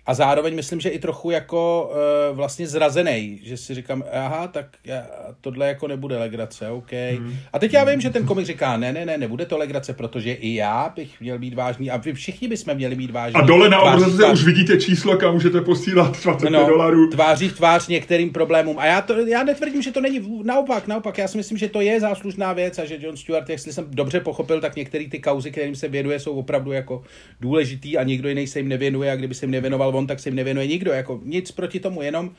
a 0.10 0.14
zároveň 0.14 0.56
myslím, 0.56 0.80
že 0.80 0.90
i 0.90 1.00
trochu 1.00 1.32
jako 1.32 1.92
uh, 2.32 2.38
vlastně 2.38 2.68
zrazený, 2.68 3.40
že 3.44 3.58
si 3.58 3.76
říkám, 3.76 4.04
aha, 4.12 4.48
tak 4.48 4.66
já, 4.86 5.06
tohle 5.42 5.68
jako 5.68 5.88
nebude 5.88 6.18
legrace, 6.18 6.70
OK. 6.70 6.92
Hmm. 6.92 7.36
A 7.54 7.60
teď 7.60 7.74
já 7.74 7.84
vím, 7.84 8.02
že 8.02 8.10
ten 8.10 8.26
komik 8.26 8.46
říká, 8.46 8.78
ne, 8.78 8.94
ne, 8.94 9.06
ne, 9.06 9.18
nebude 9.18 9.46
to 9.46 9.58
legrace, 9.58 9.94
protože 9.94 10.34
i 10.34 10.54
já 10.54 10.94
bych 10.96 11.22
měl 11.22 11.40
být 11.40 11.54
vážný 11.54 11.92
a 11.92 11.98
vy 11.98 12.14
všichni 12.14 12.48
bychom 12.48 12.74
měli 12.74 12.96
být 12.96 13.12
vážní. 13.12 13.42
A 13.42 13.46
dole 13.46 13.70
na 13.70 13.82
obrazovce 13.82 14.26
už 14.26 14.46
vidíte 14.46 14.78
číslo, 14.78 15.18
kam 15.18 15.34
můžete 15.34 15.62
posílat 15.62 16.24
20 16.24 16.50
no, 16.50 16.66
dolarů. 16.66 17.10
Tváří 17.10 17.50
v 17.50 17.58
tvář 17.58 17.88
některým 17.88 18.30
problémům. 18.30 18.80
A 18.80 18.86
já, 18.86 19.02
to, 19.02 19.14
já 19.14 19.44
netvrdím, 19.44 19.82
že 19.82 19.92
to 19.92 20.02
není 20.02 20.42
naopak, 20.44 20.88
naopak, 20.88 21.18
já 21.18 21.28
si 21.28 21.38
myslím, 21.38 21.58
že 21.58 21.70
to 21.70 21.82
je 21.82 22.00
záslužná 22.00 22.54
věc 22.54 22.80
a 22.80 22.86
že 22.86 22.98
John 23.00 23.18
Stewart, 23.18 23.50
jestli 23.50 23.74
jsem 23.74 23.86
dobře 23.90 24.20
pochopil, 24.20 24.62
tak 24.62 24.76
některé 24.76 25.06
ty 25.10 25.20
kauzy, 25.20 25.52
kterým 25.52 25.76
se 25.76 25.88
věnuje, 25.88 26.20
jsou 26.20 26.34
opravdu 26.34 26.72
jako 26.72 27.04
důležitý 27.42 27.98
a 27.98 28.04
nikdo 28.04 28.30
jiný 28.30 28.48
se 28.48 28.60
jim 28.60 28.68
nevěnuje 28.68 29.12
a 29.12 29.16
kdyby 29.16 29.36
se 29.36 29.46
jim 29.46 29.52
nevěnoval 29.52 29.92
on, 30.00 30.08
tak 30.08 30.20
se 30.20 30.30
jim 30.30 30.36
nevěnuje 30.36 30.68
nikdo. 30.68 30.92
Jako 30.92 31.20
nic 31.24 31.52
proti 31.52 31.80
tomu, 31.80 32.02
jenom 32.02 32.32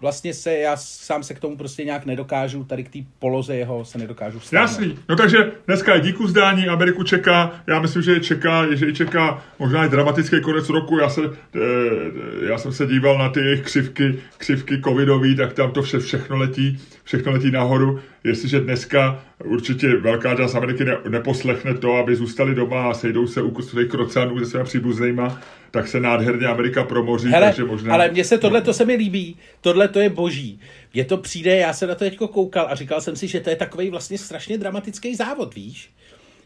vlastně 0.00 0.34
se, 0.34 0.54
já 0.54 0.76
sám 0.76 1.22
se 1.22 1.34
k 1.34 1.40
tomu 1.40 1.56
prostě 1.56 1.84
nějak 1.84 2.06
nedokážu, 2.06 2.64
tady 2.64 2.84
k 2.84 2.88
té 2.88 2.98
poloze 3.18 3.56
jeho 3.56 3.84
se 3.84 3.98
nedokážu 3.98 4.38
vstát. 4.38 4.60
Jasný. 4.60 4.98
No 5.08 5.16
takže 5.16 5.52
dneska 5.66 5.94
je 5.94 6.00
díku 6.00 6.26
zdání, 6.26 6.68
Ameriku 6.68 7.02
čeká, 7.02 7.60
já 7.66 7.80
myslím, 7.80 8.02
že 8.02 8.12
je 8.12 8.20
čeká, 8.20 8.74
že 8.74 8.86
je 8.86 8.92
čeká 8.92 9.44
možná 9.58 9.86
i 9.86 9.88
dramatický 9.88 10.40
konec 10.40 10.68
roku. 10.68 10.98
Já, 10.98 11.08
se, 11.08 11.20
e, 11.24 12.48
já 12.48 12.58
jsem 12.58 12.72
se 12.72 12.86
díval 12.86 13.18
na 13.18 13.28
ty 13.28 13.40
jejich 13.40 13.62
křivky, 13.62 14.18
křivky 14.38 14.80
covidový, 14.84 15.36
tak 15.36 15.52
tam 15.52 15.72
to 15.72 15.82
vše, 15.82 15.98
všechno 15.98 16.36
letí, 16.36 16.78
všechno 17.04 17.32
letí 17.32 17.50
nahoru. 17.50 18.00
Jestliže 18.24 18.60
dneska 18.60 19.24
určitě 19.44 19.96
velká 19.96 20.36
část 20.36 20.54
Ameriky 20.54 20.84
ne, 20.84 20.96
neposlechne 21.08 21.74
to, 21.74 21.94
aby 21.94 22.16
zůstali 22.16 22.54
doma 22.54 22.90
a 22.90 22.94
sejdou 22.94 23.26
se 23.26 23.42
u 23.42 23.62
svých 23.62 23.88
krocanů 23.88 24.38
se 24.38 24.46
svými 24.46 24.64
příbuznýma, 24.64 25.40
tak 25.70 25.88
se 25.88 26.00
nádherně 26.00 26.46
Amerika 26.46 26.84
promoří, 26.84 27.28
Hele, 27.28 27.46
takže 27.46 27.64
možná... 27.64 27.94
ale 27.94 28.10
mně 28.10 28.24
se 28.24 28.38
tohle 28.38 28.62
to 28.62 28.72
se 28.72 28.84
mi 28.84 28.94
líbí, 28.94 29.36
tohle 29.60 29.88
to 29.88 30.00
je 30.00 30.10
boží. 30.10 30.60
Je 30.94 31.04
to 31.04 31.16
přijde, 31.16 31.56
já 31.56 31.72
se 31.72 31.86
na 31.86 31.94
to 31.94 32.04
teďko 32.04 32.28
koukal 32.28 32.66
a 32.70 32.74
říkal 32.74 33.00
jsem 33.00 33.16
si, 33.16 33.28
že 33.28 33.40
to 33.40 33.50
je 33.50 33.56
takový 33.56 33.90
vlastně 33.90 34.18
strašně 34.18 34.58
dramatický 34.58 35.14
závod, 35.14 35.54
víš? 35.54 35.90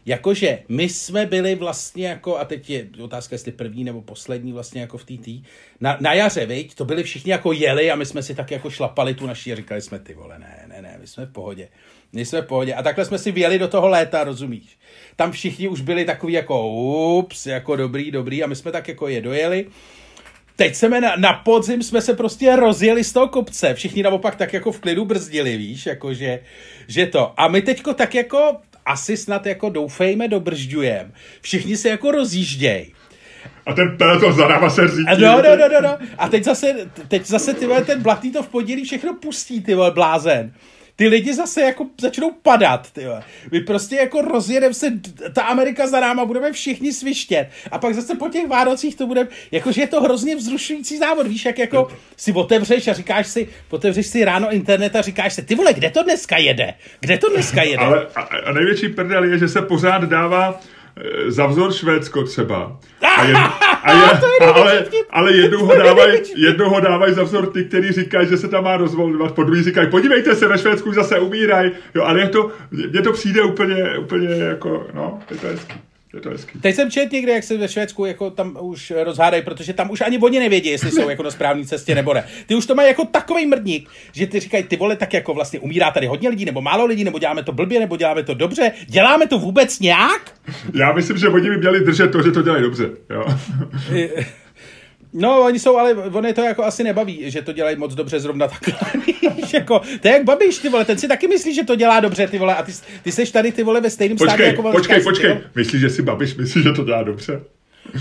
Jakože 0.05 0.59
my 0.69 0.89
jsme 0.89 1.25
byli 1.25 1.55
vlastně 1.55 2.07
jako, 2.07 2.37
a 2.37 2.45
teď 2.45 2.69
je 2.69 2.87
otázka, 3.01 3.35
jestli 3.35 3.51
první 3.51 3.83
nebo 3.83 4.01
poslední 4.01 4.53
vlastně 4.53 4.81
jako 4.81 4.97
v 4.97 5.03
TT, 5.03 5.27
na, 5.81 5.97
na 6.01 6.13
jaře, 6.13 6.45
viď? 6.45 6.75
to 6.75 6.85
byli 6.85 7.03
všichni 7.03 7.31
jako 7.31 7.51
jeli 7.51 7.91
a 7.91 7.95
my 7.95 8.05
jsme 8.05 8.23
si 8.23 8.35
tak 8.35 8.51
jako 8.51 8.69
šlapali 8.69 9.13
tu 9.13 9.27
naši 9.27 9.53
a 9.53 9.55
říkali 9.55 9.81
jsme, 9.81 9.99
ty 9.99 10.13
vole, 10.13 10.39
ne, 10.39 10.65
ne, 10.67 10.81
ne, 10.81 10.97
my 11.01 11.07
jsme 11.07 11.25
v 11.25 11.31
pohodě. 11.31 11.67
My 12.13 12.25
jsme 12.25 12.41
v 12.41 12.45
pohodě. 12.45 12.73
A 12.73 12.83
takhle 12.83 13.05
jsme 13.05 13.17
si 13.17 13.31
vjeli 13.31 13.59
do 13.59 13.67
toho 13.67 13.87
léta, 13.87 14.23
rozumíš? 14.23 14.77
Tam 15.15 15.31
všichni 15.31 15.67
už 15.67 15.81
byli 15.81 16.05
takový 16.05 16.33
jako 16.33 16.67
ups, 16.67 17.45
jako 17.45 17.75
dobrý, 17.75 18.11
dobrý 18.11 18.43
a 18.43 18.47
my 18.47 18.55
jsme 18.55 18.71
tak 18.71 18.87
jako 18.87 19.07
je 19.07 19.21
dojeli. 19.21 19.65
Teď 20.55 20.75
jsme 20.75 21.01
na, 21.01 21.15
na 21.15 21.33
podzim 21.33 21.83
jsme 21.83 22.01
se 22.01 22.13
prostě 22.13 22.55
rozjeli 22.55 23.03
z 23.03 23.13
toho 23.13 23.27
kopce. 23.27 23.73
Všichni 23.73 24.03
naopak 24.03 24.35
tak 24.35 24.53
jako 24.53 24.71
v 24.71 24.79
klidu 24.79 25.05
brzdili, 25.05 25.57
víš, 25.57 25.85
jako 25.85 26.13
že, 26.13 26.39
že 26.87 27.05
to. 27.05 27.33
A 27.37 27.47
my 27.47 27.61
teďko 27.61 27.93
tak 27.93 28.15
jako 28.15 28.57
asi 28.85 29.17
snad 29.17 29.45
jako 29.45 29.69
doufejme, 29.69 30.27
dobržďujem. 30.27 31.13
Všichni 31.41 31.77
se 31.77 31.89
jako 31.89 32.11
rozjížděj. 32.11 32.91
A 33.65 33.73
ten 33.73 33.97
peloton 33.97 34.33
za 34.33 34.47
náma 34.47 34.69
se 34.69 34.87
řídí. 34.87 35.21
No, 35.21 35.41
no, 35.41 35.55
no, 35.55 35.67
no, 35.67 35.81
no. 35.81 35.97
A 36.17 36.29
teď 36.29 36.43
zase, 36.43 36.75
teď 37.07 37.25
zase 37.25 37.53
ty 37.53 37.67
vole, 37.67 37.85
ten 37.85 38.01
blatý 38.01 38.31
to 38.31 38.43
v 38.43 38.47
pondělí 38.47 38.83
všechno 38.83 39.13
pustí, 39.13 39.61
ty 39.61 39.75
vole, 39.75 39.91
blázen 39.91 40.53
ty 40.95 41.07
lidi 41.07 41.33
zase 41.33 41.61
jako 41.61 41.85
začnou 42.01 42.31
padat, 42.31 42.91
ty 42.91 43.05
My 43.51 43.59
prostě 43.59 43.95
jako 43.95 44.21
rozjedeme 44.21 44.73
se, 44.73 44.91
ta 45.33 45.41
Amerika 45.41 45.87
za 45.87 45.99
náma, 45.99 46.25
budeme 46.25 46.51
všichni 46.51 46.93
svištět. 46.93 47.49
A 47.71 47.79
pak 47.79 47.93
zase 47.93 48.15
po 48.15 48.29
těch 48.29 48.47
Vánocích 48.47 48.95
to 48.95 49.07
bude, 49.07 49.27
jakože 49.51 49.81
je 49.81 49.87
to 49.87 50.01
hrozně 50.01 50.35
vzrušující 50.35 50.97
závod, 50.97 51.27
víš, 51.27 51.45
jak 51.45 51.59
jako 51.59 51.87
si 52.17 52.31
otevřeš 52.31 52.87
a 52.87 52.93
říkáš 52.93 53.27
si, 53.27 53.47
otevřeš 53.69 54.07
si 54.07 54.25
ráno 54.25 54.51
internet 54.51 54.95
a 54.95 55.01
říkáš 55.01 55.33
si, 55.33 55.41
ty 55.41 55.55
vole, 55.55 55.73
kde 55.73 55.89
to 55.89 56.03
dneska 56.03 56.37
jede? 56.37 56.73
Kde 56.99 57.17
to 57.17 57.29
dneska 57.29 57.63
jede? 57.63 57.83
Ale 57.83 58.07
a, 58.15 58.21
a 58.21 58.51
největší 58.51 58.89
prdel 58.89 59.23
je, 59.23 59.39
že 59.39 59.47
se 59.47 59.61
pořád 59.61 60.03
dává 60.03 60.59
za 61.27 61.45
vzor 61.45 61.73
Švédsko 61.73 62.23
třeba. 62.23 62.79
A 63.17 63.23
je, 63.23 63.35
a 63.83 63.91
je, 63.91 64.19
ale, 64.53 64.85
ale 65.09 65.35
jednou 65.35 65.65
ho, 65.65 65.75
dávaj, 65.75 66.21
jednou 66.35 66.69
ho 66.69 66.79
dávaj 66.79 67.13
za 67.13 67.23
vzor 67.23 67.47
ty, 67.47 67.65
který 67.65 67.91
říkají, 67.91 68.27
že 68.27 68.37
se 68.37 68.47
tam 68.47 68.63
má 68.63 68.77
rozvolňovat, 68.77 69.35
po 69.35 69.43
druhý 69.43 69.63
říkají, 69.63 69.89
podívejte 69.89 70.35
se, 70.35 70.47
ve 70.47 70.57
Švédsku 70.57 70.93
zase 70.93 71.19
umírají. 71.19 71.71
Jo, 71.95 72.03
ale 72.03 72.19
je 72.19 72.29
to, 72.29 72.51
mně 72.71 73.01
to 73.01 73.13
přijde 73.13 73.43
úplně, 73.43 73.97
úplně 73.97 74.27
jako, 74.27 74.87
no, 74.93 75.19
je 75.31 75.37
to 75.37 75.47
hezký. 75.47 75.90
Je 76.13 76.21
to 76.21 76.29
hezký. 76.29 76.59
Teď 76.59 76.75
jsem 76.75 76.91
četl 76.91 77.15
někde, 77.15 77.31
jak 77.31 77.43
se 77.43 77.57
ve 77.57 77.67
Švédsku 77.67 78.05
jako 78.05 78.29
tam 78.29 78.57
už 78.61 78.93
rozhádají, 79.03 79.43
protože 79.43 79.73
tam 79.73 79.91
už 79.91 80.01
ani 80.01 80.17
oni 80.17 80.39
nevědí, 80.39 80.69
jestli 80.69 80.91
jsou 80.91 81.09
jako 81.09 81.23
na 81.23 81.31
správné 81.31 81.65
cestě 81.65 81.95
nebo 81.95 82.13
ne. 82.13 82.23
Ty 82.47 82.55
už 82.55 82.65
to 82.65 82.75
mají 82.75 82.87
jako 82.87 83.05
takový 83.05 83.45
mrdník, 83.45 83.89
že 84.13 84.27
ty 84.27 84.39
říkají, 84.39 84.63
ty 84.63 84.77
vole, 84.77 84.95
tak 84.95 85.13
jako 85.13 85.33
vlastně 85.33 85.59
umírá 85.59 85.91
tady 85.91 86.07
hodně 86.07 86.29
lidí, 86.29 86.45
nebo 86.45 86.61
málo 86.61 86.85
lidí, 86.85 87.03
nebo 87.03 87.19
děláme 87.19 87.43
to 87.43 87.51
blbě, 87.51 87.79
nebo 87.79 87.97
děláme 87.97 88.23
to 88.23 88.33
dobře. 88.33 88.71
Děláme 88.87 89.27
to 89.27 89.39
vůbec 89.39 89.79
nějak? 89.79 90.33
Já 90.73 90.93
myslím, 90.93 91.17
že 91.17 91.29
oni 91.29 91.49
by 91.49 91.57
měli 91.57 91.79
držet 91.79 92.11
to, 92.11 92.21
že 92.21 92.31
to 92.31 92.41
dělají 92.41 92.63
dobře. 92.63 92.89
Jo. 93.09 93.25
No, 95.13 95.41
oni 95.41 95.59
jsou, 95.59 95.77
ale 95.77 95.93
on 95.93 96.25
je 96.25 96.33
to 96.33 96.41
jako 96.41 96.63
asi 96.63 96.83
nebaví, 96.83 97.31
že 97.31 97.41
to 97.41 97.53
dělají 97.53 97.77
moc 97.77 97.95
dobře 97.95 98.19
zrovna 98.19 98.47
takhle. 98.47 98.73
jako, 99.53 99.81
to 100.01 100.07
je 100.07 100.13
jak 100.13 100.23
babiš, 100.23 100.57
ty 100.57 100.69
vole, 100.69 100.85
ten 100.85 100.97
si 100.97 101.07
taky 101.07 101.27
myslí, 101.27 101.55
že 101.55 101.63
to 101.63 101.75
dělá 101.75 101.99
dobře, 101.99 102.27
ty 102.27 102.37
vole, 102.37 102.55
a 102.55 102.63
ty, 102.63 102.71
ty 103.03 103.11
seš 103.11 103.31
tady, 103.31 103.51
ty 103.51 103.63
vole, 103.63 103.81
ve 103.81 103.89
stejném 103.89 104.17
počkej, 104.17 104.35
státě 104.35 104.43
jako 104.43 104.71
Počkej, 104.71 105.03
počkej, 105.03 105.39
myslíš, 105.55 105.81
že 105.81 105.89
si 105.89 106.01
babiš 106.01 106.35
myslí, 106.35 106.63
že 106.63 106.71
to 106.71 106.83
dělá 106.83 107.03
dobře? 107.03 107.41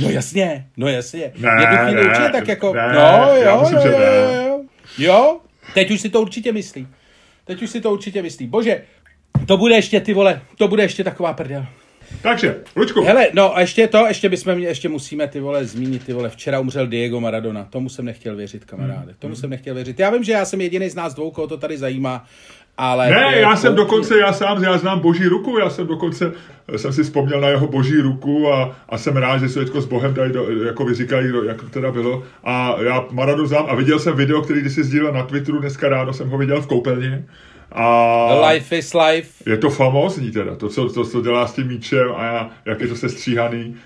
No 0.02 0.10
jasně, 0.10 0.66
no 0.76 0.88
jasně. 0.88 1.32
Ne, 1.38 1.50
ne, 1.56 2.00
určitě 2.00 2.28
tak 2.32 2.48
jako, 2.48 2.74
ne, 2.74 2.92
no 2.94 3.36
jo, 3.36 3.60
myslím, 3.60 3.78
jo, 3.78 3.84
jo, 3.86 3.98
ne. 3.98 4.44
jo, 4.48 4.64
jo, 4.98 5.40
teď 5.74 5.90
už 5.90 6.00
si 6.00 6.08
to 6.08 6.22
určitě 6.22 6.52
myslí. 6.52 6.88
Teď 7.44 7.62
už 7.62 7.70
si 7.70 7.80
to 7.80 7.92
určitě 7.92 8.22
myslí. 8.22 8.46
Bože, 8.46 8.82
to 9.46 9.56
bude 9.56 9.74
ještě, 9.74 10.00
ty 10.00 10.14
vole, 10.14 10.42
to 10.56 10.68
bude 10.68 10.82
ještě 10.82 11.04
taková 11.04 11.32
prdel. 11.32 11.66
Takže, 12.22 12.56
Lučku. 12.76 13.04
Hele, 13.04 13.26
no 13.34 13.56
a 13.56 13.60
ještě 13.60 13.86
to, 13.86 14.06
ještě 14.06 14.28
bychom, 14.28 14.54
mě, 14.54 14.66
ještě 14.66 14.88
musíme 14.88 15.28
ty 15.28 15.40
vole 15.40 15.64
zmínit, 15.64 16.04
ty 16.04 16.12
vole, 16.12 16.28
včera 16.28 16.60
umřel 16.60 16.86
Diego 16.86 17.20
Maradona, 17.20 17.64
tomu 17.64 17.88
jsem 17.88 18.04
nechtěl 18.04 18.36
věřit, 18.36 18.64
kamaráde, 18.64 19.14
tomu 19.18 19.34
jsem 19.34 19.50
nechtěl 19.50 19.74
věřit. 19.74 19.98
Já 19.98 20.10
vím, 20.10 20.24
že 20.24 20.32
já 20.32 20.44
jsem 20.44 20.60
jediný 20.60 20.90
z 20.90 20.94
nás 20.94 21.14
dvou, 21.14 21.30
koho 21.30 21.46
to 21.46 21.56
tady 21.56 21.78
zajímá, 21.78 22.24
ale... 22.78 23.10
Ne, 23.10 23.40
já 23.40 23.56
jsem 23.56 23.74
dokonce, 23.74 24.18
já 24.18 24.32
sám, 24.32 24.64
já 24.64 24.78
znám 24.78 25.00
boží 25.00 25.24
ruku, 25.24 25.58
já 25.58 25.70
jsem 25.70 25.86
dokonce, 25.86 26.32
jsem 26.76 26.92
si 26.92 27.02
vzpomněl 27.02 27.40
na 27.40 27.48
jeho 27.48 27.66
boží 27.66 27.96
ruku 27.96 28.52
a, 28.52 28.76
a 28.88 28.98
jsem 28.98 29.16
rád, 29.16 29.38
že 29.38 29.48
se 29.48 29.60
teďko 29.60 29.80
s 29.80 29.86
Bohem 29.86 30.14
dají, 30.14 30.32
do, 30.32 30.64
jako 30.64 30.84
vy 30.84 30.94
říkají, 30.94 31.32
jak 31.46 31.62
to 31.62 31.68
teda 31.68 31.92
bylo. 31.92 32.22
A 32.44 32.76
já 32.82 33.06
Maradonu 33.10 33.46
znám 33.46 33.66
a 33.68 33.74
viděl 33.74 33.98
jsem 33.98 34.16
video, 34.16 34.42
který 34.42 34.60
když 34.60 34.72
si 34.72 34.84
sdílel 34.84 35.12
na 35.12 35.22
Twitteru, 35.22 35.58
dneska 35.58 35.88
ráno 35.88 36.12
jsem 36.12 36.28
ho 36.28 36.38
viděl 36.38 36.62
v 36.62 36.66
koupelně 36.66 37.24
a 37.72 38.50
life 38.50 38.78
is 38.78 38.94
life. 38.94 39.50
Je 39.50 39.56
to 39.56 39.70
famózní 39.70 40.30
teda, 40.30 40.56
to 40.56 40.68
co, 40.68 40.88
to, 40.88 41.04
co 41.04 41.20
dělá 41.20 41.46
s 41.46 41.54
tím 41.54 41.66
míčem 41.66 42.12
a 42.16 42.24
já, 42.24 42.50
jak 42.66 42.80
je 42.80 42.88
to 42.88 42.96
sestříhaný. 42.96 43.76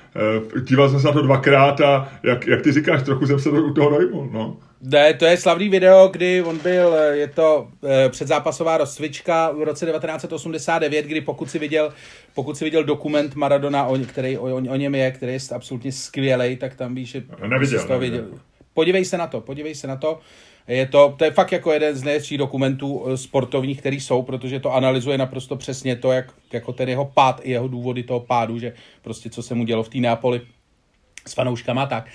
E, 0.57 0.61
díval 0.61 0.91
jsem 0.91 1.01
se 1.01 1.07
na 1.07 1.13
to 1.13 1.23
dvakrát 1.23 1.81
a 1.81 2.09
jak, 2.23 2.47
jak 2.47 2.63
ty 2.63 2.73
říkáš, 2.73 3.03
trochu 3.03 3.27
jsem 3.27 3.39
se 3.41 3.51
do, 3.51 3.63
u 3.63 3.75
toho 3.75 3.91
dojmul, 3.91 4.29
no. 4.33 4.57
Ne, 4.87 5.15
to 5.15 5.25
je 5.25 5.37
slavný 5.37 5.69
video, 5.69 6.09
kdy 6.09 6.43
on 6.43 6.59
byl, 6.59 6.95
eh, 6.95 7.17
je 7.17 7.29
to 7.29 7.69
e, 7.85 8.09
předzápasová 8.09 8.77
rozcvička 8.77 9.51
v 9.51 9.63
roce 9.63 9.87
1989, 9.87 11.07
kdy 11.07 11.21
pokud 11.21 11.51
si 11.51 11.59
viděl, 11.59 11.93
pokud 12.35 12.57
si 12.57 12.65
viděl 12.65 12.85
dokument 12.85 13.35
Maradona, 13.35 13.87
o, 13.87 13.99
který 13.99 14.39
o, 14.39 14.43
o, 14.43 14.57
o 14.57 14.77
něm 14.77 14.95
je, 14.95 15.11
který 15.11 15.33
je 15.33 15.39
absolutně 15.55 15.93
skvělý, 15.93 16.57
tak 16.57 16.75
tam 16.75 16.95
víš, 16.95 17.11
že... 17.11 17.23
Neviděl, 17.47 17.87
neviděl. 17.89 18.23
Viděl. 18.23 18.39
Podívej 18.75 19.05
se 19.05 19.19
na 19.19 19.27
to, 19.27 19.41
podívej 19.41 19.75
se 19.75 19.87
na 19.87 19.97
to. 19.97 20.19
Je 20.69 20.87
to, 20.87 21.15
to 21.19 21.25
je 21.25 21.31
fakt 21.31 21.53
jako 21.53 21.73
jeden 21.73 21.97
z 21.97 22.03
nejlepších 22.03 22.39
dokumentů 22.39 23.05
eh, 23.07 23.17
sportovních, 23.17 23.81
který 23.81 24.01
jsou, 24.01 24.23
protože 24.23 24.61
to 24.61 24.75
analyzuje 24.75 25.19
naprosto 25.19 25.57
přesně 25.57 25.97
to, 25.97 26.13
jak 26.13 26.33
jako 26.53 26.73
ten 26.73 26.89
jeho 26.89 27.05
pád 27.05 27.41
i 27.43 27.51
jeho 27.51 27.69
důvody 27.69 28.03
toho 28.03 28.21
pádu, 28.21 28.59
že 28.59 28.73
prostě 29.03 29.31
co 29.31 29.43
se 29.43 29.55
mu 29.55 29.65
dělo 29.65 29.83
v 29.83 29.89
té 29.89 29.99
Neapoli 29.99 30.41
s 31.27 31.35
fanouškama 31.35 31.87
tak. 31.87 32.07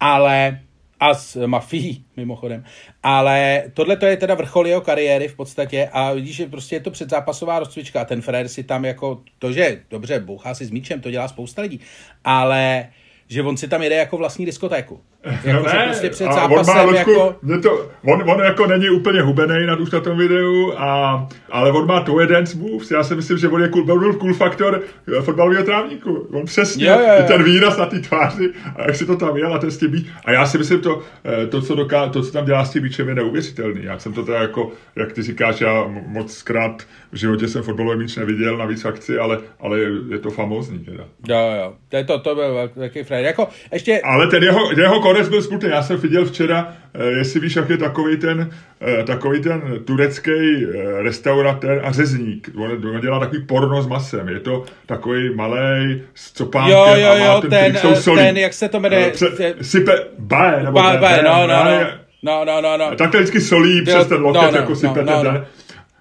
Ale 0.00 0.60
a 1.00 1.14
s 1.14 1.46
mafií, 1.46 2.04
mimochodem. 2.16 2.64
Ale 3.02 3.62
tohle 3.74 3.96
to 3.96 4.06
je 4.06 4.16
teda 4.16 4.34
vrchol 4.34 4.66
jeho 4.66 4.80
kariéry 4.80 5.28
v 5.28 5.36
podstatě 5.36 5.88
a 5.92 6.12
vidíš, 6.12 6.36
že 6.36 6.46
prostě 6.46 6.76
je 6.76 6.80
to 6.80 6.90
předzápasová 6.90 7.58
rozcvička. 7.58 8.04
Ten 8.04 8.22
frér 8.22 8.48
si 8.48 8.64
tam 8.64 8.84
jako, 8.84 9.22
to, 9.38 9.52
že 9.52 9.82
dobře, 9.90 10.20
bouchá 10.20 10.54
si 10.54 10.64
s 10.64 10.70
míčem, 10.70 11.00
to 11.00 11.10
dělá 11.10 11.28
spousta 11.28 11.62
lidí, 11.62 11.80
ale 12.24 12.88
že 13.28 13.42
on 13.42 13.56
si 13.56 13.68
tam 13.68 13.82
jede 13.82 13.96
jako 13.96 14.16
vlastní 14.16 14.46
diskotéku. 14.46 15.00
Jako, 15.24 15.52
no 15.52 15.62
ne, 15.62 15.84
prostě 15.86 16.10
před 16.10 16.24
zápasem 16.24 16.76
on 16.76 16.76
má, 16.76 16.82
Ludku, 16.82 17.10
jako... 17.10 17.36
To, 17.62 17.90
on, 18.04 18.30
on, 18.30 18.40
jako 18.40 18.66
není 18.66 18.90
úplně 18.90 19.22
hubený 19.22 19.66
na, 19.66 19.76
už 19.76 19.90
na 19.90 20.00
tom 20.00 20.18
videu, 20.18 20.72
a, 20.76 21.28
ale 21.50 21.72
on 21.72 21.86
má 21.86 22.00
to 22.00 22.26
dance 22.26 22.56
moves. 22.56 22.90
Já 22.90 23.04
si 23.04 23.14
myslím, 23.14 23.38
že 23.38 23.48
on 23.48 23.62
je 23.62 23.68
cool, 23.68 23.84
byl 23.84 24.14
cool 24.14 24.34
faktor 24.34 24.82
eh, 25.18 25.22
fotbalového 25.22 25.64
trávníku. 25.64 26.28
On 26.32 26.44
přesně, 26.44 26.86
jo, 26.86 26.98
jo, 26.98 27.14
jo. 27.18 27.24
ten 27.26 27.42
výraz 27.42 27.76
na 27.76 27.86
té 27.86 28.00
tváři, 28.00 28.50
a 28.76 28.82
jak 28.86 28.96
si 28.96 29.06
to 29.06 29.16
tam 29.16 29.36
jel 29.36 29.54
a 29.54 29.58
ten 29.58 29.70
s 29.70 29.78
tím 29.78 30.06
A 30.24 30.32
já 30.32 30.46
si 30.46 30.58
myslím, 30.58 30.80
to, 30.80 31.02
eh, 31.24 31.46
to, 31.46 31.62
co, 31.62 31.74
doká, 31.74 32.08
to, 32.08 32.22
co 32.22 32.32
tam 32.32 32.44
dělá 32.44 32.64
s 32.64 32.70
tím 32.70 32.88
je 33.08 33.14
neuvěřitelný. 33.14 33.84
Já 33.84 33.98
jsem 33.98 34.12
to 34.12 34.24
teda 34.24 34.42
jako, 34.42 34.70
jak 34.96 35.12
ty 35.12 35.22
říkáš, 35.22 35.60
já 35.60 35.84
moc 36.06 36.42
krát 36.42 36.82
v 37.12 37.16
životě 37.16 37.48
jsem 37.48 37.62
fotbalový 37.62 37.98
míč 37.98 38.16
neviděl, 38.16 38.56
navíc 38.56 38.84
akci, 38.84 39.18
ale, 39.18 39.38
ale 39.60 39.78
je, 39.78 39.88
je 40.10 40.18
to 40.18 40.30
famózní 40.30 40.78
teda. 40.78 41.04
Jo, 41.28 41.52
jo, 41.56 41.74
to, 41.88 41.96
je 41.96 42.04
to, 42.04 42.18
to 42.18 42.34
byl 42.34 42.70
velký 42.76 43.02
frajer. 43.18 43.26
Jako, 43.26 43.48
ještě... 43.72 44.00
Ale 44.04 44.26
ten 44.26 44.42
jeho, 44.42 44.72
jeho 44.80 45.00
konec 45.00 45.28
byl 45.28 45.42
smutný. 45.42 45.70
Já 45.70 45.82
jsem 45.82 45.96
viděl 45.96 46.24
včera, 46.24 46.74
eh, 46.94 47.04
jestli 47.04 47.40
víš, 47.40 47.56
jak 47.56 47.70
je 47.70 47.76
takový 47.76 48.16
ten, 48.16 48.50
eh, 48.80 49.04
takový 49.04 49.42
ten 49.42 49.62
turecký 49.84 50.30
eh, 50.30 51.02
restauratér 51.02 51.80
a 51.84 51.92
řezník. 51.92 52.50
On, 52.56 52.70
on 52.94 53.00
dělá 53.00 53.20
takový 53.20 53.46
porno 53.46 53.82
s 53.82 53.86
masem. 53.86 54.28
Je 54.28 54.40
to 54.40 54.64
takový 54.86 55.34
malý 55.34 56.02
s 56.14 56.32
copánkem 56.32 56.78
jo, 56.78 56.86
jo, 56.86 57.16
jo, 57.16 57.30
a 57.30 57.34
má 57.34 57.40
ten, 57.40 57.50
ten, 57.50 57.96
solí. 57.96 58.18
ten, 58.18 58.36
jak 58.36 58.54
se 58.54 58.68
to 58.68 58.80
jmenuje? 58.80 59.12
Sype, 59.60 59.92
baje, 60.18 60.62
nebo 60.62 60.72
baje, 60.72 60.98
baje, 60.98 61.22
no, 61.22 61.46
no, 61.46 61.64
no. 61.64 61.86
No, 62.22 62.44
no, 62.44 62.60
no, 62.60 62.76
no. 62.76 62.96
Tak 62.96 63.10
to 63.10 63.18
vždycky 63.18 63.40
solí 63.40 63.82
přes 63.82 64.06
ten 64.06 64.22
loket, 64.22 64.42
no, 64.42 64.50
no, 64.50 64.56
jako 64.56 64.76
sype 64.76 65.02
no, 65.02 65.22
no, 65.22 65.32
no. 65.32 65.44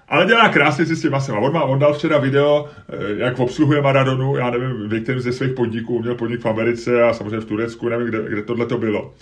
Ale 0.10 0.26
dělá 0.26 0.50
krásně 0.50 0.86
si 0.86 0.96
s 0.96 1.02
tím 1.02 1.12
masem. 1.12 1.36
A 1.36 1.40
on, 1.40 1.54
má, 1.54 1.64
on 1.64 1.80
dal 1.80 1.94
včera 1.94 2.18
video, 2.18 2.70
eh, 2.90 2.96
jak 3.18 3.40
obsluhuje 3.40 3.82
Maradonu, 3.82 4.36
já 4.36 4.50
nevím, 4.50 4.90
v 4.90 4.94
některém 4.94 5.22
ze 5.22 5.34
svých 5.34 5.54
podniků, 5.54 6.00
měl 6.00 6.16
podnik 6.16 6.42
v 6.42 6.46
Americe 6.46 7.04
a 7.04 7.14
samozřejmě 7.14 7.40
v 7.40 7.46
Turecku, 7.46 7.90
nevím, 7.90 8.08
kde, 8.08 8.30
kde 8.30 8.42
tohle 8.42 8.66
to 8.66 8.78
bylo. 8.78 9.14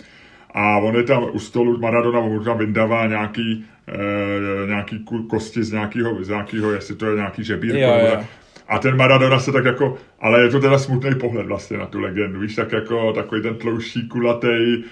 a 0.54 0.78
on 0.78 0.96
je 0.96 1.02
tam 1.02 1.26
u 1.32 1.38
stolu 1.38 1.78
Maradona, 1.78 2.18
on 2.20 2.44
tam 2.44 2.58
vyndává 2.58 3.06
nějaký, 3.06 3.64
e, 3.88 4.66
nějaký 4.66 5.04
kosti 5.28 5.64
z 5.64 5.72
nějakého, 5.72 6.24
z 6.24 6.28
nějakého, 6.28 6.72
jestli 6.72 6.94
to 6.94 7.06
je 7.06 7.16
nějaký 7.16 7.44
žebír. 7.44 7.76
Jo, 7.76 7.98
jo. 8.12 8.24
A 8.68 8.78
ten 8.78 8.96
Maradona 8.96 9.38
se 9.38 9.52
tak 9.52 9.64
jako, 9.64 9.96
ale 10.20 10.42
je 10.42 10.48
to 10.48 10.60
teda 10.60 10.78
smutný 10.78 11.14
pohled 11.14 11.46
vlastně 11.46 11.78
na 11.78 11.86
tu 11.86 12.00
legendu, 12.00 12.40
víš, 12.40 12.54
tak 12.54 12.72
jako 12.72 13.12
takový 13.12 13.42
ten 13.42 13.54
tloušší, 13.54 14.08
kulatý, 14.08 14.84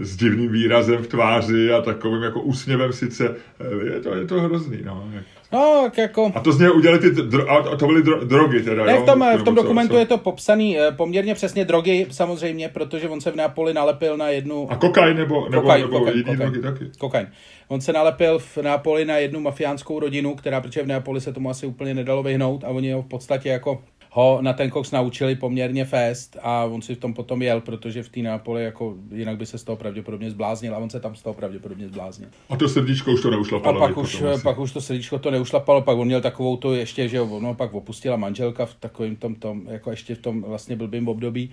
s 0.00 0.16
divným 0.16 0.52
výrazem 0.52 1.02
v 1.02 1.06
tváři 1.06 1.72
a 1.72 1.82
takovým 1.82 2.22
jako 2.22 2.40
úsměvem 2.40 2.92
sice. 2.92 3.36
Eh, 3.60 3.94
je 3.94 4.00
to, 4.00 4.14
je 4.14 4.26
to 4.26 4.40
hrozný, 4.40 4.78
no. 4.84 5.08
No, 5.52 5.90
jako... 5.96 6.32
A 6.34 6.40
to 6.40 6.52
z 6.52 6.58
něj 6.58 6.70
udělali 6.70 7.00
ty, 7.00 7.08
dro- 7.10 7.72
a 7.72 7.76
to 7.76 7.86
byly 7.86 8.02
dro- 8.02 8.24
drogy 8.24 8.62
teda, 8.62 8.84
ne, 8.84 8.92
jo? 8.92 9.02
v 9.02 9.06
tom, 9.06 9.24
v 9.38 9.42
tom 9.42 9.54
dokumentu 9.54 9.94
co? 9.94 9.98
je 9.98 10.06
to 10.06 10.18
popsaný 10.18 10.78
eh, 10.78 10.92
poměrně 10.92 11.34
přesně 11.34 11.64
drogy, 11.64 12.06
samozřejmě, 12.10 12.68
protože 12.68 13.08
on 13.08 13.20
se 13.20 13.30
v 13.30 13.36
Neapoli 13.36 13.74
nalepil 13.74 14.16
na 14.16 14.28
jednu... 14.28 14.72
A 14.72 14.76
kokain 14.76 15.16
nebo, 15.16 15.48
nebo, 15.48 15.62
kokain, 15.62 15.82
nebo 15.82 15.98
kokain, 15.98 16.16
jiný 16.16 16.24
kokain, 16.24 16.52
drogy 16.52 16.62
taky? 16.62 16.90
Kokain. 16.98 17.26
On 17.68 17.80
se 17.80 17.92
nalepil 17.92 18.38
v 18.38 18.56
Neapoli 18.56 19.04
na 19.04 19.16
jednu 19.16 19.40
mafiánskou 19.40 20.00
rodinu, 20.00 20.34
která, 20.34 20.60
protože 20.60 20.82
v 20.82 20.86
Neapoli 20.86 21.20
se 21.20 21.32
tomu 21.32 21.50
asi 21.50 21.66
úplně 21.66 21.94
nedalo 21.94 22.22
vyhnout 22.22 22.64
a 22.64 22.68
oni 22.68 22.92
ho 22.92 23.02
v 23.02 23.08
podstatě 23.08 23.48
jako 23.48 23.82
ho 24.14 24.38
na 24.42 24.52
ten 24.52 24.70
koks 24.70 24.90
naučili 24.90 25.36
poměrně 25.36 25.84
fest 25.84 26.36
a 26.42 26.64
on 26.64 26.82
si 26.82 26.94
v 26.94 26.98
tom 26.98 27.14
potom 27.14 27.42
jel, 27.42 27.60
protože 27.60 28.02
v 28.02 28.08
té 28.08 28.20
Nápoli 28.20 28.64
jako 28.64 28.94
jinak 29.12 29.36
by 29.36 29.46
se 29.46 29.58
z 29.58 29.64
toho 29.64 29.76
pravděpodobně 29.76 30.30
zbláznil 30.30 30.74
a 30.74 30.78
on 30.78 30.90
se 30.90 31.00
tam 31.00 31.14
z 31.14 31.22
toho 31.22 31.34
pravděpodobně 31.34 31.88
zbláznil. 31.88 32.28
A 32.50 32.56
to 32.56 32.68
srdíčko 32.68 33.12
už 33.12 33.22
to 33.22 33.30
neušlapalo. 33.30 33.82
A 33.82 33.88
pak 33.88 33.96
už, 33.96 34.22
pak 34.42 34.58
už 34.58 34.72
to 34.72 34.80
srdíčko 34.80 35.18
to 35.18 35.30
neušlapalo, 35.30 35.82
pak 35.82 35.98
on 35.98 36.06
měl 36.06 36.20
takovou 36.20 36.56
to 36.56 36.74
ještě, 36.74 37.08
že 37.08 37.20
ono 37.20 37.54
pak 37.54 37.74
opustila 37.74 38.16
manželka 38.16 38.66
v 38.66 38.74
takovém 38.74 39.16
tom, 39.16 39.34
tom, 39.34 39.62
jako 39.70 39.90
ještě 39.90 40.14
v 40.14 40.18
tom 40.18 40.42
vlastně 40.42 40.76
blbým 40.76 41.08
období. 41.08 41.50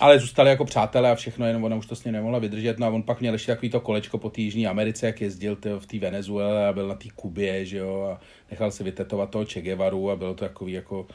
Ale 0.00 0.18
zůstali 0.18 0.50
jako 0.50 0.64
přátelé 0.64 1.10
a 1.10 1.14
všechno, 1.14 1.46
jenom 1.46 1.64
ona 1.64 1.76
už 1.76 1.86
to 1.86 1.96
s 1.96 2.04
ním 2.04 2.14
nemohla 2.14 2.38
vydržet. 2.38 2.78
No 2.78 2.86
a 2.86 2.90
on 2.90 3.02
pak 3.02 3.20
měl 3.20 3.32
ještě 3.32 3.52
takový 3.52 3.70
to 3.70 3.80
kolečko 3.80 4.18
po 4.18 4.30
té 4.30 4.40
Jižní 4.40 4.66
Americe, 4.66 5.06
jak 5.06 5.20
jezdil 5.20 5.56
tyjo, 5.56 5.80
v 5.80 5.86
té 5.86 5.98
Venezuele 5.98 6.66
a 6.68 6.72
byl 6.72 6.88
na 6.88 6.94
té 6.94 7.08
Kubě, 7.16 7.64
že 7.64 7.78
jo, 7.78 8.08
a 8.12 8.20
nechal 8.50 8.70
si 8.70 8.84
vytetovat 8.84 9.30
toho 9.30 9.44
Che 9.44 9.62
Guevaru 9.62 10.10
a 10.10 10.16
bylo 10.16 10.34
to 10.34 10.44
takový 10.44 10.72
jako 10.72 11.06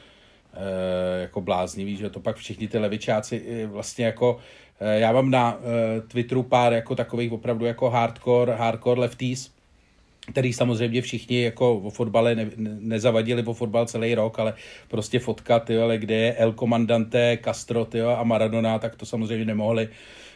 jako 1.22 1.42
bláznivý, 1.42 1.98
že 1.98 2.10
to 2.10 2.20
pak 2.20 2.36
všichni 2.36 2.68
ty 2.68 2.78
levičáci 2.78 3.44
eh, 3.48 3.66
vlastně 3.68 4.06
jako 4.06 4.38
eh, 4.80 5.00
já 5.00 5.12
mám 5.12 5.32
na 5.32 5.60
Twitteru 6.08 6.44
pár 6.44 6.74
jako 6.74 6.96
takových 6.96 7.32
opravdu 7.32 7.66
jako 7.66 7.90
hardcore, 7.90 8.54
hardcore 8.54 9.02
lefties, 9.02 9.52
který 10.32 10.54
samozřejmě 10.54 11.02
všichni 11.02 11.42
jako 11.42 11.74
o 11.74 11.90
fotbale 11.90 12.36
ne, 12.36 12.50
nezavadili 12.80 13.44
po 13.44 13.54
fotbal 13.54 13.86
celý 13.86 14.16
rok, 14.16 14.40
ale 14.40 14.54
prostě 14.88 15.20
fotka, 15.20 15.60
tyjo, 15.60 15.84
ale 15.84 15.98
kde 15.98 16.16
je 16.16 16.34
El 16.34 16.54
Comandante, 16.54 17.38
Castro 17.44 17.86
tyjo, 17.86 18.10
a 18.10 18.24
Maradona, 18.24 18.80
tak 18.80 18.96
to 18.96 19.06
samozřejmě 19.06 19.46
nemohli 19.46 19.90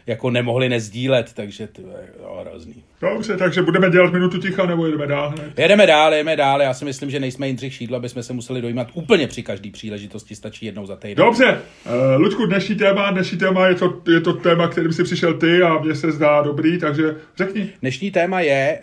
jako 0.08 0.30
nemohli 0.30 0.70
nezdílet, 0.70 1.34
takže 1.34 1.68
to 1.68 1.82
je 1.82 2.10
hrozný. 2.42 2.84
Dobře, 3.02 3.38
takže 3.38 3.62
budeme 3.62 3.90
dělat 3.90 4.14
minutu 4.14 4.38
ticha 4.38 4.66
nebo 4.66 4.86
jedeme 4.86 5.08
dál 5.08 5.30
hned? 5.30 5.60
Jedeme 5.60 5.88
dál, 5.88 6.14
jedeme 6.14 6.36
dál. 6.36 6.62
Já 6.62 6.74
si 6.74 6.86
myslím, 6.86 7.10
že 7.10 7.20
nejsme 7.20 7.48
Jindřich 7.48 7.74
Šídlo, 7.74 7.98
aby 7.98 8.10
jsme 8.10 8.24
se 8.24 8.34
museli 8.34 8.62
dojímat 8.62 8.88
úplně 8.94 9.28
při 9.28 9.44
každý 9.44 9.72
příležitosti, 9.72 10.36
stačí 10.36 10.66
jednou 10.66 10.86
za 10.86 10.96
týden. 10.96 11.26
Dobře, 11.26 11.62
uh, 11.86 12.22
Luďku, 12.22 12.46
dnešní 12.46 12.76
téma, 12.76 13.12
dnešní 13.12 13.38
téma 13.38 13.68
je 13.68 13.76
to, 13.76 14.02
je 14.12 14.22
to 14.22 14.34
téma, 14.34 14.68
kterým 14.68 14.94
si 14.94 15.04
přišel 15.04 15.34
ty 15.34 15.62
a 15.62 15.78
mně 15.78 15.96
se 15.96 16.12
zdá 16.12 16.42
dobrý, 16.42 16.80
takže 16.80 17.16
řekni. 17.38 17.70
Dnešní 17.82 18.12
téma 18.12 18.40
je, 18.40 18.80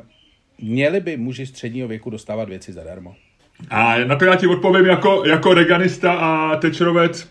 uh, 0.00 0.68
měli 0.68 1.00
by 1.00 1.16
muži 1.16 1.46
středního 1.46 1.88
věku 1.88 2.10
dostávat 2.10 2.48
věci 2.48 2.72
zadarmo. 2.72 3.14
A 3.70 3.98
na 3.98 4.16
to 4.16 4.24
já 4.24 4.36
ti 4.36 4.46
odpovím 4.46 4.86
jako, 4.86 5.22
jako 5.26 5.54
reganista 5.54 6.12
a 6.12 6.56
tečrovec. 6.56 7.28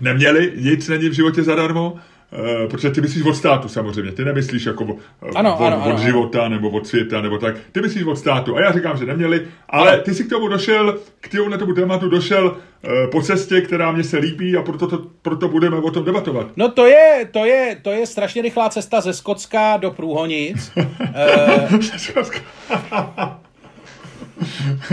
Neměli, 0.00 0.52
nic 0.56 0.88
není 0.88 1.08
v 1.08 1.12
životě 1.12 1.42
zadarmo. 1.42 1.96
Uh, 2.32 2.70
protože 2.70 2.90
ty 2.90 3.00
myslíš 3.00 3.24
od 3.24 3.34
státu 3.34 3.68
samozřejmě, 3.68 4.12
ty 4.12 4.24
nemyslíš 4.24 4.66
jako 4.66 4.84
uh, 4.84 4.98
ano, 5.34 5.56
od, 5.58 5.66
ano, 5.66 5.76
od 5.76 5.90
ano, 5.90 5.98
života 5.98 6.40
ano. 6.40 6.54
nebo 6.54 6.70
od 6.70 6.86
světa 6.86 7.20
nebo 7.20 7.38
tak, 7.38 7.56
ty 7.72 7.80
myslíš 7.80 8.04
od 8.04 8.16
státu 8.16 8.56
a 8.56 8.60
já 8.60 8.72
říkám, 8.72 8.96
že 8.98 9.06
neměli, 9.06 9.46
ale 9.68 9.92
ano. 9.92 10.02
ty 10.02 10.14
si 10.14 10.24
k 10.24 10.30
tomu 10.30 10.48
došel, 10.48 10.98
k 11.20 11.28
tomu, 11.28 11.56
tomu 11.56 11.74
tématu 11.74 12.08
došel 12.08 12.46
uh, 12.46 13.10
po 13.10 13.22
cestě, 13.22 13.60
která 13.60 13.92
mě 13.92 14.04
se 14.04 14.18
líbí 14.18 14.56
a 14.56 14.62
proto, 14.62 14.86
to, 14.86 15.06
proto 15.22 15.48
budeme 15.48 15.76
o 15.76 15.90
tom 15.90 16.04
debatovat. 16.04 16.46
No 16.56 16.68
to 16.68 16.86
je, 16.86 17.28
to 17.30 17.44
je, 17.44 17.76
to 17.82 17.90
je 17.90 18.06
strašně 18.06 18.42
rychlá 18.42 18.68
cesta 18.68 19.00
ze 19.00 19.12
Skotska 19.12 19.76
do 19.76 19.90
Průhonic. 19.90 20.72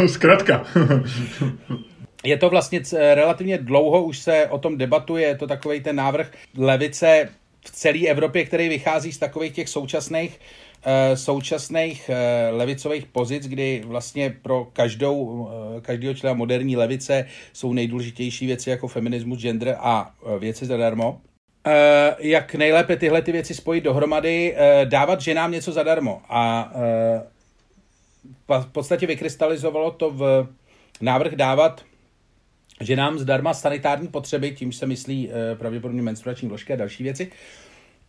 Zkrátka. 0.07 0.63
Je 2.25 2.37
to 2.37 2.49
vlastně 2.49 2.81
relativně 2.93 3.57
dlouho, 3.57 4.03
už 4.03 4.17
se 4.19 4.47
o 4.47 4.57
tom 4.57 4.77
debatuje, 4.77 5.27
je 5.27 5.35
to 5.35 5.47
takový 5.47 5.81
ten 5.81 5.95
návrh 5.95 6.31
levice 6.57 7.29
v 7.65 7.71
celé 7.71 8.07
Evropě, 8.07 8.45
který 8.45 8.69
vychází 8.69 9.11
z 9.11 9.17
takových 9.17 9.53
těch 9.53 9.69
současných 9.69 10.39
uh, 10.85 11.15
současných 11.15 12.09
uh, 12.09 12.57
levicových 12.57 13.05
pozic, 13.05 13.47
kdy 13.47 13.83
vlastně 13.85 14.35
pro 14.41 14.67
každou, 14.73 15.21
uh, 15.21 15.49
každého 15.81 16.13
člena 16.13 16.33
moderní 16.33 16.77
levice 16.77 17.25
jsou 17.53 17.73
nejdůležitější 17.73 18.45
věci 18.45 18.69
jako 18.69 18.87
feminismus, 18.87 19.39
gender 19.39 19.77
a 19.79 20.11
věci 20.39 20.65
zadarmo. 20.65 21.21
Jak 22.19 22.55
nejlépe 22.55 22.95
tyhle 22.95 23.21
ty 23.21 23.31
věci 23.31 23.53
spojit 23.53 23.83
dohromady, 23.83 24.55
dávat 24.83 25.21
ženám 25.21 25.51
něco 25.51 25.71
zadarmo. 25.71 26.21
A 26.29 26.71
v 28.49 28.65
podstatě 28.71 29.07
vykrystalizovalo 29.07 29.91
to 29.91 30.11
v 30.11 30.47
návrh 31.01 31.33
dávat 31.33 31.81
že 32.81 32.95
nám 32.95 33.19
zdarma 33.19 33.53
sanitární 33.53 34.07
potřeby, 34.07 34.51
tím 34.51 34.73
se 34.73 34.85
myslí 34.85 35.29
e, 35.29 35.55
pravděpodobně 35.55 36.01
menstruační 36.01 36.47
vložky 36.47 36.73
a 36.73 36.75
další 36.75 37.03
věci, 37.03 37.31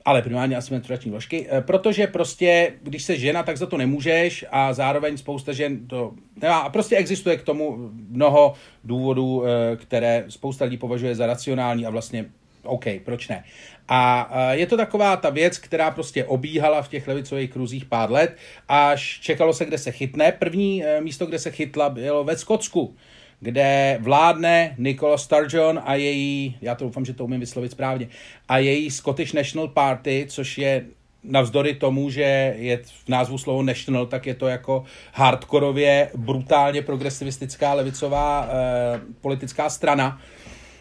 ale 0.05 0.23
primárně 0.23 0.57
asi 0.57 0.73
menstruační 0.73 1.11
vložky, 1.11 1.47
e, 1.51 1.61
protože 1.61 2.07
prostě, 2.07 2.73
když 2.83 3.03
se 3.03 3.17
žena, 3.17 3.43
tak 3.43 3.57
za 3.57 3.67
to 3.67 3.77
nemůžeš 3.77 4.45
a 4.51 4.73
zároveň 4.73 5.17
spousta 5.17 5.53
žen 5.53 5.87
to 5.87 6.15
nemá. 6.43 6.59
A 6.59 6.69
prostě 6.69 6.97
existuje 6.97 7.37
k 7.37 7.43
tomu 7.43 7.91
mnoho 8.09 8.55
důvodů, 8.85 9.45
e, 9.47 9.77
které 9.77 10.25
spousta 10.29 10.65
lidí 10.65 10.77
považuje 10.77 11.15
za 11.15 11.27
racionální 11.27 11.87
a 11.87 11.91
vlastně 11.91 12.27
OK, 12.63 12.85
proč 13.05 13.29
ne? 13.29 13.45
A 13.89 14.29
je 14.53 14.67
to 14.67 14.77
taková 14.77 15.17
ta 15.17 15.31
věc, 15.31 15.59
která 15.59 15.91
prostě 15.91 16.25
obíhala 16.25 16.83
v 16.83 16.89
těch 16.89 17.09
levicových 17.09 17.51
kruzích 17.51 17.85
pár 17.85 18.11
let, 18.11 18.37
až 18.69 19.21
čekalo 19.21 19.55
se, 19.55 19.65
kde 19.65 19.79
se 19.79 19.93
chytne. 19.93 20.33
První 20.33 20.85
místo, 21.01 21.27
kde 21.27 21.39
se 21.39 21.51
chytla, 21.51 21.89
bylo 21.89 22.25
ve 22.25 22.37
Skotsku 22.37 22.95
kde 23.41 23.99
vládne 24.01 24.75
Nicola 24.79 25.19
Sturgeon 25.19 25.81
a 25.85 25.95
její, 25.95 26.57
já 26.61 26.75
to 26.75 26.85
doufám, 26.85 27.05
že 27.05 27.13
to 27.13 27.25
umím 27.25 27.41
vyslovit 27.41 27.73
správně, 27.73 28.09
a 28.49 28.59
její 28.59 28.91
Scottish 28.91 29.33
National 29.33 29.69
Party, 29.69 30.27
což 30.29 30.59
je 30.59 30.85
navzdory 31.25 31.75
tomu, 31.75 32.11
že 32.11 32.55
je 32.59 32.77
v 32.77 33.09
názvu 33.09 33.39
slovo 33.39 33.63
national, 33.63 34.07
tak 34.07 34.27
je 34.27 34.35
to 34.35 34.47
jako 34.49 34.85
hardkorově, 35.13 36.11
brutálně 36.17 36.83
progresivistická 36.83 37.75
levicová 37.75 38.49
eh, 38.49 39.01
politická 39.21 39.71
strana, 39.71 40.21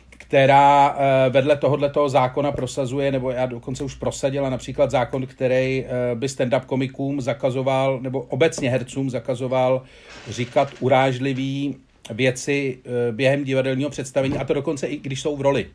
která 0.10 0.96
eh, 0.98 1.30
vedle 1.30 1.58
tohoto 1.58 2.10
zákona 2.10 2.52
prosazuje, 2.52 3.12
nebo 3.12 3.32
já 3.32 3.46
dokonce 3.46 3.84
už 3.84 3.96
prosadila 3.96 4.50
například 4.50 4.92
zákon, 4.92 5.26
který 5.28 5.86
eh, 5.86 6.16
by 6.16 6.28
stand-up 6.28 6.66
komikům 6.66 7.22
zakazoval, 7.22 8.00
nebo 8.02 8.22
obecně 8.22 8.70
hercům 8.70 9.10
zakazoval 9.10 9.82
říkat 10.30 10.74
urážlivý 10.80 11.76
věci 12.14 12.80
eh, 12.86 13.12
během 13.12 13.44
divadelního 13.44 13.90
představení, 13.90 14.38
a 14.38 14.44
to 14.44 14.54
dokonce 14.54 14.88
i 14.88 14.98
když 14.98 15.22
jsou 15.22 15.38
v 15.38 15.42
roli. 15.42 15.68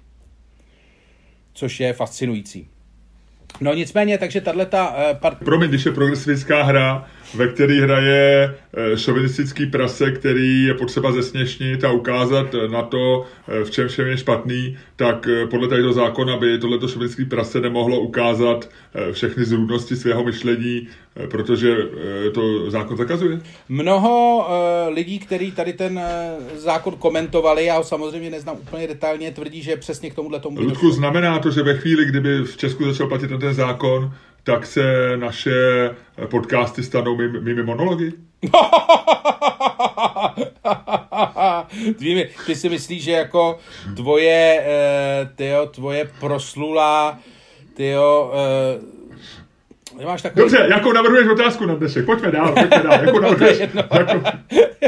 Což 1.52 1.80
je 1.80 1.92
fascinující. 1.92 2.68
No 3.60 3.74
nicméně, 3.74 4.18
takže 4.18 4.40
tahle 4.40 4.66
ta... 4.66 4.88
Uh, 4.88 5.18
part... 5.18 5.38
Promiň, 5.38 5.68
když 5.68 5.86
je 5.86 5.92
progresivistická 5.92 6.62
hra, 6.62 7.08
ve 7.34 7.48
které 7.48 7.80
hraje 7.80 8.54
eh, 8.74 8.96
šovinistický 8.96 9.66
prase, 9.66 10.10
který 10.10 10.64
je 10.64 10.74
potřeba 10.74 11.12
zesměšnit 11.12 11.84
a 11.84 11.92
ukázat 11.92 12.46
na 12.70 12.82
to, 12.82 13.26
eh, 13.48 13.64
v 13.64 13.70
čem 13.70 13.88
všem 13.88 14.06
je 14.06 14.16
špatný, 14.16 14.78
tak 14.96 15.28
eh, 15.28 15.46
podle 15.46 15.68
tohoto 15.68 15.92
zákona 15.92 16.36
by 16.36 16.58
tohleto 16.58 16.88
šovinistický 16.88 17.24
prase 17.24 17.60
nemohlo 17.60 18.00
ukázat 18.00 18.68
všechny 19.12 19.44
zrůdnosti 19.44 19.96
svého 19.96 20.24
myšlení, 20.24 20.88
protože 21.30 21.76
to 22.34 22.70
zákon 22.70 22.96
zakazuje. 22.96 23.40
Mnoho 23.68 24.46
lidí, 24.88 25.18
kteří 25.18 25.52
tady 25.52 25.72
ten 25.72 26.00
zákon 26.56 26.94
komentovali, 26.96 27.64
já 27.64 27.76
ho 27.76 27.84
samozřejmě 27.84 28.30
neznám 28.30 28.56
úplně 28.56 28.86
detailně, 28.86 29.30
tvrdí, 29.30 29.62
že 29.62 29.76
přesně 29.76 30.10
k 30.10 30.14
tomuhle 30.14 30.40
tomu... 30.40 30.60
Ludku, 30.60 30.90
znamená 30.90 31.38
to, 31.38 31.50
že 31.50 31.62
ve 31.62 31.76
chvíli, 31.76 32.04
kdyby 32.04 32.38
v 32.38 32.56
Česku 32.56 32.84
začal 32.84 33.06
platit 33.06 33.30
ten 33.40 33.54
zákon, 33.54 34.12
tak 34.50 34.66
se 34.66 35.12
naše 35.16 35.90
podcasty 36.30 36.82
stanou 36.82 37.16
mými, 37.16 37.40
mými 37.40 37.62
monology? 37.62 38.12
ty, 41.98 42.30
ty 42.46 42.54
si 42.54 42.68
myslíš, 42.68 43.04
že 43.04 43.12
jako 43.12 43.58
tvoje, 43.96 44.60
uh, 44.60 44.66
tyjo, 45.36 45.66
tvoje 45.66 46.10
proslulá, 46.20 47.18
tyjo, 47.74 48.32
uh, 49.92 49.98
nemáš 49.98 50.22
takový... 50.22 50.40
Dobře, 50.40 50.66
jako 50.70 50.92
navrhuješ 50.92 51.28
otázku 51.28 51.66
na 51.66 51.74
dnešek, 51.74 52.06
pojďme 52.06 52.30
dál, 52.30 52.52
pojďme 52.52 52.82
dál, 52.82 53.04
jako 53.04 53.20
navrhuješ, 53.26 53.58
jako... 53.58 54.22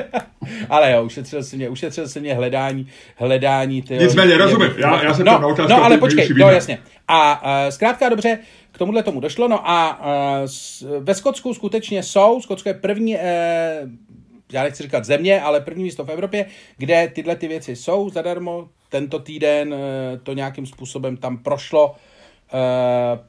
ale 0.70 0.92
jo, 0.92 1.04
ušetřil 1.04 1.42
si 1.42 1.56
mě, 1.56 1.68
ušetřil 1.68 2.08
si 2.08 2.20
mě 2.20 2.34
hledání, 2.34 2.88
hledání, 3.16 3.82
tyjo. 3.82 4.02
Nicméně, 4.02 4.38
rozumím, 4.38 4.70
já, 4.76 5.04
já 5.04 5.14
jsem 5.14 5.26
no, 5.26 5.32
tam 5.32 5.42
na 5.42 5.48
otázku. 5.48 5.72
No, 5.72 5.84
ale 5.84 5.98
počkej, 5.98 6.28
no 6.36 6.50
jasně. 6.50 6.78
A 7.08 7.42
uh, 7.42 7.70
zkrátka 7.70 8.08
dobře, 8.08 8.38
k 8.72 8.78
tomuhle 8.78 9.02
tomu 9.02 9.20
došlo. 9.20 9.48
No 9.48 9.70
a 9.70 10.00
uh, 10.00 11.04
ve 11.04 11.14
Skotsku 11.14 11.54
skutečně 11.54 12.02
jsou, 12.02 12.40
Skotsko 12.40 12.68
je 12.68 12.74
první, 12.74 13.14
uh, 13.14 13.20
já 14.52 14.62
nechci 14.62 14.82
říkat 14.82 15.04
země, 15.04 15.42
ale 15.42 15.60
první 15.60 15.82
místo 15.82 16.04
v 16.04 16.10
Evropě, 16.10 16.46
kde 16.76 17.08
tyhle 17.14 17.36
ty 17.36 17.48
věci 17.48 17.76
jsou 17.76 18.10
zadarmo. 18.10 18.68
Tento 18.88 19.18
týden 19.18 19.74
to 20.22 20.32
nějakým 20.32 20.66
způsobem 20.66 21.16
tam 21.16 21.38
prošlo, 21.38 21.94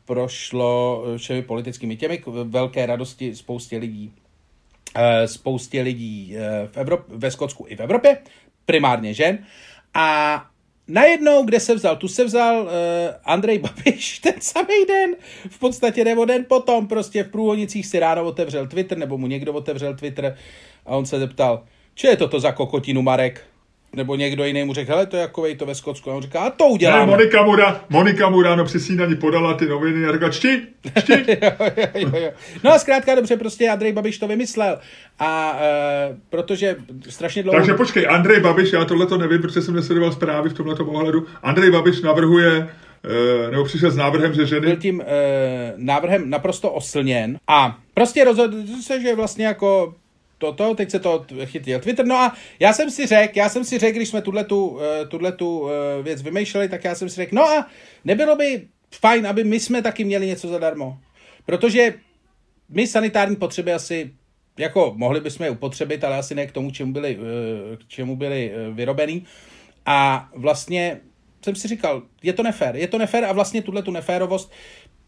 prošlo 0.06 1.04
všemi 1.18 1.42
politickými 1.42 1.98
těmi 1.98 2.18
k 2.18 2.28
velké 2.28 2.86
radosti 2.86 3.36
spoustě 3.36 3.78
lidí. 3.78 4.14
Spoustě 5.26 5.82
lidí 5.82 6.36
v 6.68 6.78
Evrop- 6.78 7.04
ve 7.08 7.32
Skotsku 7.32 7.66
i 7.68 7.76
v 7.76 7.80
Evropě, 7.80 8.18
primárně 8.66 9.14
žen. 9.14 9.46
A 9.94 10.46
najednou, 10.88 11.44
kde 11.44 11.60
se 11.60 11.76
vzal? 11.76 11.96
Tu 11.96 12.08
se 12.08 12.24
vzal 12.24 12.62
uh, 12.62 12.70
Andrej 13.24 13.60
Babiš 13.60 14.20
ten 14.24 14.34
samý 14.40 14.86
den, 14.88 15.16
v 15.50 15.60
podstatě 15.60 16.04
nebo 16.04 16.26
den 16.26 16.46
potom, 16.46 16.88
prostě 16.88 17.24
v 17.24 17.32
průvodnicích 17.32 17.86
si 17.86 18.00
ráno 18.00 18.24
otevřel 18.24 18.68
Twitter, 18.68 18.98
nebo 18.98 19.18
mu 19.18 19.28
někdo 19.28 19.54
otevřel 19.54 19.96
Twitter 19.96 20.38
a 20.86 20.96
on 20.96 21.06
se 21.06 21.20
zeptal, 21.20 21.64
co 21.96 22.08
je 22.08 22.18
toto 22.18 22.40
za 22.40 22.52
kokotinu 22.52 23.02
Marek? 23.02 23.53
Nebo 23.94 24.16
někdo 24.16 24.46
jiný 24.46 24.64
mu 24.64 24.74
řekl, 24.74 24.92
hele, 24.92 25.06
to 25.06 25.16
je 25.16 25.22
jako 25.22 25.46
to 25.58 25.66
ve 25.66 25.76
Skotsku. 25.76 26.12
A 26.12 26.16
on 26.16 26.22
říká, 26.22 26.40
a 26.40 26.50
to 26.50 26.66
uděláme. 26.66 27.06
Ne, 27.06 27.12
Monika 27.12 27.44
mu, 27.44 27.56
rá, 27.56 27.82
Monika 27.90 28.30
mu 28.30 28.42
ráno 28.42 28.66
při 28.66 28.80
snídaní 28.80 29.16
podala 29.16 29.54
ty 29.54 29.66
noviny 29.66 30.06
a 30.06 30.12
říká, 30.14 30.30
čti, 30.30 30.62
čti. 31.00 31.14
jo, 31.42 31.52
jo, 31.96 32.10
jo. 32.18 32.32
No 32.64 32.72
a 32.72 32.80
zkrátka 32.80 33.16
dobře, 33.16 33.38
prostě 33.38 33.70
Andrej 33.70 33.94
Babiš 33.94 34.18
to 34.18 34.28
vymyslel. 34.28 34.80
A 35.20 35.54
uh, 35.54 36.18
protože 36.30 36.76
strašně 37.10 37.44
dlouho... 37.44 37.58
Takže 37.58 37.74
počkej, 37.74 38.08
Andrej 38.10 38.40
Babiš, 38.40 38.74
já 38.74 38.86
tohle 38.86 39.06
to 39.06 39.18
nevím, 39.18 39.42
protože 39.42 39.62
jsem 39.62 39.76
nesledoval 39.76 40.12
zprávy 40.12 40.50
v 40.50 40.54
tomhle 40.54 40.76
ohledu. 40.76 41.26
Andrej 41.44 41.72
Babiš 41.72 42.02
navrhuje 42.02 42.70
Uh, 43.46 43.52
nebo 43.52 43.64
přišel 43.64 43.92
s 43.92 43.96
návrhem, 43.96 44.34
že 44.34 44.46
ženy... 44.46 44.68
Byl 44.68 44.76
tím 44.76 45.00
uh, 45.00 45.06
návrhem 45.78 46.30
naprosto 46.30 46.72
oslněn 46.72 47.38
a 47.48 47.78
prostě 47.94 48.24
rozhodl 48.24 48.58
se, 48.82 49.02
že 49.02 49.16
vlastně 49.16 49.46
jako 49.46 49.96
toto, 50.44 50.76
teď 50.76 50.92
se 50.92 51.00
to 51.00 51.26
chytil 51.46 51.80
Twitter. 51.80 52.06
No 52.06 52.16
a 52.16 52.34
já 52.60 52.74
jsem 52.74 52.92
si 52.92 53.06
řekl, 53.06 53.38
já 53.38 53.50
jsem 53.50 53.64
si 53.64 53.80
řekl, 53.80 53.96
když 53.96 54.10
jsme 54.10 54.22
tuhle 54.22 54.44
tu, 54.44 54.80
tuhle 55.08 55.32
tu 55.32 55.70
věc 56.02 56.22
vymýšleli, 56.22 56.70
tak 56.70 56.84
já 56.84 56.96
jsem 56.96 57.10
si 57.10 57.16
řekl, 57.16 57.36
no 57.36 57.44
a 57.44 57.68
nebylo 58.06 58.36
by 58.36 58.68
fajn, 59.00 59.28
aby 59.28 59.44
my 59.44 59.60
jsme 59.60 59.82
taky 59.82 60.04
měli 60.04 60.28
něco 60.28 60.48
zadarmo. 60.48 60.98
Protože 61.46 61.94
my 62.70 62.88
sanitární 62.88 63.36
potřeby 63.36 63.74
asi 63.74 64.12
jako 64.58 64.94
mohli 64.96 65.22
bychom 65.22 65.44
je 65.44 65.50
upotřebit, 65.50 66.04
ale 66.04 66.18
asi 66.18 66.36
ne 66.36 66.48
k 66.48 66.52
tomu, 66.52 66.72
čemu 66.72 66.94
byli, 66.94 67.18
k 67.78 67.88
čemu 67.88 68.16
byli 68.16 68.52
vyrobený. 68.72 69.26
A 69.86 70.30
vlastně 70.36 71.00
jsem 71.46 71.56
si 71.56 71.68
říkal, 71.68 72.04
je 72.24 72.34
to 72.34 72.44
nefér, 72.44 72.76
je 72.76 72.88
to 72.88 72.98
nefér 72.98 73.26
a 73.26 73.32
vlastně 73.32 73.62
tuhle 73.62 73.84
tu 73.84 73.92
neférovost, 73.92 74.52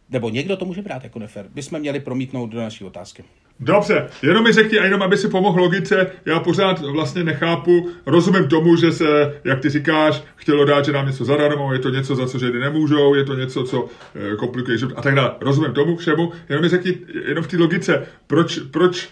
nebo 0.09 0.29
někdo 0.29 0.57
to 0.57 0.65
může 0.65 0.81
brát 0.81 1.03
jako 1.03 1.19
nefér, 1.19 1.45
bychom 1.49 1.79
měli 1.79 1.99
promítnout 1.99 2.47
do 2.47 2.59
naší 2.59 2.83
otázky. 2.83 3.23
Dobře, 3.59 4.07
jenom 4.23 4.43
mi 4.43 4.51
řekni, 4.51 4.79
a 4.79 4.85
jenom 4.85 5.01
aby 5.01 5.17
si 5.17 5.27
pomohl 5.27 5.59
logice, 5.59 6.07
já 6.25 6.39
pořád 6.39 6.81
vlastně 6.81 7.23
nechápu, 7.23 7.89
rozumím 8.05 8.47
tomu, 8.47 8.75
že 8.75 8.91
se, 8.91 9.41
jak 9.43 9.59
ty 9.59 9.69
říkáš, 9.69 10.23
chtělo 10.35 10.65
dát, 10.65 10.85
že 10.85 10.91
nám 10.91 11.07
něco 11.07 11.25
zadarmo, 11.25 11.73
je 11.73 11.79
to 11.79 11.89
něco, 11.89 12.15
za 12.15 12.27
co 12.27 12.39
ženy 12.39 12.59
nemůžou, 12.59 13.13
je 13.13 13.23
to 13.23 13.33
něco, 13.35 13.63
co 13.63 13.87
e, 14.33 14.35
komplikuje 14.35 14.77
život 14.77 14.93
a 14.97 15.01
tak 15.01 15.15
dále. 15.15 15.31
Rozumím 15.41 15.73
tomu 15.73 15.95
všemu, 15.95 16.31
jenom 16.49 16.63
mi 16.63 16.69
řekni, 16.69 16.97
jenom 17.27 17.43
v 17.43 17.47
té 17.47 17.57
logice, 17.57 18.07
proč, 18.27 18.59
proč, 18.59 19.09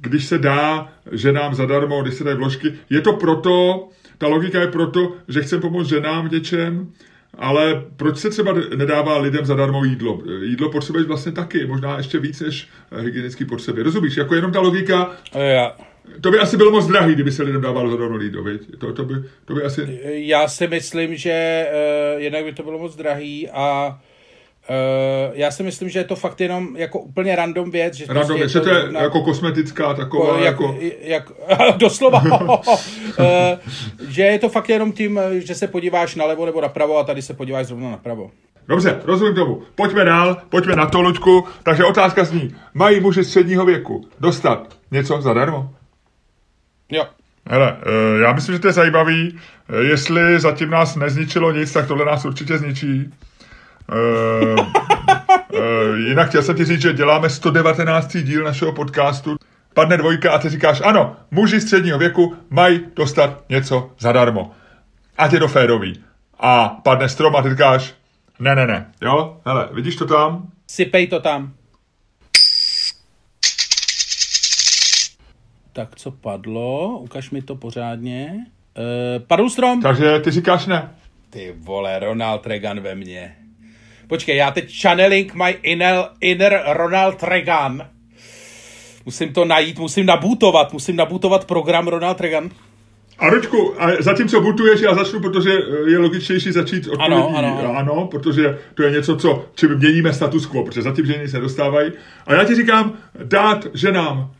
když 0.00 0.24
se 0.26 0.38
dá 0.38 0.92
ženám 1.12 1.54
zadarmo, 1.54 2.02
když 2.02 2.14
se 2.14 2.24
dají 2.24 2.36
vložky, 2.36 2.74
je 2.90 3.00
to 3.00 3.12
proto, 3.12 3.88
ta 4.18 4.28
logika 4.28 4.60
je 4.60 4.66
proto, 4.66 5.12
že 5.28 5.42
chcem 5.42 5.60
pomoct 5.60 5.88
ženám 5.88 6.28
děčem, 6.28 6.92
ale 7.36 7.84
proč 7.96 8.18
se 8.18 8.30
třeba 8.30 8.54
nedává 8.76 9.18
lidem 9.18 9.44
zadarmo 9.44 9.84
jídlo? 9.84 10.22
Jídlo 10.42 10.70
potřebuješ 10.70 11.06
vlastně 11.06 11.32
taky, 11.32 11.66
možná 11.66 11.96
ještě 11.96 12.18
víc 12.18 12.40
než 12.40 12.68
hygienické 13.00 13.44
potřeby. 13.44 13.82
Rozumíš? 13.82 14.16
Jako 14.16 14.34
jenom 14.34 14.52
ta 14.52 14.60
logika... 14.60 15.10
Já. 15.34 15.76
To 16.20 16.30
by 16.30 16.38
asi 16.38 16.56
bylo 16.56 16.70
moc 16.70 16.86
drahý, 16.86 17.14
kdyby 17.14 17.32
se 17.32 17.42
lidem 17.42 17.60
dávalo 17.60 17.90
zadarmo 17.90 18.20
jídlo, 18.20 18.42
viď? 18.42 18.78
To, 18.78 18.92
to, 18.92 19.04
by, 19.04 19.14
to 19.44 19.54
by 19.54 19.62
asi... 19.62 20.00
Já 20.04 20.48
si 20.48 20.68
myslím, 20.68 21.16
že 21.16 21.66
uh, 22.14 22.20
jednak 22.22 22.44
by 22.44 22.52
to 22.52 22.62
bylo 22.62 22.78
moc 22.78 22.96
drahý 22.96 23.48
a 23.50 23.88
Uh, 23.88 24.15
já 25.32 25.50
si 25.50 25.62
myslím, 25.62 25.88
že 25.88 25.98
je 25.98 26.04
to 26.04 26.16
fakt 26.16 26.40
jenom 26.40 26.76
jako 26.76 27.00
úplně 27.00 27.36
random 27.36 27.70
věc. 27.70 27.94
Že 27.94 28.06
random 28.08 28.36
věc, 28.36 28.50
že 28.50 28.60
to 28.60 28.68
je 28.68 28.92
na, 28.92 29.00
jako 29.00 29.22
kosmetická 29.22 29.94
taková, 29.94 30.40
jako... 30.40 30.76
Jak, 30.80 30.92
jak, 31.00 31.32
doslova, 31.76 32.22
uh, 32.48 32.64
že 34.08 34.22
je 34.22 34.38
to 34.38 34.48
fakt 34.48 34.68
jenom 34.68 34.92
tím, 34.92 35.20
že 35.32 35.54
se 35.54 35.66
podíváš 35.66 36.14
nalevo 36.14 36.46
nebo 36.46 36.60
napravo 36.60 36.98
a 36.98 37.04
tady 37.04 37.22
se 37.22 37.34
podíváš 37.34 37.66
zrovna 37.66 37.90
napravo. 37.90 38.30
Dobře, 38.68 39.00
rozumím 39.04 39.34
tomu. 39.34 39.62
Pojďme 39.74 40.04
dál, 40.04 40.36
pojďme 40.48 40.76
na 40.76 40.86
to, 40.86 41.00
Luďku. 41.00 41.44
Takže 41.62 41.84
otázka 41.84 42.24
zní, 42.24 42.54
mají 42.74 43.00
muži 43.00 43.24
středního 43.24 43.64
věku 43.64 44.08
dostat 44.20 44.76
něco 44.90 45.22
zadarmo? 45.22 45.70
Jo. 46.90 47.04
Hele, 47.48 47.76
já 48.22 48.32
myslím, 48.32 48.54
že 48.54 48.58
to 48.58 48.66
je 48.66 48.72
zajímavý. 48.72 49.38
Jestli 49.88 50.40
zatím 50.40 50.70
nás 50.70 50.96
nezničilo 50.96 51.52
nic, 51.52 51.72
tak 51.72 51.86
tohle 51.86 52.04
nás 52.04 52.24
určitě 52.24 52.58
zničí. 52.58 53.12
Uh, 53.92 54.66
uh, 55.52 55.96
jinak 56.08 56.28
chtěl 56.28 56.42
jsem 56.42 56.56
ti 56.56 56.64
říct, 56.64 56.82
že 56.82 56.92
děláme 56.92 57.30
119. 57.30 58.16
díl 58.16 58.44
našeho 58.44 58.72
podcastu. 58.72 59.36
Padne 59.74 59.96
dvojka 59.96 60.32
a 60.32 60.38
ty 60.38 60.48
říkáš, 60.48 60.82
ano, 60.84 61.16
muži 61.30 61.60
středního 61.60 61.98
věku 61.98 62.36
mají 62.50 62.80
dostat 62.96 63.44
něco 63.48 63.90
zadarmo. 63.98 64.50
Ať 65.18 65.32
je 65.32 65.38
to 65.38 65.48
férový. 65.48 66.04
A 66.40 66.68
padne 66.68 67.08
strom 67.08 67.36
a 67.36 67.42
ty 67.42 67.50
říkáš, 67.50 67.94
ne, 68.38 68.54
ne, 68.54 68.66
ne, 68.66 68.92
jo, 69.02 69.40
hele, 69.46 69.68
vidíš 69.72 69.96
to 69.96 70.06
tam? 70.06 70.50
Sypej 70.66 71.06
to 71.06 71.20
tam. 71.20 71.52
Tak 75.72 75.96
co 75.96 76.10
padlo? 76.10 76.98
Ukaž 76.98 77.30
mi 77.30 77.42
to 77.42 77.56
pořádně. 77.56 78.46
Uh, 78.78 79.22
padl 79.26 79.50
strom. 79.50 79.82
Takže 79.82 80.20
ty 80.20 80.30
říkáš 80.30 80.66
ne. 80.66 80.90
Ty 81.30 81.54
vole, 81.58 81.98
Ronald 81.98 82.46
Reagan 82.46 82.80
ve 82.80 82.94
mně. 82.94 83.36
Počkej, 84.06 84.36
já 84.36 84.50
teď 84.50 84.80
channeling 84.82 85.34
my 85.34 85.58
inner, 85.62 86.04
inner 86.20 86.62
Ronald 86.66 87.22
Reagan. 87.22 87.86
Musím 89.04 89.32
to 89.32 89.44
najít, 89.44 89.78
musím 89.78 90.06
nabutovat, 90.06 90.72
musím 90.72 90.96
nabutovat 90.96 91.44
program 91.44 91.88
Ronald 91.88 92.20
Reagan. 92.20 92.50
A 93.18 93.30
Ročku, 93.30 93.82
a 93.82 94.02
zatímco 94.02 94.40
butuješ, 94.40 94.80
já 94.80 94.94
začnu, 94.94 95.20
protože 95.20 95.50
je 95.86 95.98
logičtější 95.98 96.52
začít 96.52 96.88
odpovědí 96.88 97.14
ano, 97.14 97.32
ano, 97.36 97.58
ano. 97.58 97.76
ano, 97.76 98.06
protože 98.06 98.58
to 98.74 98.82
je 98.82 98.90
něco, 98.90 99.16
co, 99.16 99.44
čím 99.54 99.74
měníme 99.74 100.12
status 100.12 100.46
quo, 100.46 100.64
protože 100.64 100.82
zatím 100.82 101.06
ženy 101.06 101.28
se 101.28 101.40
dostávají. 101.40 101.92
A 102.26 102.34
já 102.34 102.44
ti 102.44 102.54
říkám, 102.54 102.92
dát 103.24 103.66
ženám 103.74 104.30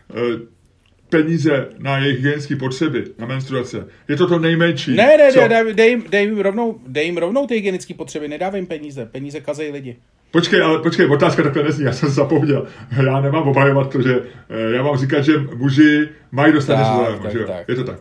peníze 1.08 1.68
na 1.78 1.98
jejich 1.98 2.16
hygienické 2.16 2.56
potřeby, 2.56 3.04
na 3.18 3.26
menstruace. 3.26 3.86
Je 4.08 4.16
to 4.16 4.26
to 4.26 4.38
nejmenší. 4.38 4.96
Ne, 4.96 5.16
ne, 5.16 5.30
ne, 5.36 5.48
dej, 5.48 5.74
dej, 5.74 6.02
dej, 6.10 6.26
jim 6.26 6.38
rovnou, 6.38 6.80
dej 6.86 7.06
jim 7.06 7.16
rovnou 7.16 7.46
ty 7.46 7.54
hygienické 7.54 7.94
potřeby, 7.94 8.28
nedávej 8.28 8.58
jim 8.58 8.66
peníze. 8.66 9.06
Peníze 9.06 9.40
kazejí 9.40 9.72
lidi. 9.72 9.96
Počkej, 10.30 10.62
ale 10.62 10.78
počkej, 10.78 11.06
otázka 11.06 11.42
takhle 11.42 11.62
nezní, 11.62 11.84
já 11.84 11.92
jsem 11.92 12.08
zapomněl. 12.08 12.66
Já 13.06 13.20
nemám 13.20 13.48
obhajovat 13.48 13.92
to, 13.92 14.02
že 14.02 14.20
eh, 14.48 14.76
já 14.76 14.82
mám 14.82 14.96
říkat, 14.96 15.20
že 15.20 15.38
muži 15.38 16.08
mají 16.32 16.52
dostat 16.52 16.76
tak, 17.22 17.32
že 17.32 17.38
jo? 17.38 17.46
Je 17.68 17.74
to 17.74 17.84
tak. 17.84 17.98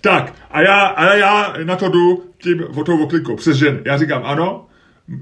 Tak, 0.00 0.34
a 0.50 0.60
já, 0.60 0.86
a 0.86 1.14
já 1.14 1.54
na 1.64 1.76
to 1.76 1.88
jdu 1.88 2.24
tím 2.38 2.64
o 2.76 2.84
tou 2.84 3.02
oklikou 3.02 3.36
přes 3.36 3.56
ženy. 3.56 3.78
Já 3.84 3.96
říkám 3.96 4.22
ano, 4.24 4.66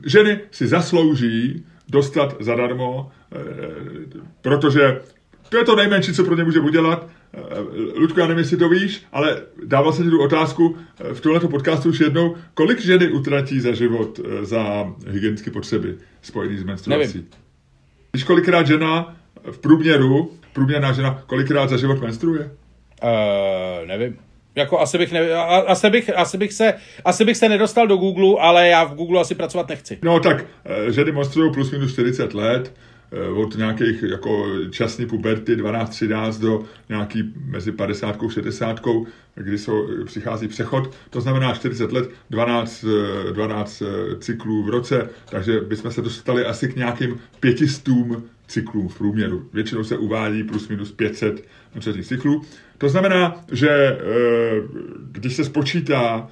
ženy 0.07 0.41
si 0.51 0.67
zaslouží 0.67 1.65
dostat 1.89 2.37
zadarmo, 2.41 3.11
eh, 3.33 3.37
protože 4.43 5.01
to 5.51 5.59
je 5.59 5.65
to 5.65 5.77
nejmenší, 5.77 6.13
co 6.13 6.25
pro 6.25 6.37
ně 6.37 6.45
může 6.45 6.61
udělat. 6.61 7.09
Eh, 7.35 7.41
Ludku, 7.95 8.21
já 8.21 8.27
nevím, 8.27 8.39
jestli 8.39 8.57
to 8.57 8.69
víš, 8.69 9.03
ale 9.13 9.43
dával 9.65 9.93
jsem 9.93 10.05
ti 10.05 10.11
tu 10.11 10.23
otázku 10.23 10.77
eh, 11.01 11.15
v 11.15 11.21
tomto 11.21 11.49
podcastu 11.49 11.89
už 11.89 12.01
jednou. 12.01 12.37
Kolik 12.55 12.81
ženy 12.81 13.09
utratí 13.09 13.61
za 13.61 13.73
život 13.73 14.21
eh, 14.25 14.45
za 14.45 14.93
hygienické 15.07 15.51
potřeby 15.51 15.95
spojené 16.23 16.59
s 16.59 16.65
menstruací? 16.65 17.15
Nevím. 17.15 17.29
Víš, 18.15 18.25
kolikrát 18.25 18.67
žena 18.67 19.17
v 19.51 19.59
průměru, 19.59 20.33
průměrná 20.53 20.93
žena, 20.93 21.23
kolikrát 21.27 21.71
za 21.71 21.77
život 21.77 22.01
menstruuje? 22.01 22.51
Uh, 23.03 23.87
nevím. 23.87 24.17
Jako 24.55 24.81
asi 24.81 24.99
bych, 24.99 25.13
ne, 25.13 25.35
asi, 25.67 25.91
bych, 25.91 26.19
asi, 26.19 26.39
bych 26.39 26.53
se, 26.53 26.75
asi 27.05 27.25
bych 27.25 27.37
se 27.37 27.49
nedostal 27.49 27.87
do 27.87 27.97
Google, 27.97 28.41
ale 28.41 28.69
já 28.69 28.85
v 28.85 28.95
Google 28.95 29.21
asi 29.21 29.35
pracovat 29.35 29.69
nechci. 29.69 29.99
No 30.03 30.21
tak, 30.21 30.45
ženy 30.89 31.13
menstruují 31.13 31.53
plus 31.53 31.71
minus 31.71 31.93
40 31.93 32.35
let, 32.35 32.73
od 33.35 33.57
nějakých 33.57 34.03
jako 34.03 34.47
časní 34.71 35.07
puberty 35.07 35.57
12-13 35.57 36.41
do 36.41 36.65
nějaký 36.89 37.33
mezi 37.45 37.73
50 37.73 38.23
a 38.25 38.29
60, 38.29 38.81
kdy 39.35 39.59
jsou, 39.59 40.05
přichází 40.05 40.49
přechod, 40.49 40.95
to 41.11 41.21
znamená 41.21 41.55
40 41.55 41.93
let, 41.93 42.11
12, 42.31 42.85
12 43.33 43.83
eh, 43.83 43.87
eh, 43.87 44.17
cyklů 44.19 44.63
v 44.63 44.69
roce, 44.69 45.09
takže 45.31 45.61
bychom 45.61 45.91
se 45.91 46.03
dostali 46.03 46.45
asi 46.45 46.69
k 46.69 46.77
nějakým 46.77 47.19
pětistům 47.41 48.25
cyklů 48.47 48.89
v 48.89 48.99
průměru. 48.99 49.49
Většinou 49.53 49.85
se 49.85 49.99
uvádí 49.99 50.45
plus 50.45 50.69
minus 50.69 50.93
500 50.93 51.45
menstruačních 51.75 52.07
cyklů. 52.07 52.43
To 52.79 52.89
znamená, 52.89 53.45
že 53.53 53.99
když 55.13 55.37
se 55.37 55.45
spočítá 55.45 56.29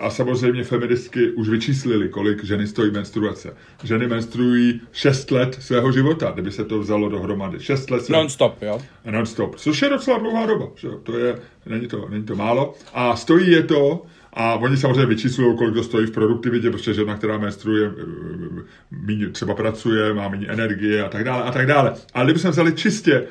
a 0.00 0.10
samozřejmě 0.10 0.64
feministky 0.64 1.30
už 1.30 1.48
vyčíslili, 1.48 2.08
kolik 2.08 2.44
ženy 2.44 2.66
stojí 2.66 2.90
menstruace. 2.90 3.56
Ženy 3.84 4.06
menstruují 4.06 4.80
6 4.92 5.30
let 5.30 5.56
svého 5.60 5.92
života, 5.92 6.30
kdyby 6.34 6.52
se 6.52 6.64
to 6.64 6.78
vzalo 6.78 7.08
dohromady. 7.08 7.60
6 7.60 7.90
let. 7.90 8.08
Non-stop, 8.08 8.62
jo? 8.62 8.80
Non-stop, 9.10 9.56
což 9.56 9.82
je 9.82 9.88
docela 9.88 10.18
dlouhá 10.18 10.46
doba. 10.46 10.66
Že? 10.76 10.88
To 11.02 11.18
je, 11.18 11.38
není 11.66 11.88
to, 11.88 12.08
není 12.08 12.24
to 12.24 12.36
málo. 12.36 12.74
A 12.94 13.16
stojí 13.16 13.50
je 13.50 13.62
to, 13.62 14.02
a 14.32 14.54
oni 14.54 14.76
samozřejmě 14.76 15.06
vyčíslují, 15.06 15.56
kolik 15.56 15.74
to 15.74 15.82
stojí 15.82 16.06
v 16.06 16.10
produktivitě, 16.10 16.70
protože 16.70 16.94
žena, 16.94 17.16
která 17.16 17.38
menstruuje, 17.38 17.92
méně 18.90 19.28
třeba 19.28 19.54
pracuje, 19.54 20.14
má 20.14 20.28
méně 20.28 20.46
energie 20.46 21.04
a 21.04 21.08
tak 21.08 21.24
dále 21.24 21.42
a 21.42 21.52
tak 21.52 21.66
dále. 21.66 21.94
Ale 22.14 22.24
kdybychom 22.24 22.50
vzali 22.50 22.72
čistě 22.72 23.26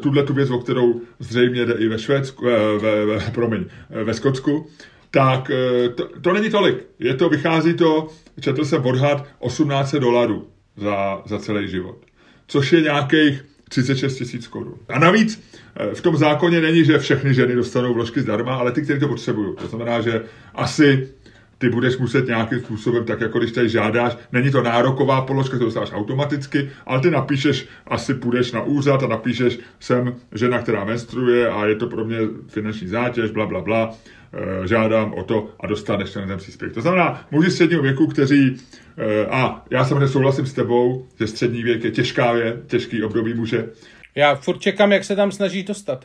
tuhle 0.00 0.22
tu 0.22 0.34
věc, 0.34 0.50
o 0.50 0.58
kterou 0.58 1.00
zřejmě 1.18 1.66
jde 1.66 1.72
i 1.72 1.88
ve 1.88 1.98
Švédsku, 1.98 2.44
ve, 2.78 3.06
ve, 3.06 3.20
promiň, 3.34 3.64
ve 4.04 4.14
Skotsku, 4.14 4.66
tak 5.10 5.50
eh, 5.50 5.88
to, 5.88 6.08
to 6.20 6.32
není 6.32 6.50
tolik. 6.50 6.86
Je 6.98 7.14
to, 7.14 7.28
vychází 7.28 7.74
to, 7.74 8.08
četl 8.40 8.64
jsem 8.64 8.86
odhad 8.86 9.26
18 9.38 9.94
dolarů 9.94 10.48
za, 10.76 11.22
za 11.26 11.38
celý 11.38 11.68
život. 11.68 11.96
Což 12.46 12.72
je 12.72 12.80
nějakých 12.80 13.44
36 13.68 14.16
tisíc 14.16 14.46
korun. 14.46 14.74
A 14.88 14.98
navíc 14.98 15.42
eh, 15.76 15.94
v 15.94 16.00
tom 16.00 16.16
zákoně 16.16 16.60
není, 16.60 16.84
že 16.84 16.98
všechny 16.98 17.34
ženy 17.34 17.54
dostanou 17.54 17.94
vložky 17.94 18.20
zdarma, 18.20 18.54
ale 18.54 18.72
ty, 18.72 18.82
kteří 18.82 19.00
to 19.00 19.08
potřebují. 19.08 19.56
To 19.56 19.66
znamená, 19.66 20.00
že 20.00 20.22
asi 20.54 21.08
ty 21.58 21.68
budeš 21.68 21.98
muset 21.98 22.26
nějakým 22.26 22.58
způsobem, 22.60 23.04
tak 23.04 23.20
jako 23.20 23.38
když 23.38 23.52
tady 23.52 23.68
žádáš, 23.68 24.16
není 24.32 24.50
to 24.50 24.62
nároková 24.62 25.20
položka, 25.20 25.58
to 25.58 25.64
dostáváš 25.64 25.92
automaticky, 25.92 26.70
ale 26.86 27.00
ty 27.00 27.10
napíšeš, 27.10 27.68
asi 27.86 28.14
půjdeš 28.14 28.52
na 28.52 28.62
úřad 28.62 29.02
a 29.02 29.06
napíšeš, 29.06 29.58
jsem 29.80 30.14
žena, 30.32 30.58
která 30.58 30.84
menstruuje 30.84 31.48
a 31.48 31.66
je 31.66 31.74
to 31.74 31.86
pro 31.86 32.04
mě 32.04 32.18
finanční 32.48 32.88
zátěž, 32.88 33.30
bla, 33.30 33.46
bla, 33.46 33.60
bla 33.60 33.94
žádám 34.64 35.14
o 35.14 35.24
to 35.24 35.48
a 35.60 35.66
dostaneš 35.66 36.10
ten 36.10 36.38
příspěvek. 36.38 36.74
To 36.74 36.80
znamená, 36.80 37.26
muži 37.30 37.50
středního 37.50 37.82
věku, 37.82 38.06
kteří, 38.06 38.56
eh, 38.98 39.26
a 39.26 39.64
já 39.70 39.84
samozřejmě 39.84 40.08
souhlasím 40.08 40.46
s 40.46 40.52
tebou, 40.52 41.06
že 41.18 41.26
střední 41.26 41.62
věk 41.62 41.84
je 41.84 41.90
těžká 41.90 42.32
věc, 42.32 42.56
těžký 42.66 43.02
období 43.02 43.34
muže. 43.34 43.68
Já 44.14 44.34
furt 44.34 44.58
čekám, 44.58 44.92
jak 44.92 45.04
se 45.04 45.16
tam 45.16 45.32
snaží 45.32 45.62
dostat. 45.62 46.04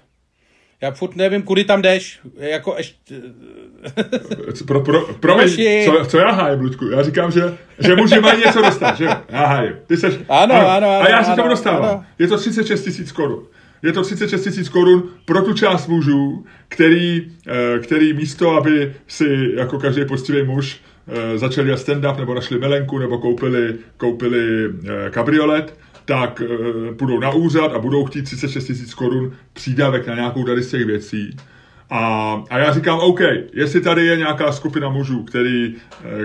Já 0.82 0.92
furt 0.92 1.16
nevím, 1.16 1.42
kudy 1.42 1.64
tam 1.64 1.82
jdeš. 1.82 2.20
Jako 2.38 2.76
ještě... 2.78 3.16
pro, 4.68 4.82
pro, 4.82 5.14
promiň, 5.14 5.50
co, 5.86 6.06
co 6.06 6.18
já 6.18 6.32
hájím, 6.32 6.60
Ludku? 6.60 6.86
Já 6.86 7.04
říkám, 7.04 7.32
že, 7.32 7.58
že 7.80 7.96
muži 7.96 8.20
mají 8.20 8.40
něco 8.46 8.62
dostat, 8.62 8.98
že 8.98 9.06
Já 9.30 9.46
hájím. 9.46 9.74
Ty 9.88 9.98
seš, 9.98 10.16
ano, 10.30 10.56
ano, 10.56 10.70
ano, 10.70 10.88
A 10.88 11.10
já 11.10 11.24
se 11.24 11.36
tomu 11.36 11.50
dostávám. 11.50 11.84
Ano. 11.84 12.06
Je 12.20 12.28
to 12.28 12.38
36 12.38 12.84
tisíc 12.84 13.12
korun 13.12 13.48
je 13.84 13.94
to 13.94 14.02
36 14.02 14.44
tisíc 14.44 14.70
korun 14.70 15.04
pro 15.26 15.42
tu 15.42 15.54
část 15.54 15.88
mužů, 15.88 16.46
který, 16.68 17.32
eh, 17.48 17.80
který 17.80 18.14
místo, 18.14 18.56
aby 18.56 18.94
si 19.08 19.52
jako 19.56 19.80
každý 19.80 20.06
poctivý 20.06 20.44
muž 20.44 20.82
eh, 21.08 21.38
začali 21.38 21.68
dělat 21.68 21.80
stand-up, 21.80 22.20
nebo 22.20 22.34
našli 22.34 22.60
milenku, 22.60 22.98
nebo 23.00 23.18
koupili, 23.18 23.76
koupili 23.98 24.66
eh, 24.66 25.10
kabriolet, 25.10 25.78
tak 26.06 26.42
půjdou 26.98 27.20
na 27.20 27.30
úřad 27.30 27.74
a 27.74 27.80
budou 27.80 28.06
chtít 28.06 28.24
36 28.24 28.66
tisíc 28.66 28.94
korun 28.94 29.34
přídavek 29.54 30.08
na 30.08 30.16
nějakou 30.16 30.44
tady 30.44 30.64
z 30.64 30.72
těch 30.72 30.86
věcí. 30.86 31.38
A, 31.90 32.34
a 32.50 32.58
já 32.58 32.74
říkám, 32.74 33.00
OK, 33.00 33.20
jestli 33.54 33.82
tady 33.82 34.06
je 34.06 34.18
nějaká 34.18 34.52
skupina 34.52 34.90
mužů, 34.90 35.24
který, 35.24 35.76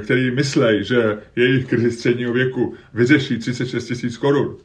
který 0.02 0.30
myslej, 0.30 0.84
že 0.84 1.18
jejich 1.36 1.66
krizi 1.66 1.90
středního 1.90 2.32
věku 2.32 2.74
vyřeší 2.94 3.38
36 3.38 3.86
tisíc 3.86 4.16
korun, 4.16 4.56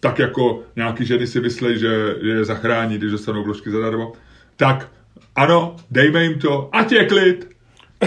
tak 0.00 0.18
jako 0.18 0.62
nějaký 0.76 1.06
ženy 1.06 1.26
si 1.26 1.40
myslí, 1.40 1.78
že 1.78 2.14
je 2.22 2.44
zachrání, 2.44 2.98
když 2.98 3.12
dostanou 3.12 3.44
vložky 3.44 3.70
zadarmo, 3.70 4.12
tak 4.56 4.88
ano, 5.36 5.76
dejme 5.90 6.22
jim 6.22 6.38
to, 6.38 6.68
ať 6.72 6.92
je 6.92 7.04
klid, 7.04 7.52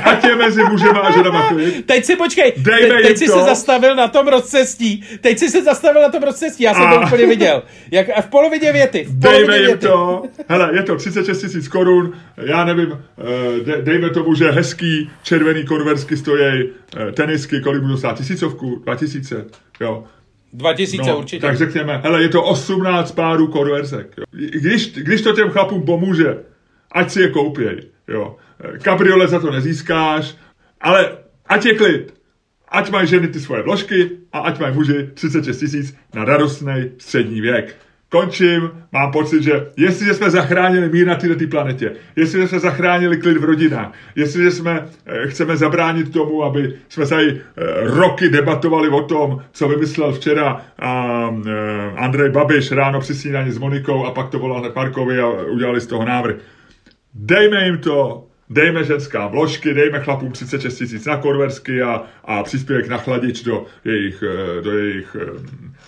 Ať 0.03 0.23
je 0.23 0.35
mezi 0.35 0.63
mužema 0.63 0.99
a 0.99 1.11
ženama 1.11 1.47
klid. 1.47 1.85
Teď 1.85 2.05
si 2.05 2.15
počkej, 2.15 2.53
Dejme 2.57 2.95
teď, 2.95 3.07
teď 3.07 3.17
jsi 3.17 3.25
to. 3.25 3.39
se 3.39 3.43
zastavil 3.43 3.95
na 3.95 4.07
tom 4.07 4.27
rozcestí. 4.27 5.03
Teď 5.21 5.37
jsi 5.37 5.49
se 5.49 5.63
zastavil 5.63 6.01
na 6.01 6.09
tom 6.09 6.23
rozcestí, 6.23 6.63
já 6.63 6.73
jsem 6.73 6.83
a... 6.83 6.93
to 6.93 7.05
úplně 7.05 7.27
viděl. 7.27 7.63
Jak, 7.91 8.07
v 8.25 8.29
polovině 8.29 8.71
věty. 8.71 9.03
V 9.03 9.19
polovině 9.19 9.47
dejme 9.47 9.57
jim 9.57 9.65
věty. 9.65 9.87
to. 9.87 10.23
Hele, 10.49 10.69
je 10.73 10.83
to 10.83 10.95
36 10.95 11.41
tisíc 11.41 11.67
korun, 11.67 12.13
já 12.37 12.65
nevím, 12.65 12.91
eh, 12.91 13.63
de, 13.63 13.81
dejme 13.81 14.09
tomu, 14.09 14.35
že 14.35 14.51
hezký 14.51 15.09
červený 15.23 15.65
konversky 15.65 16.17
stojí 16.17 16.69
eh, 16.97 17.11
tenisky, 17.11 17.61
kolik 17.61 17.81
budu 17.81 17.97
stát, 17.97 18.17
tisícovku, 18.17 18.81
dva 18.83 18.95
tisíce, 18.95 19.45
jo. 19.79 20.03
2000 20.57 21.07
no, 21.07 21.17
určitě. 21.17 21.41
Tak 21.41 21.57
řekněme, 21.57 22.01
hele, 22.03 22.21
je 22.21 22.29
to 22.29 22.43
18 22.43 23.11
párů 23.11 23.47
konverzek. 23.47 24.13
Jo. 24.17 24.23
Když, 24.31 24.93
když 24.93 25.21
to 25.21 25.33
těm 25.33 25.49
chlapům 25.49 25.85
pomůže, 25.85 26.37
ať 26.91 27.11
si 27.11 27.21
je 27.21 27.29
koupěj. 27.29 27.81
Jo. 28.07 28.35
Kabriolet 28.81 29.29
za 29.29 29.39
to 29.39 29.51
nezískáš, 29.51 30.35
ale 30.81 31.17
ať 31.45 31.65
je 31.65 31.75
klid. 31.75 32.13
Ať 32.69 32.89
mají 32.89 33.07
ženy 33.07 33.27
ty 33.27 33.39
svoje 33.39 33.63
vložky 33.63 34.09
a 34.33 34.39
ať 34.39 34.59
mají 34.59 34.75
muži 34.75 35.09
36 35.13 35.59
tisíc 35.59 35.97
na 36.13 36.25
radostný 36.25 36.91
střední 36.97 37.41
věk 37.41 37.75
končím, 38.15 38.71
mám 38.91 39.11
pocit, 39.11 39.43
že 39.43 39.67
jestliže 39.77 40.13
jsme 40.13 40.29
zachránili 40.29 40.89
mír 40.89 41.07
na 41.07 41.15
této 41.15 41.47
planetě, 41.47 41.91
jestliže 42.15 42.47
jsme 42.47 42.59
zachránili 42.59 43.17
klid 43.17 43.37
v 43.37 43.43
rodinách, 43.43 43.91
jestliže 44.15 44.51
jsme 44.51 44.85
eh, 45.05 45.27
chceme 45.27 45.57
zabránit 45.57 46.13
tomu, 46.13 46.43
aby 46.43 46.73
jsme 46.89 47.07
tady 47.07 47.41
eh, 47.41 47.63
roky 47.83 48.29
debatovali 48.29 48.89
o 48.89 49.01
tom, 49.01 49.41
co 49.51 49.67
vymyslel 49.67 50.13
včera 50.13 50.61
a, 50.79 51.29
eh, 51.47 51.91
Andrej 51.95 52.29
Babiš 52.29 52.71
ráno 52.71 52.99
při 52.99 53.15
snídaní 53.15 53.51
s 53.51 53.57
Monikou 53.57 54.05
a 54.05 54.11
pak 54.11 54.29
to 54.29 54.39
volal 54.39 54.71
Parkovi 54.71 55.19
a 55.19 55.27
udělali 55.27 55.81
z 55.81 55.87
toho 55.87 56.05
návrh. 56.05 56.35
Dejme 57.13 57.65
jim 57.65 57.77
to, 57.77 58.27
dejme 58.49 58.83
ženská 58.83 59.27
vložky, 59.27 59.73
dejme 59.73 59.99
chlapům 59.99 60.31
36 60.31 60.77
tisíc 60.77 61.05
na 61.05 61.17
korversky 61.17 61.81
a, 61.81 62.03
a 62.23 62.43
příspěvek 62.43 62.87
na 62.87 62.97
chladič 62.97 63.43
do 63.43 63.65
jejich, 63.85 64.23
do 64.63 64.71
jejich 64.77 65.15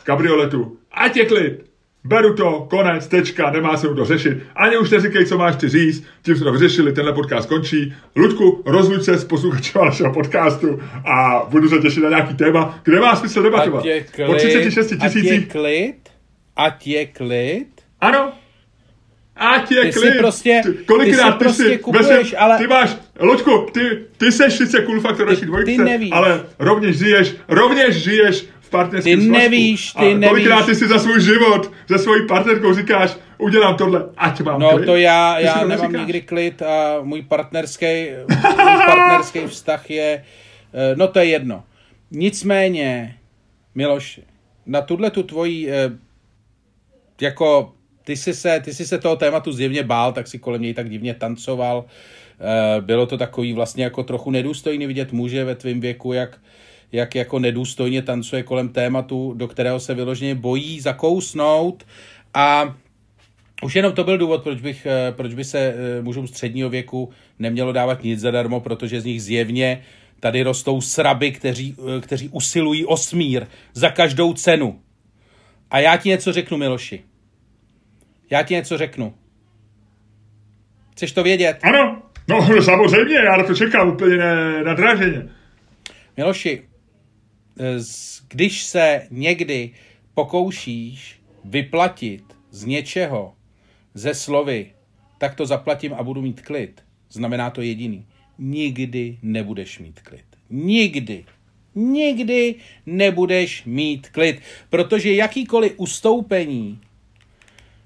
kabrioletu. 0.04 0.78
Ať 0.92 1.18
je 1.18 1.26
klid! 1.26 1.77
Beru 2.08 2.34
to, 2.34 2.68
konec, 2.70 3.08
tečka, 3.08 3.52
nemá 3.52 3.78
se 3.78 3.88
to 3.88 4.06
řešit. 4.06 4.38
Ani 4.56 4.78
už 4.78 4.90
neříkej, 4.90 5.26
co 5.26 5.38
máš 5.38 5.56
ty 5.56 5.70
říct, 5.70 6.04
tím 6.22 6.36
jsme 6.36 6.46
to 6.46 6.52
vyřešili, 6.52 6.94
tenhle 6.94 7.14
podcast 7.14 7.50
končí. 7.50 7.94
Ludku, 8.16 8.64
rozluč 8.66 9.04
se 9.04 9.18
s 9.18 9.24
posluchačem 9.24 9.86
našeho 9.86 10.14
podcastu 10.14 10.80
a 11.06 11.48
budu 11.50 11.70
se 11.70 11.80
těšit 11.80 12.04
na 12.04 12.10
nějaký 12.10 12.34
téma, 12.34 12.80
kde 12.84 13.00
má 13.00 13.16
smysl 13.16 13.44
debatovat. 13.44 13.80
Ať 13.80 13.86
je 13.86 14.02
klid, 14.02 14.28
po 14.28 14.34
36 14.34 14.88
tisících. 14.88 15.32
Ať 15.32 15.40
je 15.40 15.42
klid, 15.42 15.96
ať 16.56 16.88
je 16.88 17.06
klid. 17.06 17.68
Ano, 18.02 18.32
Ať 19.38 19.72
je 19.72 19.82
ty 19.86 19.92
klid. 19.92 20.18
Prostě, 20.18 20.62
ty, 20.66 20.74
kolikrát 20.74 21.32
ty, 21.32 21.38
si 21.38 21.38
prostě 21.38 21.64
si, 21.64 21.78
kupuješ, 21.78 22.36
ale... 22.38 22.58
Ty 22.58 22.68
máš, 22.68 22.98
Loďku, 23.20 23.68
ty, 23.72 23.82
ty 24.18 24.32
seš 24.32 24.54
sice 24.54 24.82
cool 24.82 25.00
faktor 25.00 25.28
naší 25.28 25.46
dvojice, 25.46 25.84
ale 26.12 26.46
rovněž 26.60 26.98
žiješ, 26.98 27.36
rovněž 27.48 27.96
žiješ 27.96 28.46
v 28.68 28.70
partnerském 28.70 29.20
Ty 29.20 29.26
nevíš, 29.30 29.92
ty 29.94 30.00
a 30.00 30.04
nevíš. 30.04 30.30
kolikrát 30.30 30.66
ty 30.66 30.76
si 30.76 30.88
za 30.88 31.00
svůj 31.00 31.22
život, 31.22 31.72
za 31.90 31.98
svojí 31.98 32.28
partnerkou 32.28 32.74
říkáš, 32.74 33.18
udělám 33.38 33.78
tohle, 33.78 34.06
ať 34.18 34.42
mám 34.42 34.60
No 34.60 34.70
klid. 34.70 34.86
to 34.86 34.96
já, 34.96 35.40
já 35.40 35.54
to 35.54 35.68
nemám 35.68 35.70
neříkáš. 35.82 36.02
nikdy 36.02 36.22
klid 36.22 36.62
a 36.62 36.98
můj 37.04 37.22
partnerský, 37.22 37.86
můj 38.66 38.78
partnerský 38.86 39.40
vztah 39.48 39.90
je, 39.90 40.24
eh, 40.74 40.96
no 40.96 41.08
to 41.08 41.20
je 41.20 41.26
jedno. 41.26 41.64
Nicméně, 42.12 43.18
Miloši, 43.76 44.24
na 44.66 44.82
tuhle 44.82 45.12
tu 45.12 45.24
tvojí, 45.24 45.70
eh, 45.70 45.92
jako 47.22 47.74
ty 48.04 48.16
jsi, 48.18 48.34
se, 48.34 48.60
ty 48.66 48.74
jsi 48.74 48.86
se 48.86 48.98
toho 48.98 49.16
tématu 49.16 49.52
zjevně 49.52 49.84
bál, 49.84 50.14
tak 50.14 50.28
si 50.28 50.40
kolem 50.40 50.62
něj 50.62 50.74
tak 50.74 50.90
divně 50.90 51.14
tancoval. 51.14 51.86
Eh, 52.40 52.82
bylo 52.82 53.06
to 53.06 53.18
takový 53.18 53.54
vlastně 53.54 53.84
jako 53.84 54.04
trochu 54.04 54.32
nedůstojný 54.32 54.88
vidět 54.88 55.12
muže 55.12 55.44
ve 55.44 55.56
tvém 55.56 55.80
věku, 55.80 56.14
jak, 56.14 56.38
jak 56.92 57.16
jako 57.16 57.40
nedůstojně 57.40 58.02
tancuje 58.02 58.44
kolem 58.44 58.70
tématu, 58.70 59.34
do 59.34 59.48
kterého 59.48 59.80
se 59.80 59.94
vyloženě 59.94 60.36
bojí 60.36 60.80
zakousnout 60.80 61.86
a 62.34 62.76
už 63.64 63.76
jenom 63.76 63.94
to 63.94 64.04
byl 64.04 64.18
důvod, 64.18 64.44
proč, 64.44 64.62
bych, 64.62 64.86
eh, 64.86 65.12
proč 65.12 65.34
by 65.34 65.44
se 65.44 65.60
eh, 65.60 66.02
mužům 66.02 66.28
středního 66.28 66.70
věku 66.70 67.10
nemělo 67.40 67.72
dávat 67.72 68.04
nic 68.04 68.20
zadarmo, 68.20 68.60
protože 68.60 69.02
z 69.02 69.06
nich 69.06 69.22
zjevně 69.22 69.84
tady 70.20 70.44
rostou 70.44 70.82
sraby, 70.82 71.32
kteří, 71.32 71.76
kteří 72.02 72.30
usilují 72.30 72.86
o 72.86 72.98
smír 72.98 73.46
za 73.74 73.90
každou 73.90 74.34
cenu. 74.34 74.80
A 75.72 75.80
já 75.80 75.98
ti 75.98 76.10
něco 76.10 76.34
řeknu, 76.34 76.58
Miloši. 76.58 77.04
Já 78.30 78.44
ti 78.44 78.54
něco 78.54 78.78
řeknu. 78.78 79.14
Chceš 80.92 81.12
to 81.12 81.24
vědět? 81.24 81.60
Ano, 81.64 82.02
no 82.28 82.62
samozřejmě, 82.62 83.16
já 83.16 83.38
na 83.38 83.44
to 83.44 83.56
čekám 83.56 83.90
úplně 83.90 84.18
nadraženě. 84.64 85.30
Miloši, 86.18 86.64
když 88.28 88.64
se 88.64 89.08
někdy 89.12 89.72
pokoušíš 90.14 91.20
vyplatit 91.46 92.24
z 92.52 92.66
něčeho 92.66 93.34
ze 93.94 94.14
slovy, 94.14 94.74
tak 95.18 95.36
to 95.36 95.46
zaplatím 95.46 95.94
a 95.94 96.04
budu 96.04 96.22
mít 96.22 96.42
klid, 96.42 96.84
znamená 97.10 97.50
to 97.50 97.62
jediný. 97.62 98.06
Nikdy 98.40 99.18
nebudeš 99.22 99.80
mít 99.80 100.00
klid. 100.00 100.26
Nikdy. 100.50 101.26
Nikdy 101.76 102.56
nebudeš 102.86 103.64
mít 103.66 104.10
klid, 104.10 104.42
protože 104.70 105.14
jakýkoliv 105.14 105.74
ustoupení 105.78 106.80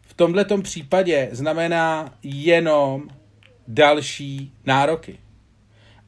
v 0.01 0.13
tomto 0.13 0.61
případě 0.61 1.29
znamená 1.31 2.17
jenom 2.23 3.09
další 3.67 4.51
nároky. 4.65 5.17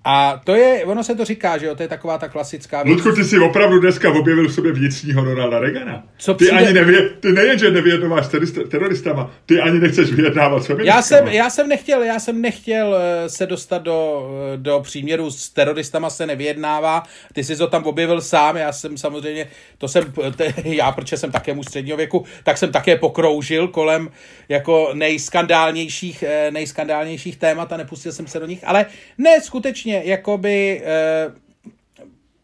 A 0.05 0.41
to 0.43 0.55
je, 0.55 0.85
ono 0.85 1.03
se 1.03 1.15
to 1.15 1.25
říká, 1.25 1.57
že 1.57 1.65
jo, 1.65 1.75
to 1.75 1.83
je 1.83 1.87
taková 1.87 2.17
ta 2.17 2.27
klasická 2.27 2.83
věc. 2.83 2.95
Ludku, 2.95 3.11
ty 3.15 3.23
jsi 3.23 3.39
opravdu 3.39 3.79
dneska 3.79 4.11
objevil 4.11 4.47
v 4.47 4.53
sobě 4.53 4.71
vnitřního 4.71 5.23
Ronalda 5.23 5.59
Reagana. 5.59 6.03
Co 6.17 6.33
ty 6.33 6.45
přijde... 6.45 6.63
ani 6.63 6.73
nevě, 6.73 7.09
ty 7.09 7.31
nejen, 7.31 7.59
že 7.59 7.71
nevyjednáváš 7.71 8.25
s 8.25 8.29
teroristama, 8.69 9.31
ty 9.45 9.59
ani 9.59 9.79
nechceš 9.79 10.11
vyjednávat 10.11 10.63
s 10.63 10.71
já 10.83 11.01
jsem, 11.01 11.27
já 11.27 11.49
jsem 11.49 11.69
nechtěl, 11.69 12.03
já 12.03 12.19
jsem 12.19 12.41
nechtěl 12.41 12.95
eh, 12.95 13.29
se 13.29 13.45
dostat 13.45 13.77
do, 13.81 14.29
eh, 14.53 14.57
do 14.57 14.79
příměru 14.83 15.31
s 15.31 15.49
teroristama 15.49 16.09
se 16.09 16.25
nevyjednává. 16.25 17.03
Ty 17.33 17.43
jsi 17.43 17.57
to 17.57 17.67
tam 17.67 17.83
objevil 17.83 18.21
sám, 18.21 18.57
já 18.57 18.71
jsem 18.71 18.97
samozřejmě, 18.97 19.47
to 19.77 19.87
jsem, 19.87 20.13
te, 20.35 20.53
já, 20.63 20.91
protože 20.91 21.17
jsem 21.17 21.31
také 21.31 21.53
mu 21.53 21.63
středního 21.63 21.97
věku, 21.97 22.25
tak 22.43 22.57
jsem 22.57 22.71
také 22.71 22.95
pokroužil 22.95 23.67
kolem 23.67 24.09
jako 24.49 24.89
nejskandálnějších, 24.93 26.23
eh, 26.23 26.51
nejskandálnějších 26.51 27.37
témat 27.37 27.73
a 27.73 27.77
nepustil 27.77 28.11
jsem 28.11 28.27
se 28.27 28.39
do 28.39 28.45
nich, 28.45 28.59
ale 28.63 28.85
ne, 29.17 29.41
skutečně, 29.41 29.92
jakoby, 30.03 30.81
eh, 30.85 31.31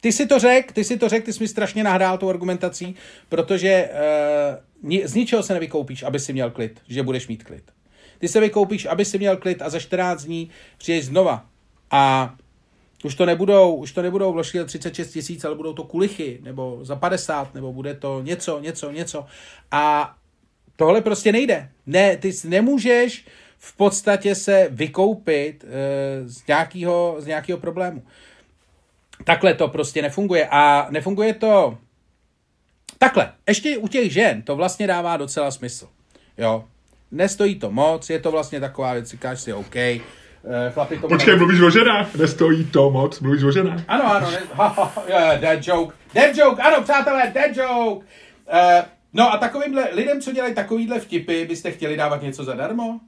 ty 0.02 0.12
si 0.12 0.28
to 0.28 0.40
řek, 0.40 0.72
ty 0.72 0.84
si 0.84 0.98
to 0.98 1.10
řek, 1.10 1.26
ty 1.26 1.34
jsi 1.34 1.44
mi 1.44 1.48
strašně 1.48 1.84
nahrál 1.84 2.18
tu 2.18 2.30
argumentací, 2.30 2.96
protože 3.30 3.90
eh, 4.90 5.08
z 5.08 5.16
ničeho 5.16 5.44
se 5.44 5.54
nevykoupíš, 5.54 6.04
aby 6.04 6.20
si 6.20 6.34
měl 6.34 6.52
klid, 6.52 6.80
že 6.88 7.04
budeš 7.04 7.28
mít 7.28 7.44
klid. 7.44 7.64
Ty 8.20 8.28
se 8.28 8.40
vykoupíš, 8.40 8.86
aby 8.86 9.06
si 9.06 9.18
měl 9.18 9.38
klid 9.38 9.62
a 9.62 9.70
za 9.70 9.80
14 9.80 10.24
dní 10.24 10.50
přijdeš 10.78 11.06
znova. 11.06 11.46
A 11.92 12.36
už 13.04 13.16
to 13.16 13.26
nebudou, 13.26 13.76
už 13.76 13.92
to 13.92 14.02
nebudou 14.02 14.34
vložky 14.34 14.58
za 14.58 14.66
36 14.66 15.12
tisíc, 15.12 15.46
ale 15.46 15.56
budou 15.56 15.74
to 15.74 15.84
kulichy, 15.84 16.40
nebo 16.42 16.80
za 16.82 16.96
50, 16.96 17.56
nebo 17.56 17.74
bude 17.74 17.94
to 17.94 18.22
něco, 18.22 18.60
něco, 18.60 18.92
něco. 18.92 19.26
A 19.72 20.16
tohle 20.76 21.02
prostě 21.02 21.32
nejde. 21.32 21.70
Ne, 21.86 22.18
ty 22.18 22.32
nemůžeš 22.44 23.26
v 23.60 23.78
podstatě 23.78 24.36
se 24.36 24.68
vykoupit 24.72 25.64
e, 25.64 25.68
z, 26.28 26.48
nějakého, 26.48 27.16
z 27.20 27.26
nějakého 27.26 27.60
problému. 27.60 28.04
Takhle 29.24 29.54
to 29.54 29.68
prostě 29.68 30.02
nefunguje. 30.02 30.48
A 30.52 30.88
nefunguje 30.92 31.34
to 31.34 31.78
takhle. 32.98 33.32
Ještě 33.48 33.78
u 33.78 33.88
těch 33.88 34.14
žen 34.14 34.42
to 34.42 34.56
vlastně 34.56 34.88
dává 34.88 35.18
docela 35.18 35.52
smysl. 35.52 35.88
Jo. 36.38 36.66
Nestojí 37.12 37.60
to 37.60 37.72
moc, 37.72 38.10
je 38.10 38.20
to 38.20 38.32
vlastně 38.32 38.60
taková 38.60 38.94
věc, 38.94 39.08
říkáš 39.08 39.42
si 39.42 39.54
OK, 39.54 39.76
eh, 39.76 40.02
chlapi 40.70 40.98
to... 40.98 41.08
Počkej, 41.08 41.36
mluvíš 41.38 41.62
o 41.62 41.70
ženách, 41.70 42.16
nestojí 42.16 42.66
to 42.66 42.92
moc, 42.92 43.20
mluvíš 43.20 43.44
o 43.44 43.52
ženách. 43.52 43.82
Ano, 43.88 44.16
ano, 44.16 44.32
ne, 44.32 44.42
ha, 44.54 44.68
ha, 44.68 45.04
yeah, 45.08 45.42
dead 45.42 45.68
joke, 45.68 45.96
dead 46.14 46.38
joke, 46.38 46.62
ano, 46.62 46.84
přátelé, 46.84 47.32
dead 47.34 47.58
joke. 47.58 48.06
Uh, 48.54 48.86
no 49.14 49.34
a 49.34 49.38
takovýmhle 49.38 49.90
lidem, 49.92 50.22
co 50.22 50.32
dělají 50.32 50.56
takovýhle 50.56 51.00
vtipy, 51.00 51.46
byste 51.46 51.72
chtěli 51.72 51.98
dávat 51.98 52.22
něco 52.22 52.44
zadarmo? 52.44 53.00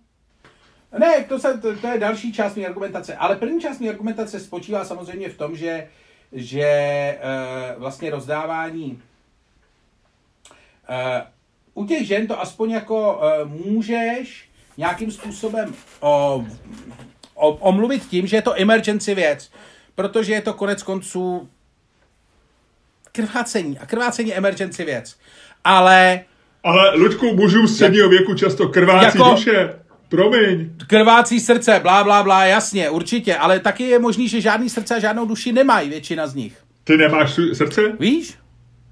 Ne, 0.98 1.26
to, 1.30 1.40
se, 1.40 1.58
to, 1.58 1.76
to 1.76 1.88
je 1.88 2.00
další 2.00 2.34
část 2.34 2.56
mé 2.56 2.66
argumentace. 2.66 3.16
Ale 3.16 3.36
první 3.36 3.62
část 3.62 3.80
mé 3.80 3.90
argumentace 3.90 4.40
spočívá 4.40 4.86
samozřejmě 4.86 5.30
v 5.30 5.38
tom, 5.38 5.56
že, 5.56 5.88
že 6.34 6.70
uh, 7.76 7.82
vlastně 7.82 8.10
rozdávání 8.10 9.02
uh, 10.90 11.84
u 11.84 11.86
těch 11.86 12.08
žen 12.08 12.28
to 12.28 12.42
aspoň 12.42 12.72
jako 12.72 13.22
uh, 13.44 13.52
můžeš 13.66 14.50
nějakým 14.78 15.12
způsobem 15.12 15.76
uh, 16.02 16.46
omluvit 17.60 18.06
tím, 18.06 18.28
že 18.28 18.38
je 18.38 18.42
to 18.42 18.62
emergency 18.62 19.16
věc, 19.16 19.52
protože 19.96 20.34
je 20.34 20.42
to 20.42 20.54
konec 20.54 20.84
konců 20.84 21.50
krvácení 23.12 23.80
a 23.80 23.86
krvácení 23.86 24.34
emergency 24.34 24.86
věc. 24.86 25.18
Ale 25.64 26.24
ale 26.64 26.96
Luďku, 26.96 27.36
mužů 27.36 27.68
středního 27.68 28.10
věku 28.10 28.34
často 28.34 28.68
krvácí 28.68 29.18
jako, 29.18 29.32
duše. 29.32 29.81
Promiň. 30.12 30.70
Krvácí 30.88 31.40
srdce, 31.40 31.80
blá, 31.82 32.04
blá, 32.04 32.24
blá, 32.24 32.46
jasně, 32.46 32.90
určitě, 32.90 33.36
ale 33.36 33.60
taky 33.60 33.84
je 33.84 34.00
možný, 34.00 34.28
že 34.28 34.42
žádný 34.42 34.70
srdce 34.70 34.96
a 34.96 35.00
žádnou 35.00 35.26
duši 35.26 35.52
nemají 35.52 35.90
většina 35.90 36.28
z 36.28 36.36
nich. 36.36 36.58
Ty 36.84 36.98
nemáš 36.98 37.40
srdce? 37.54 37.82
Víš? 38.00 38.34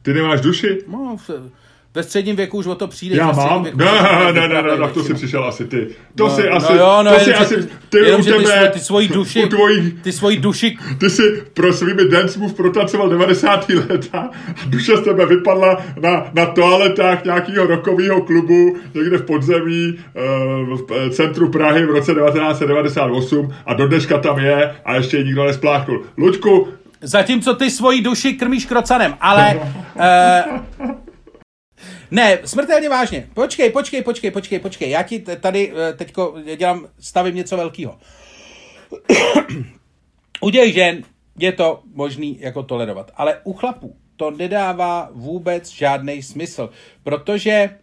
Ty 0.01 0.13
nemáš 0.13 0.41
duši? 0.41 0.83
No, 0.87 1.17
ve 1.95 2.03
středním 2.03 2.35
věku 2.35 2.57
už 2.57 2.67
o 2.67 2.75
to 2.75 2.87
přijde. 2.87 3.15
Já 3.15 3.31
mám? 3.31 3.63
Věku, 3.63 3.77
ne, 3.77 4.33
ne, 4.33 4.47
ne, 4.47 4.61
ne, 4.61 4.77
tak 4.77 4.91
to 4.91 5.03
si 5.03 5.13
přišel 5.13 5.45
asi 5.45 5.65
ty. 5.65 5.87
To 6.15 6.27
no, 6.27 6.35
si 6.35 6.41
no 6.49 6.55
asi, 6.55 6.73
jo, 6.73 7.03
no, 7.03 7.13
to 7.13 7.19
si 7.19 7.33
asi, 7.33 7.69
ty 7.89 7.97
jenom, 7.97 8.21
u 8.21 8.23
tebe, 8.23 8.67
ty, 8.67 8.79
ty 8.79 8.79
svoji 8.79 9.07
duši, 9.07 9.47
tvojí, 9.47 9.91
ty 9.91 10.11
svoji 10.11 10.37
duši. 10.37 10.77
Ty 10.97 11.09
si 11.09 11.43
pro 11.53 11.73
svými 11.73 12.07
dance 12.09 12.39
move 12.39 12.53
protacoval 12.53 13.09
90. 13.09 13.69
leta 13.69 14.29
a 14.61 14.65
duše 14.65 14.97
z 14.97 15.01
tebe 15.01 15.25
vypadla 15.25 15.77
na, 16.01 16.31
na 16.33 16.45
toaletách 16.45 17.23
nějakého 17.23 17.67
rokového 17.67 18.21
klubu 18.21 18.77
někde 18.95 19.17
v 19.17 19.25
podzemí 19.25 19.99
v 20.67 21.09
centru 21.09 21.49
Prahy 21.49 21.85
v 21.85 21.89
roce 21.89 22.13
1998 22.13 23.53
a 23.65 23.73
do 23.73 23.87
dneška 23.87 24.17
tam 24.17 24.39
je 24.39 24.75
a 24.85 24.95
ještě 24.95 25.17
ji 25.17 25.23
nikdo 25.23 25.45
nespláchnul. 25.45 26.03
Luďku, 26.17 26.67
Zatímco 27.01 27.53
ty 27.53 27.71
svoji 27.71 28.01
duši 28.01 28.33
krmíš 28.33 28.65
krocanem, 28.65 29.15
ale 29.21 29.59
uh, 29.95 30.89
Ne, 32.11 32.39
smrtelně 32.45 32.89
vážně. 32.89 33.29
Počkej, 33.33 33.69
počkej, 33.69 34.01
počkej, 34.01 34.31
počkej, 34.31 34.59
počkej. 34.59 34.89
Já 34.89 35.03
ti 35.03 35.19
tady 35.19 35.73
eh, 35.75 35.93
teďko 35.93 36.35
dělám, 36.57 36.87
stavím 36.99 37.35
něco 37.35 37.57
velkého. 37.57 37.99
u 40.41 40.49
těch 40.49 40.73
žen 40.73 41.03
je 41.39 41.51
to 41.51 41.83
možný 41.93 42.37
jako 42.39 42.63
tolerovat, 42.63 43.11
ale 43.15 43.41
u 43.43 43.53
chlapů 43.53 43.95
to 44.15 44.31
nedává 44.31 45.09
vůbec 45.11 45.69
žádný 45.69 46.23
smysl, 46.23 46.69
protože 47.03 47.79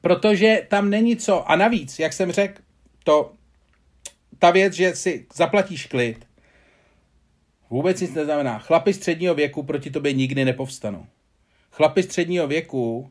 protože 0.00 0.66
tam 0.68 0.90
není 0.90 1.16
co. 1.16 1.50
A 1.50 1.56
navíc, 1.56 1.98
jak 1.98 2.12
jsem 2.12 2.32
řekl, 2.32 2.62
to 3.04 3.32
ta 4.38 4.50
věc, 4.50 4.72
že 4.74 4.96
si 4.96 5.26
zaplatíš 5.34 5.86
klid, 5.86 6.26
vůbec 7.70 8.00
nic 8.00 8.14
neznamená. 8.14 8.58
Chlapi 8.58 8.94
středního 8.94 9.34
věku 9.34 9.62
proti 9.62 9.90
tobě 9.90 10.12
nikdy 10.12 10.44
nepovstanou 10.44 11.06
chlapi 11.70 12.02
středního 12.02 12.46
věku 12.46 13.10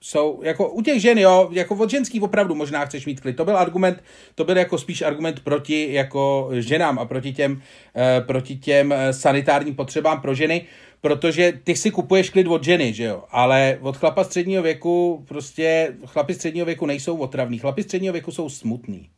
jsou, 0.00 0.40
jako 0.42 0.70
u 0.70 0.82
těch 0.82 1.00
žen, 1.00 1.18
jo, 1.18 1.48
jako 1.52 1.74
od 1.74 1.90
ženský 1.90 2.20
opravdu 2.20 2.54
možná 2.54 2.84
chceš 2.84 3.06
mít 3.06 3.20
klid. 3.20 3.36
To 3.36 3.44
byl 3.44 3.56
argument, 3.56 4.04
to 4.34 4.44
byl 4.44 4.56
jako 4.56 4.78
spíš 4.78 5.02
argument 5.02 5.40
proti 5.40 5.92
jako 5.92 6.48
ženám 6.52 6.98
a 6.98 7.04
proti 7.04 7.32
těm, 7.32 7.62
eh, 7.96 8.20
proti 8.20 8.56
těm 8.56 8.92
eh, 8.92 9.12
sanitárním 9.12 9.74
potřebám 9.74 10.20
pro 10.20 10.34
ženy, 10.34 10.66
protože 11.00 11.52
ty 11.64 11.76
si 11.76 11.90
kupuješ 11.90 12.30
klid 12.30 12.46
od 12.46 12.64
ženy, 12.64 12.92
že 12.92 13.04
jo, 13.04 13.24
ale 13.30 13.78
od 13.80 13.96
chlapa 13.96 14.24
středního 14.24 14.62
věku 14.62 15.24
prostě, 15.28 15.94
chlapi 16.06 16.34
středního 16.34 16.66
věku 16.66 16.86
nejsou 16.86 17.16
otravní, 17.16 17.58
chlapi 17.58 17.82
středního 17.82 18.12
věku 18.12 18.32
jsou 18.32 18.48
smutný. 18.48 19.08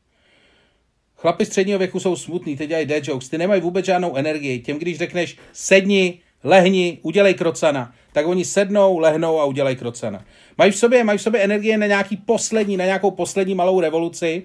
Chlapi 1.16 1.46
středního 1.46 1.78
věku 1.78 2.01
jsou 2.01 2.16
smutný, 2.16 2.57
teď 2.57 2.68
dělají 2.68 2.86
dead 2.86 3.09
jokes, 3.09 3.28
ty 3.28 3.38
nemají 3.38 3.61
vůbec 3.61 3.86
žádnou 3.86 4.16
energii. 4.16 4.59
Těm, 4.59 4.78
když 4.78 4.98
řekneš 4.98 5.36
sedni, 5.53 6.20
lehni, 6.45 6.99
udělej 7.03 7.34
krocana, 7.34 7.93
tak 8.12 8.26
oni 8.26 8.45
sednou, 8.45 8.99
lehnou 8.99 9.41
a 9.41 9.45
udělají 9.45 9.76
krocana. 9.76 10.24
Mají 10.59 10.72
v 10.72 10.76
sobě, 10.76 11.05
mají 11.05 11.18
v 11.18 11.22
sobě 11.22 11.41
energie 11.41 11.78
na 11.78 11.86
nějaký 11.86 12.16
poslední, 12.16 12.76
na 12.76 12.84
nějakou 12.84 13.11
poslední 13.11 13.55
malou 13.55 13.80
revoluci, 13.80 14.43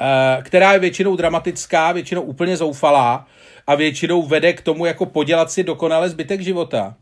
eh, 0.00 0.42
která 0.42 0.72
je 0.72 0.78
většinou 0.78 1.16
dramatická, 1.16 1.92
většinou 1.92 2.22
úplně 2.22 2.56
zoufalá 2.56 3.26
a 3.66 3.74
většinou 3.74 4.22
vede 4.22 4.52
k 4.52 4.60
tomu, 4.60 4.86
jako 4.86 5.06
podělat 5.06 5.50
si 5.50 5.64
dokonale 5.64 6.08
zbytek 6.08 6.40
života. 6.40 6.94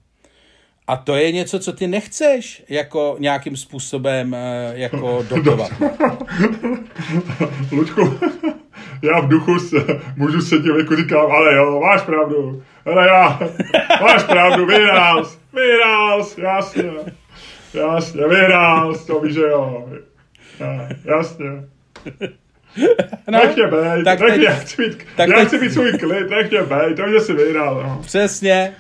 A 0.87 0.97
to 0.97 1.15
je 1.15 1.33
něco, 1.33 1.59
co 1.59 1.73
ty 1.73 1.87
nechceš 1.87 2.65
jako 2.69 3.17
nějakým 3.19 3.57
způsobem 3.57 4.35
eh, 4.35 4.73
jako 4.75 5.25
dotovat. 5.31 5.71
Luďku, 7.73 8.01
já 9.03 9.21
v 9.21 9.29
duchu 9.29 9.59
se, 9.59 9.77
můžu 10.17 10.41
sedět, 10.41 10.77
jako 10.79 10.97
říkám, 10.97 11.31
ale 11.31 11.57
jo, 11.57 11.81
máš 11.81 12.03
pravdu. 12.03 12.63
Ale 12.87 13.07
já, 13.07 13.41
máš 14.03 14.23
pravdu, 14.23 14.67
vyhrál 14.67 15.25
jsi, 15.25 15.39
vyhrál 15.53 16.25
jsi, 16.25 16.41
jasně. 16.41 16.91
Jasně, 17.75 18.29
vyhrál 18.29 18.95
jsi, 18.95 19.07
to 19.07 19.21
víš, 19.21 19.35
že 19.35 19.41
jo. 19.41 19.89
Jasně. 21.05 21.47
No, 23.29 23.39
nech 23.39 23.57
mě 23.57 23.67
bejt, 23.67 24.05
tak 24.05 24.21
nech 24.21 24.31
teď, 24.31 24.39
mě, 24.39 24.47
já 24.47 24.55
chci 24.55 24.83
mít, 24.83 24.99
tak 25.17 25.29
já 25.29 25.37
teď, 25.37 25.49
chci 25.49 25.59
mít 25.59 25.73
svůj 25.73 25.93
klid, 25.93 26.31
nech 26.31 26.51
mě 26.51 26.63
bejt, 26.63 26.97
to 26.97 27.09
že 27.09 27.21
jsi 27.21 27.33
vyhrál. 27.33 27.83
No. 27.83 27.99
Přesně. 28.03 28.73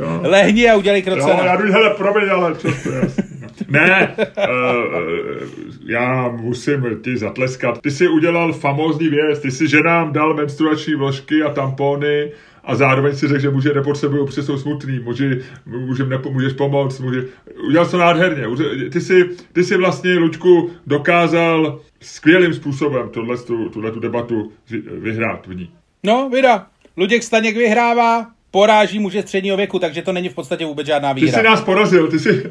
Jo. 0.00 0.20
Lehni 0.22 0.70
a 0.70 0.76
udělej 0.76 1.02
krocena. 1.02 1.38
Jo, 1.38 1.44
já 1.44 1.56
jdu, 1.56 1.72
hele, 1.72 1.90
promiň, 1.90 2.30
ale 2.30 2.54
přesně, 2.54 2.92
jasně. 3.02 3.24
Ne, 3.68 4.16
uh, 4.18 5.48
já 5.86 6.28
musím 6.28 7.00
ti 7.04 7.16
zatleskat. 7.16 7.80
Ty 7.80 7.90
jsi 7.90 8.08
udělal 8.08 8.52
famózní 8.52 9.08
věc, 9.08 9.38
ty 9.38 9.50
si 9.50 9.68
ženám 9.68 10.12
dal 10.12 10.34
menstruační 10.34 10.94
vložky 10.94 11.42
a 11.42 11.50
tampony 11.50 12.32
a 12.66 12.74
zároveň 12.74 13.16
si 13.16 13.28
řekl, 13.28 13.40
že 13.40 13.50
muže 13.50 13.74
nepotřebují, 13.74 14.26
protože 14.26 14.42
jsou 14.42 14.58
smutný, 14.58 14.98
muži, 14.98 15.42
mužem 15.66 16.08
nepomůžeš 16.08 16.52
pomoct, 16.52 17.00
muži, 17.00 17.22
udělal 17.68 17.86
to 17.86 17.98
nádherně. 17.98 18.44
Ty 18.92 19.00
jsi, 19.00 19.30
ty 19.52 19.64
jsi 19.64 19.76
vlastně, 19.76 20.14
Luďku, 20.14 20.70
dokázal 20.86 21.80
skvělým 22.00 22.54
způsobem 22.54 23.08
tuhle, 23.08 23.36
tuhle 23.72 23.92
tu 23.92 24.00
debatu 24.00 24.52
vyhrát 24.98 25.46
v 25.46 25.54
ní. 25.54 25.70
No, 26.02 26.30
vida. 26.30 26.66
Luděk 26.96 27.22
Staněk 27.22 27.56
vyhrává, 27.56 28.26
poráží 28.50 28.98
muže 28.98 29.22
středního 29.22 29.56
věku, 29.56 29.78
takže 29.78 30.02
to 30.02 30.12
není 30.12 30.28
v 30.28 30.34
podstatě 30.34 30.64
vůbec 30.64 30.86
žádná 30.86 31.12
výhra. 31.12 31.32
Ty 31.32 31.36
jsi 31.38 31.44
nás 31.44 31.60
porazil, 31.60 32.08
ty 32.08 32.18
jsi... 32.18 32.50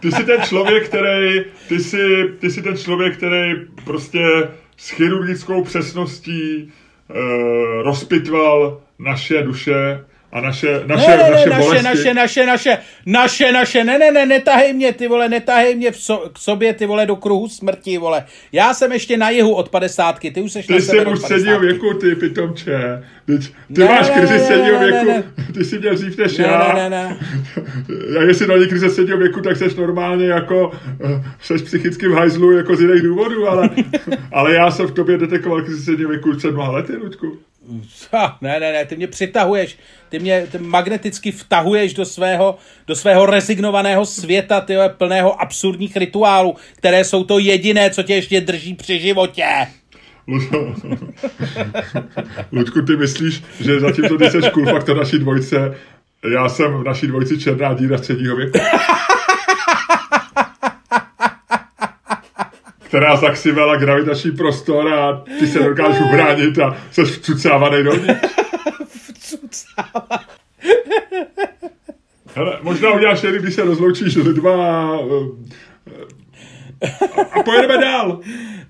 ty 0.00 0.12
jsi 0.12 0.24
ten 0.24 0.42
člověk, 0.42 0.88
který... 0.88 1.44
Ty 1.68 1.80
jsi, 1.80 2.28
ty 2.38 2.50
jsi 2.50 2.62
ten 2.62 2.76
člověk, 2.76 3.16
který 3.16 3.52
prostě 3.84 4.20
s 4.76 4.90
chirurgickou 4.90 5.64
přesností 5.64 6.72
rozpitval 7.82 8.80
naše 8.98 9.42
duše 9.42 10.04
a 10.32 10.40
naše, 10.40 10.80
naše, 10.86 11.08
ne, 11.10 11.16
ne, 11.16 11.30
naše, 11.30 11.48
naše, 11.48 11.62
bolesti. 11.62 11.84
naše, 11.84 12.14
naše, 12.14 12.46
naše, 12.46 12.78
naše, 13.06 13.52
naše, 13.52 13.84
ne, 13.84 13.98
ne, 13.98 14.10
ne, 14.10 14.26
netahej 14.26 14.72
mě, 14.72 14.92
ty 14.92 15.08
vole, 15.08 15.28
netahej 15.28 15.74
mě 15.74 15.90
v 15.90 15.96
so, 15.96 16.30
k 16.32 16.38
sobě, 16.38 16.74
ty 16.74 16.86
vole, 16.86 17.06
do 17.06 17.16
kruhu 17.16 17.48
smrti, 17.48 17.98
vole. 17.98 18.24
Já 18.52 18.74
jsem 18.74 18.92
ještě 18.92 19.16
na 19.16 19.30
jihu 19.30 19.54
od 19.54 19.68
padesátky, 19.68 20.30
ty 20.30 20.40
už 20.42 20.52
seš 20.52 20.66
Ty 20.66 20.72
na 20.72 20.78
jsi 20.78 20.86
severu 20.86 21.12
už 21.12 21.18
středního 21.18 21.58
50. 21.58 21.60
věku, 21.60 21.98
ty 21.98 22.14
pitomče. 22.14 23.04
Teď, 23.26 23.40
ty 23.74 23.80
Ne, 23.80 23.84
máš 23.84 24.08
ne, 24.08 24.14
krizi 24.14 24.32
ne, 24.32 24.38
středního 24.40 24.80
ne, 24.80 24.86
ne, 24.86 24.92
věku, 24.92 25.06
ne. 25.06 25.52
ty 25.54 25.64
jsi 25.64 25.78
měl 25.78 25.94
dřív 25.94 26.18
než 26.18 26.38
Ne, 26.38 26.44
já. 26.44 26.72
ne, 26.74 26.90
ne, 26.90 26.90
ne. 26.90 27.16
A 28.18 28.22
jestli 28.22 28.46
na 28.46 28.54
krize 28.68 28.90
středního 28.90 29.18
věku, 29.18 29.40
tak 29.40 29.56
seš 29.56 29.74
normálně 29.74 30.26
jako, 30.26 30.72
eh, 31.04 31.24
seš 31.42 31.62
psychicky 31.62 32.08
v 32.08 32.12
hajzlu 32.12 32.52
jako 32.52 32.76
z 32.76 32.80
jiných 32.80 33.02
důvodů, 33.02 33.48
ale, 33.48 33.70
ale 34.32 34.54
já 34.54 34.70
jsem 34.70 34.86
v 34.86 34.94
tobě 34.94 35.18
detekoval 35.18 35.62
krizi 35.62 35.80
středního 35.80 36.10
věku 36.10 36.36
před 36.36 36.50
mnoha 36.50 36.70
lety, 36.70 36.96
Luďku. 36.96 37.38
Ha, 38.12 38.38
ne, 38.40 38.60
ne, 38.60 38.72
ne, 38.72 38.84
ty 38.84 38.96
mě 38.96 39.06
přitahuješ, 39.06 39.78
ty 40.08 40.18
mě 40.18 40.46
ty 40.52 40.58
magneticky 40.58 41.32
vtahuješ 41.32 41.94
do 41.94 42.04
svého, 42.04 42.58
do 42.86 42.96
svého 42.96 43.26
rezignovaného 43.26 44.06
světa, 44.06 44.60
ty 44.60 44.74
plného 44.88 45.40
absurdních 45.40 45.96
rituálů, 45.96 46.56
které 46.76 47.04
jsou 47.04 47.24
to 47.24 47.38
jediné, 47.38 47.90
co 47.90 48.02
tě 48.02 48.14
ještě 48.14 48.40
drží 48.40 48.74
při 48.74 49.00
životě. 49.00 49.46
Lu- 50.28 50.96
Luďku, 52.52 52.82
ty 52.82 52.96
myslíš, 52.96 53.42
že 53.60 53.80
zatímco 53.80 54.18
ty 54.18 54.30
seš 54.30 54.48
cool 54.48 54.66
faktor 54.66 54.96
naší 54.96 55.18
dvojce, 55.18 55.74
já 56.32 56.48
jsem 56.48 56.72
v 56.72 56.84
naší 56.84 57.06
dvojci 57.06 57.38
černá 57.38 57.74
díra 57.74 57.98
středního 57.98 58.36
věku. 58.36 58.58
která 62.90 63.16
zaxivala 63.16 63.76
gravitační 63.76 64.30
prostor 64.30 64.88
a 64.92 65.24
ty 65.38 65.46
se 65.46 65.58
dokážeš 65.58 66.00
ubránit 66.00 66.58
a 66.58 66.76
jsi 66.90 67.04
vcucávaný 67.04 67.82
do 67.84 67.96
ní. 67.96 68.08
Hele, 72.34 72.58
možná 72.62 72.90
uděláš 72.90 73.22
jen, 73.22 73.34
když 73.34 73.54
se 73.54 73.62
rozloučíš 73.62 74.14
s 74.14 74.16
lidma 74.16 74.50
a, 74.50 74.98
a 77.32 77.42
pojedeme 77.42 77.78
dál. 77.78 78.20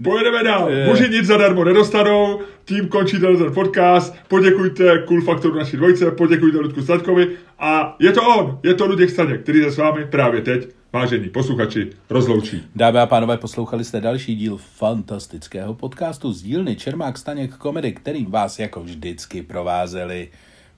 Pojedeme 0.04 0.44
dál. 0.44 0.70
Je. 0.70 0.86
Muži 0.86 1.08
nic 1.08 1.26
zadarmo 1.26 1.64
nedostanou, 1.64 2.40
tím 2.64 2.88
končí 2.88 3.20
ten 3.20 3.52
podcast. 3.54 4.14
Poděkujte 4.28 5.02
Cool 5.08 5.22
Faktoru 5.22 5.54
naší 5.54 5.76
dvojce, 5.76 6.10
poděkujte 6.10 6.58
Ludku 6.58 6.82
Staďkovi 6.82 7.28
a 7.58 7.96
je 7.98 8.12
to 8.12 8.22
on, 8.22 8.58
je 8.62 8.74
to 8.74 8.86
Luděk 8.86 9.10
Staněk, 9.10 9.42
který 9.42 9.62
se 9.62 9.70
s 9.70 9.76
vámi 9.76 10.04
právě 10.04 10.40
teď, 10.40 10.68
vážení 10.92 11.28
posluchači, 11.28 11.90
rozloučí. 12.10 12.62
Dámy 12.76 12.98
a 12.98 13.06
pánové, 13.06 13.36
poslouchali 13.36 13.84
jste 13.84 14.00
další 14.00 14.36
díl 14.36 14.56
fantastického 14.56 15.74
podcastu 15.74 16.32
z 16.32 16.42
dílny 16.42 16.76
Čermák 16.76 17.18
Staněk 17.18 17.56
komedy, 17.56 17.92
kterým 17.92 18.30
vás 18.30 18.58
jako 18.58 18.82
vždycky 18.82 19.42
provázeli 19.42 20.28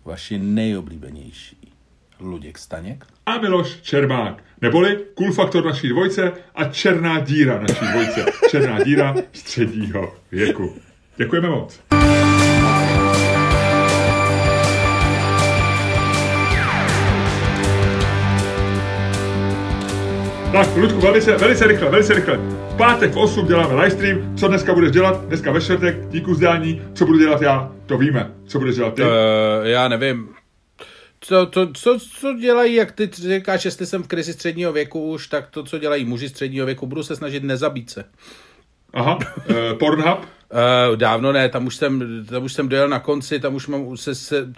vaši 0.05 0.39
nejoblíbenější 0.39 1.57
Luděk 2.21 2.59
Staněk. 2.59 3.07
a 3.27 3.39
Miloš 3.39 3.81
Čermák, 3.81 4.45
neboli 4.61 4.99
Cool 5.19 5.33
Faktor 5.33 5.65
naší 5.65 5.89
dvojce 5.89 6.33
a 6.55 6.65
Černá 6.65 7.21
díra 7.21 7.61
naší 7.61 7.87
dvojce. 7.93 8.25
Černá 8.51 8.85
díra 8.85 9.15
středního 9.33 10.15
věku. 10.33 10.75
Děkujeme 11.17 11.49
moc. 11.49 11.81
Tak, 20.53 20.77
Ludku, 20.77 21.01
velice, 21.01 21.37
velice 21.37 21.67
rychle, 21.67 21.91
velice 21.91 22.15
rychle. 22.15 22.37
V 22.37 22.77
pátek 22.77 23.13
v 23.13 23.19
8 23.19 23.47
děláme 23.47 23.75
livestream. 23.75 24.37
Co 24.37 24.49
dneska 24.49 24.75
budeš 24.75 24.93
dělat? 24.93 25.25
Dneska 25.25 25.53
ve 25.53 25.61
čtvrtek, 25.61 26.09
díku 26.09 26.35
zdání. 26.35 26.83
Co 26.95 27.07
budu 27.07 27.19
dělat 27.19 27.43
já? 27.43 27.73
To 27.87 27.99
víme. 27.99 28.33
Co 28.47 28.59
budeš 28.59 28.77
dělat 28.77 28.95
ty? 28.95 29.03
Uh, 29.03 29.09
já 29.63 29.89
nevím. 29.89 30.29
Co, 31.21 31.47
to, 31.47 31.73
co, 31.73 31.99
co 32.21 32.35
dělají, 32.35 32.75
jak 32.75 32.93
ty 32.93 33.11
říkáš, 33.13 33.65
jestli 33.65 33.87
jsem 33.87 34.03
v 34.03 34.09
krizi 34.09 34.33
středního 34.33 34.73
věku 34.73 35.11
už, 35.11 35.27
tak 35.27 35.51
to, 35.51 35.63
co 35.63 35.79
dělají 35.79 36.05
muži 36.05 36.29
středního 36.29 36.67
věku, 36.67 36.87
budu 36.87 37.03
se 37.03 37.17
snažit 37.17 37.43
nezabít 37.43 37.91
se. 37.91 38.05
Aha, 38.95 39.17
uh, 39.17 39.79
Pornhub. 39.79 40.19
Uh, 40.19 40.97
dávno 40.97 41.33
ne, 41.33 41.49
tam 41.49 41.67
už 41.67 41.77
jsem, 41.77 42.25
tam 42.31 42.45
už 42.45 42.53
jsem 42.53 42.69
dojel 42.69 42.89
na 42.89 42.99
konci, 42.99 43.41
tam 43.41 43.55
už 43.55 43.67
mám 43.67 43.97
se, 43.97 44.15
se 44.15 44.53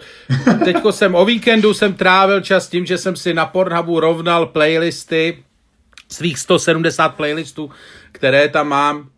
teďko 0.65 0.91
jsem 0.91 1.15
o 1.15 1.25
víkendu 1.25 1.73
jsem 1.73 1.93
trávil 1.93 2.41
čas 2.41 2.69
tím, 2.69 2.85
že 2.85 2.97
jsem 2.97 3.15
si 3.15 3.33
na 3.33 3.45
Pornhubu 3.45 3.99
rovnal 3.99 4.45
playlisty, 4.45 5.43
svých 6.11 6.39
170 6.39 7.09
playlistů, 7.09 7.69
které 8.11 8.49
tam 8.49 8.67
mám, 8.67 9.09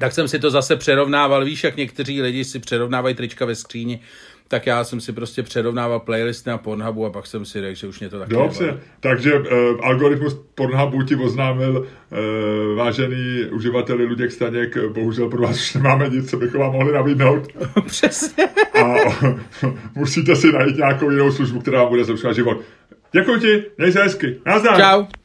tak 0.00 0.12
jsem 0.12 0.28
si 0.28 0.38
to 0.38 0.50
zase 0.50 0.76
přerovnával, 0.76 1.44
víš, 1.44 1.64
jak 1.64 1.76
někteří 1.76 2.22
lidi 2.22 2.44
si 2.44 2.58
přerovnávají 2.58 3.14
trička 3.14 3.44
ve 3.44 3.54
skříni, 3.54 4.00
tak 4.48 4.66
já 4.66 4.84
jsem 4.84 5.00
si 5.00 5.12
prostě 5.12 5.42
přerovnával 5.42 6.00
playlisty 6.00 6.50
na 6.50 6.58
Pornhubu 6.58 7.06
a 7.06 7.10
pak 7.10 7.26
jsem 7.26 7.44
si 7.44 7.60
řekl, 7.60 7.74
že 7.74 7.86
už 7.86 8.00
mě 8.00 8.08
to 8.08 8.18
taky 8.18 8.30
Dobře, 8.34 8.64
nebaví. 8.64 8.82
takže 9.00 9.34
uh, 9.34 9.46
algoritmus 9.82 10.36
Pornhubu 10.54 11.02
ti 11.02 11.16
oznámil, 11.16 11.78
uh, 11.78 12.76
vážený 12.76 13.44
uživateli 13.50 14.04
Luděk 14.04 14.32
Staněk, 14.32 14.78
bohužel 14.88 15.28
pro 15.28 15.42
vás 15.42 15.56
už 15.56 15.74
nemáme 15.74 16.08
nic, 16.08 16.30
co 16.30 16.36
bychom 16.36 16.60
vám 16.60 16.72
mohli 16.72 16.92
nabídnout 16.92 17.48
Přesně. 17.86 18.44
a 18.84 18.94
musíte 19.94 20.36
si 20.36 20.52
najít 20.52 20.76
nějakou 20.76 21.10
jinou 21.10 21.32
službu, 21.32 21.60
která 21.60 21.78
vám 21.82 21.88
bude 21.88 22.04
zlepšovat 22.04 22.32
život. 22.32 22.60
Děkuji 23.12 23.40
ti, 23.40 23.64
měj 23.78 23.92
se 23.92 24.02
hezky, 24.02 24.40
nazdar. 24.46 24.80
Čau. 24.80 25.21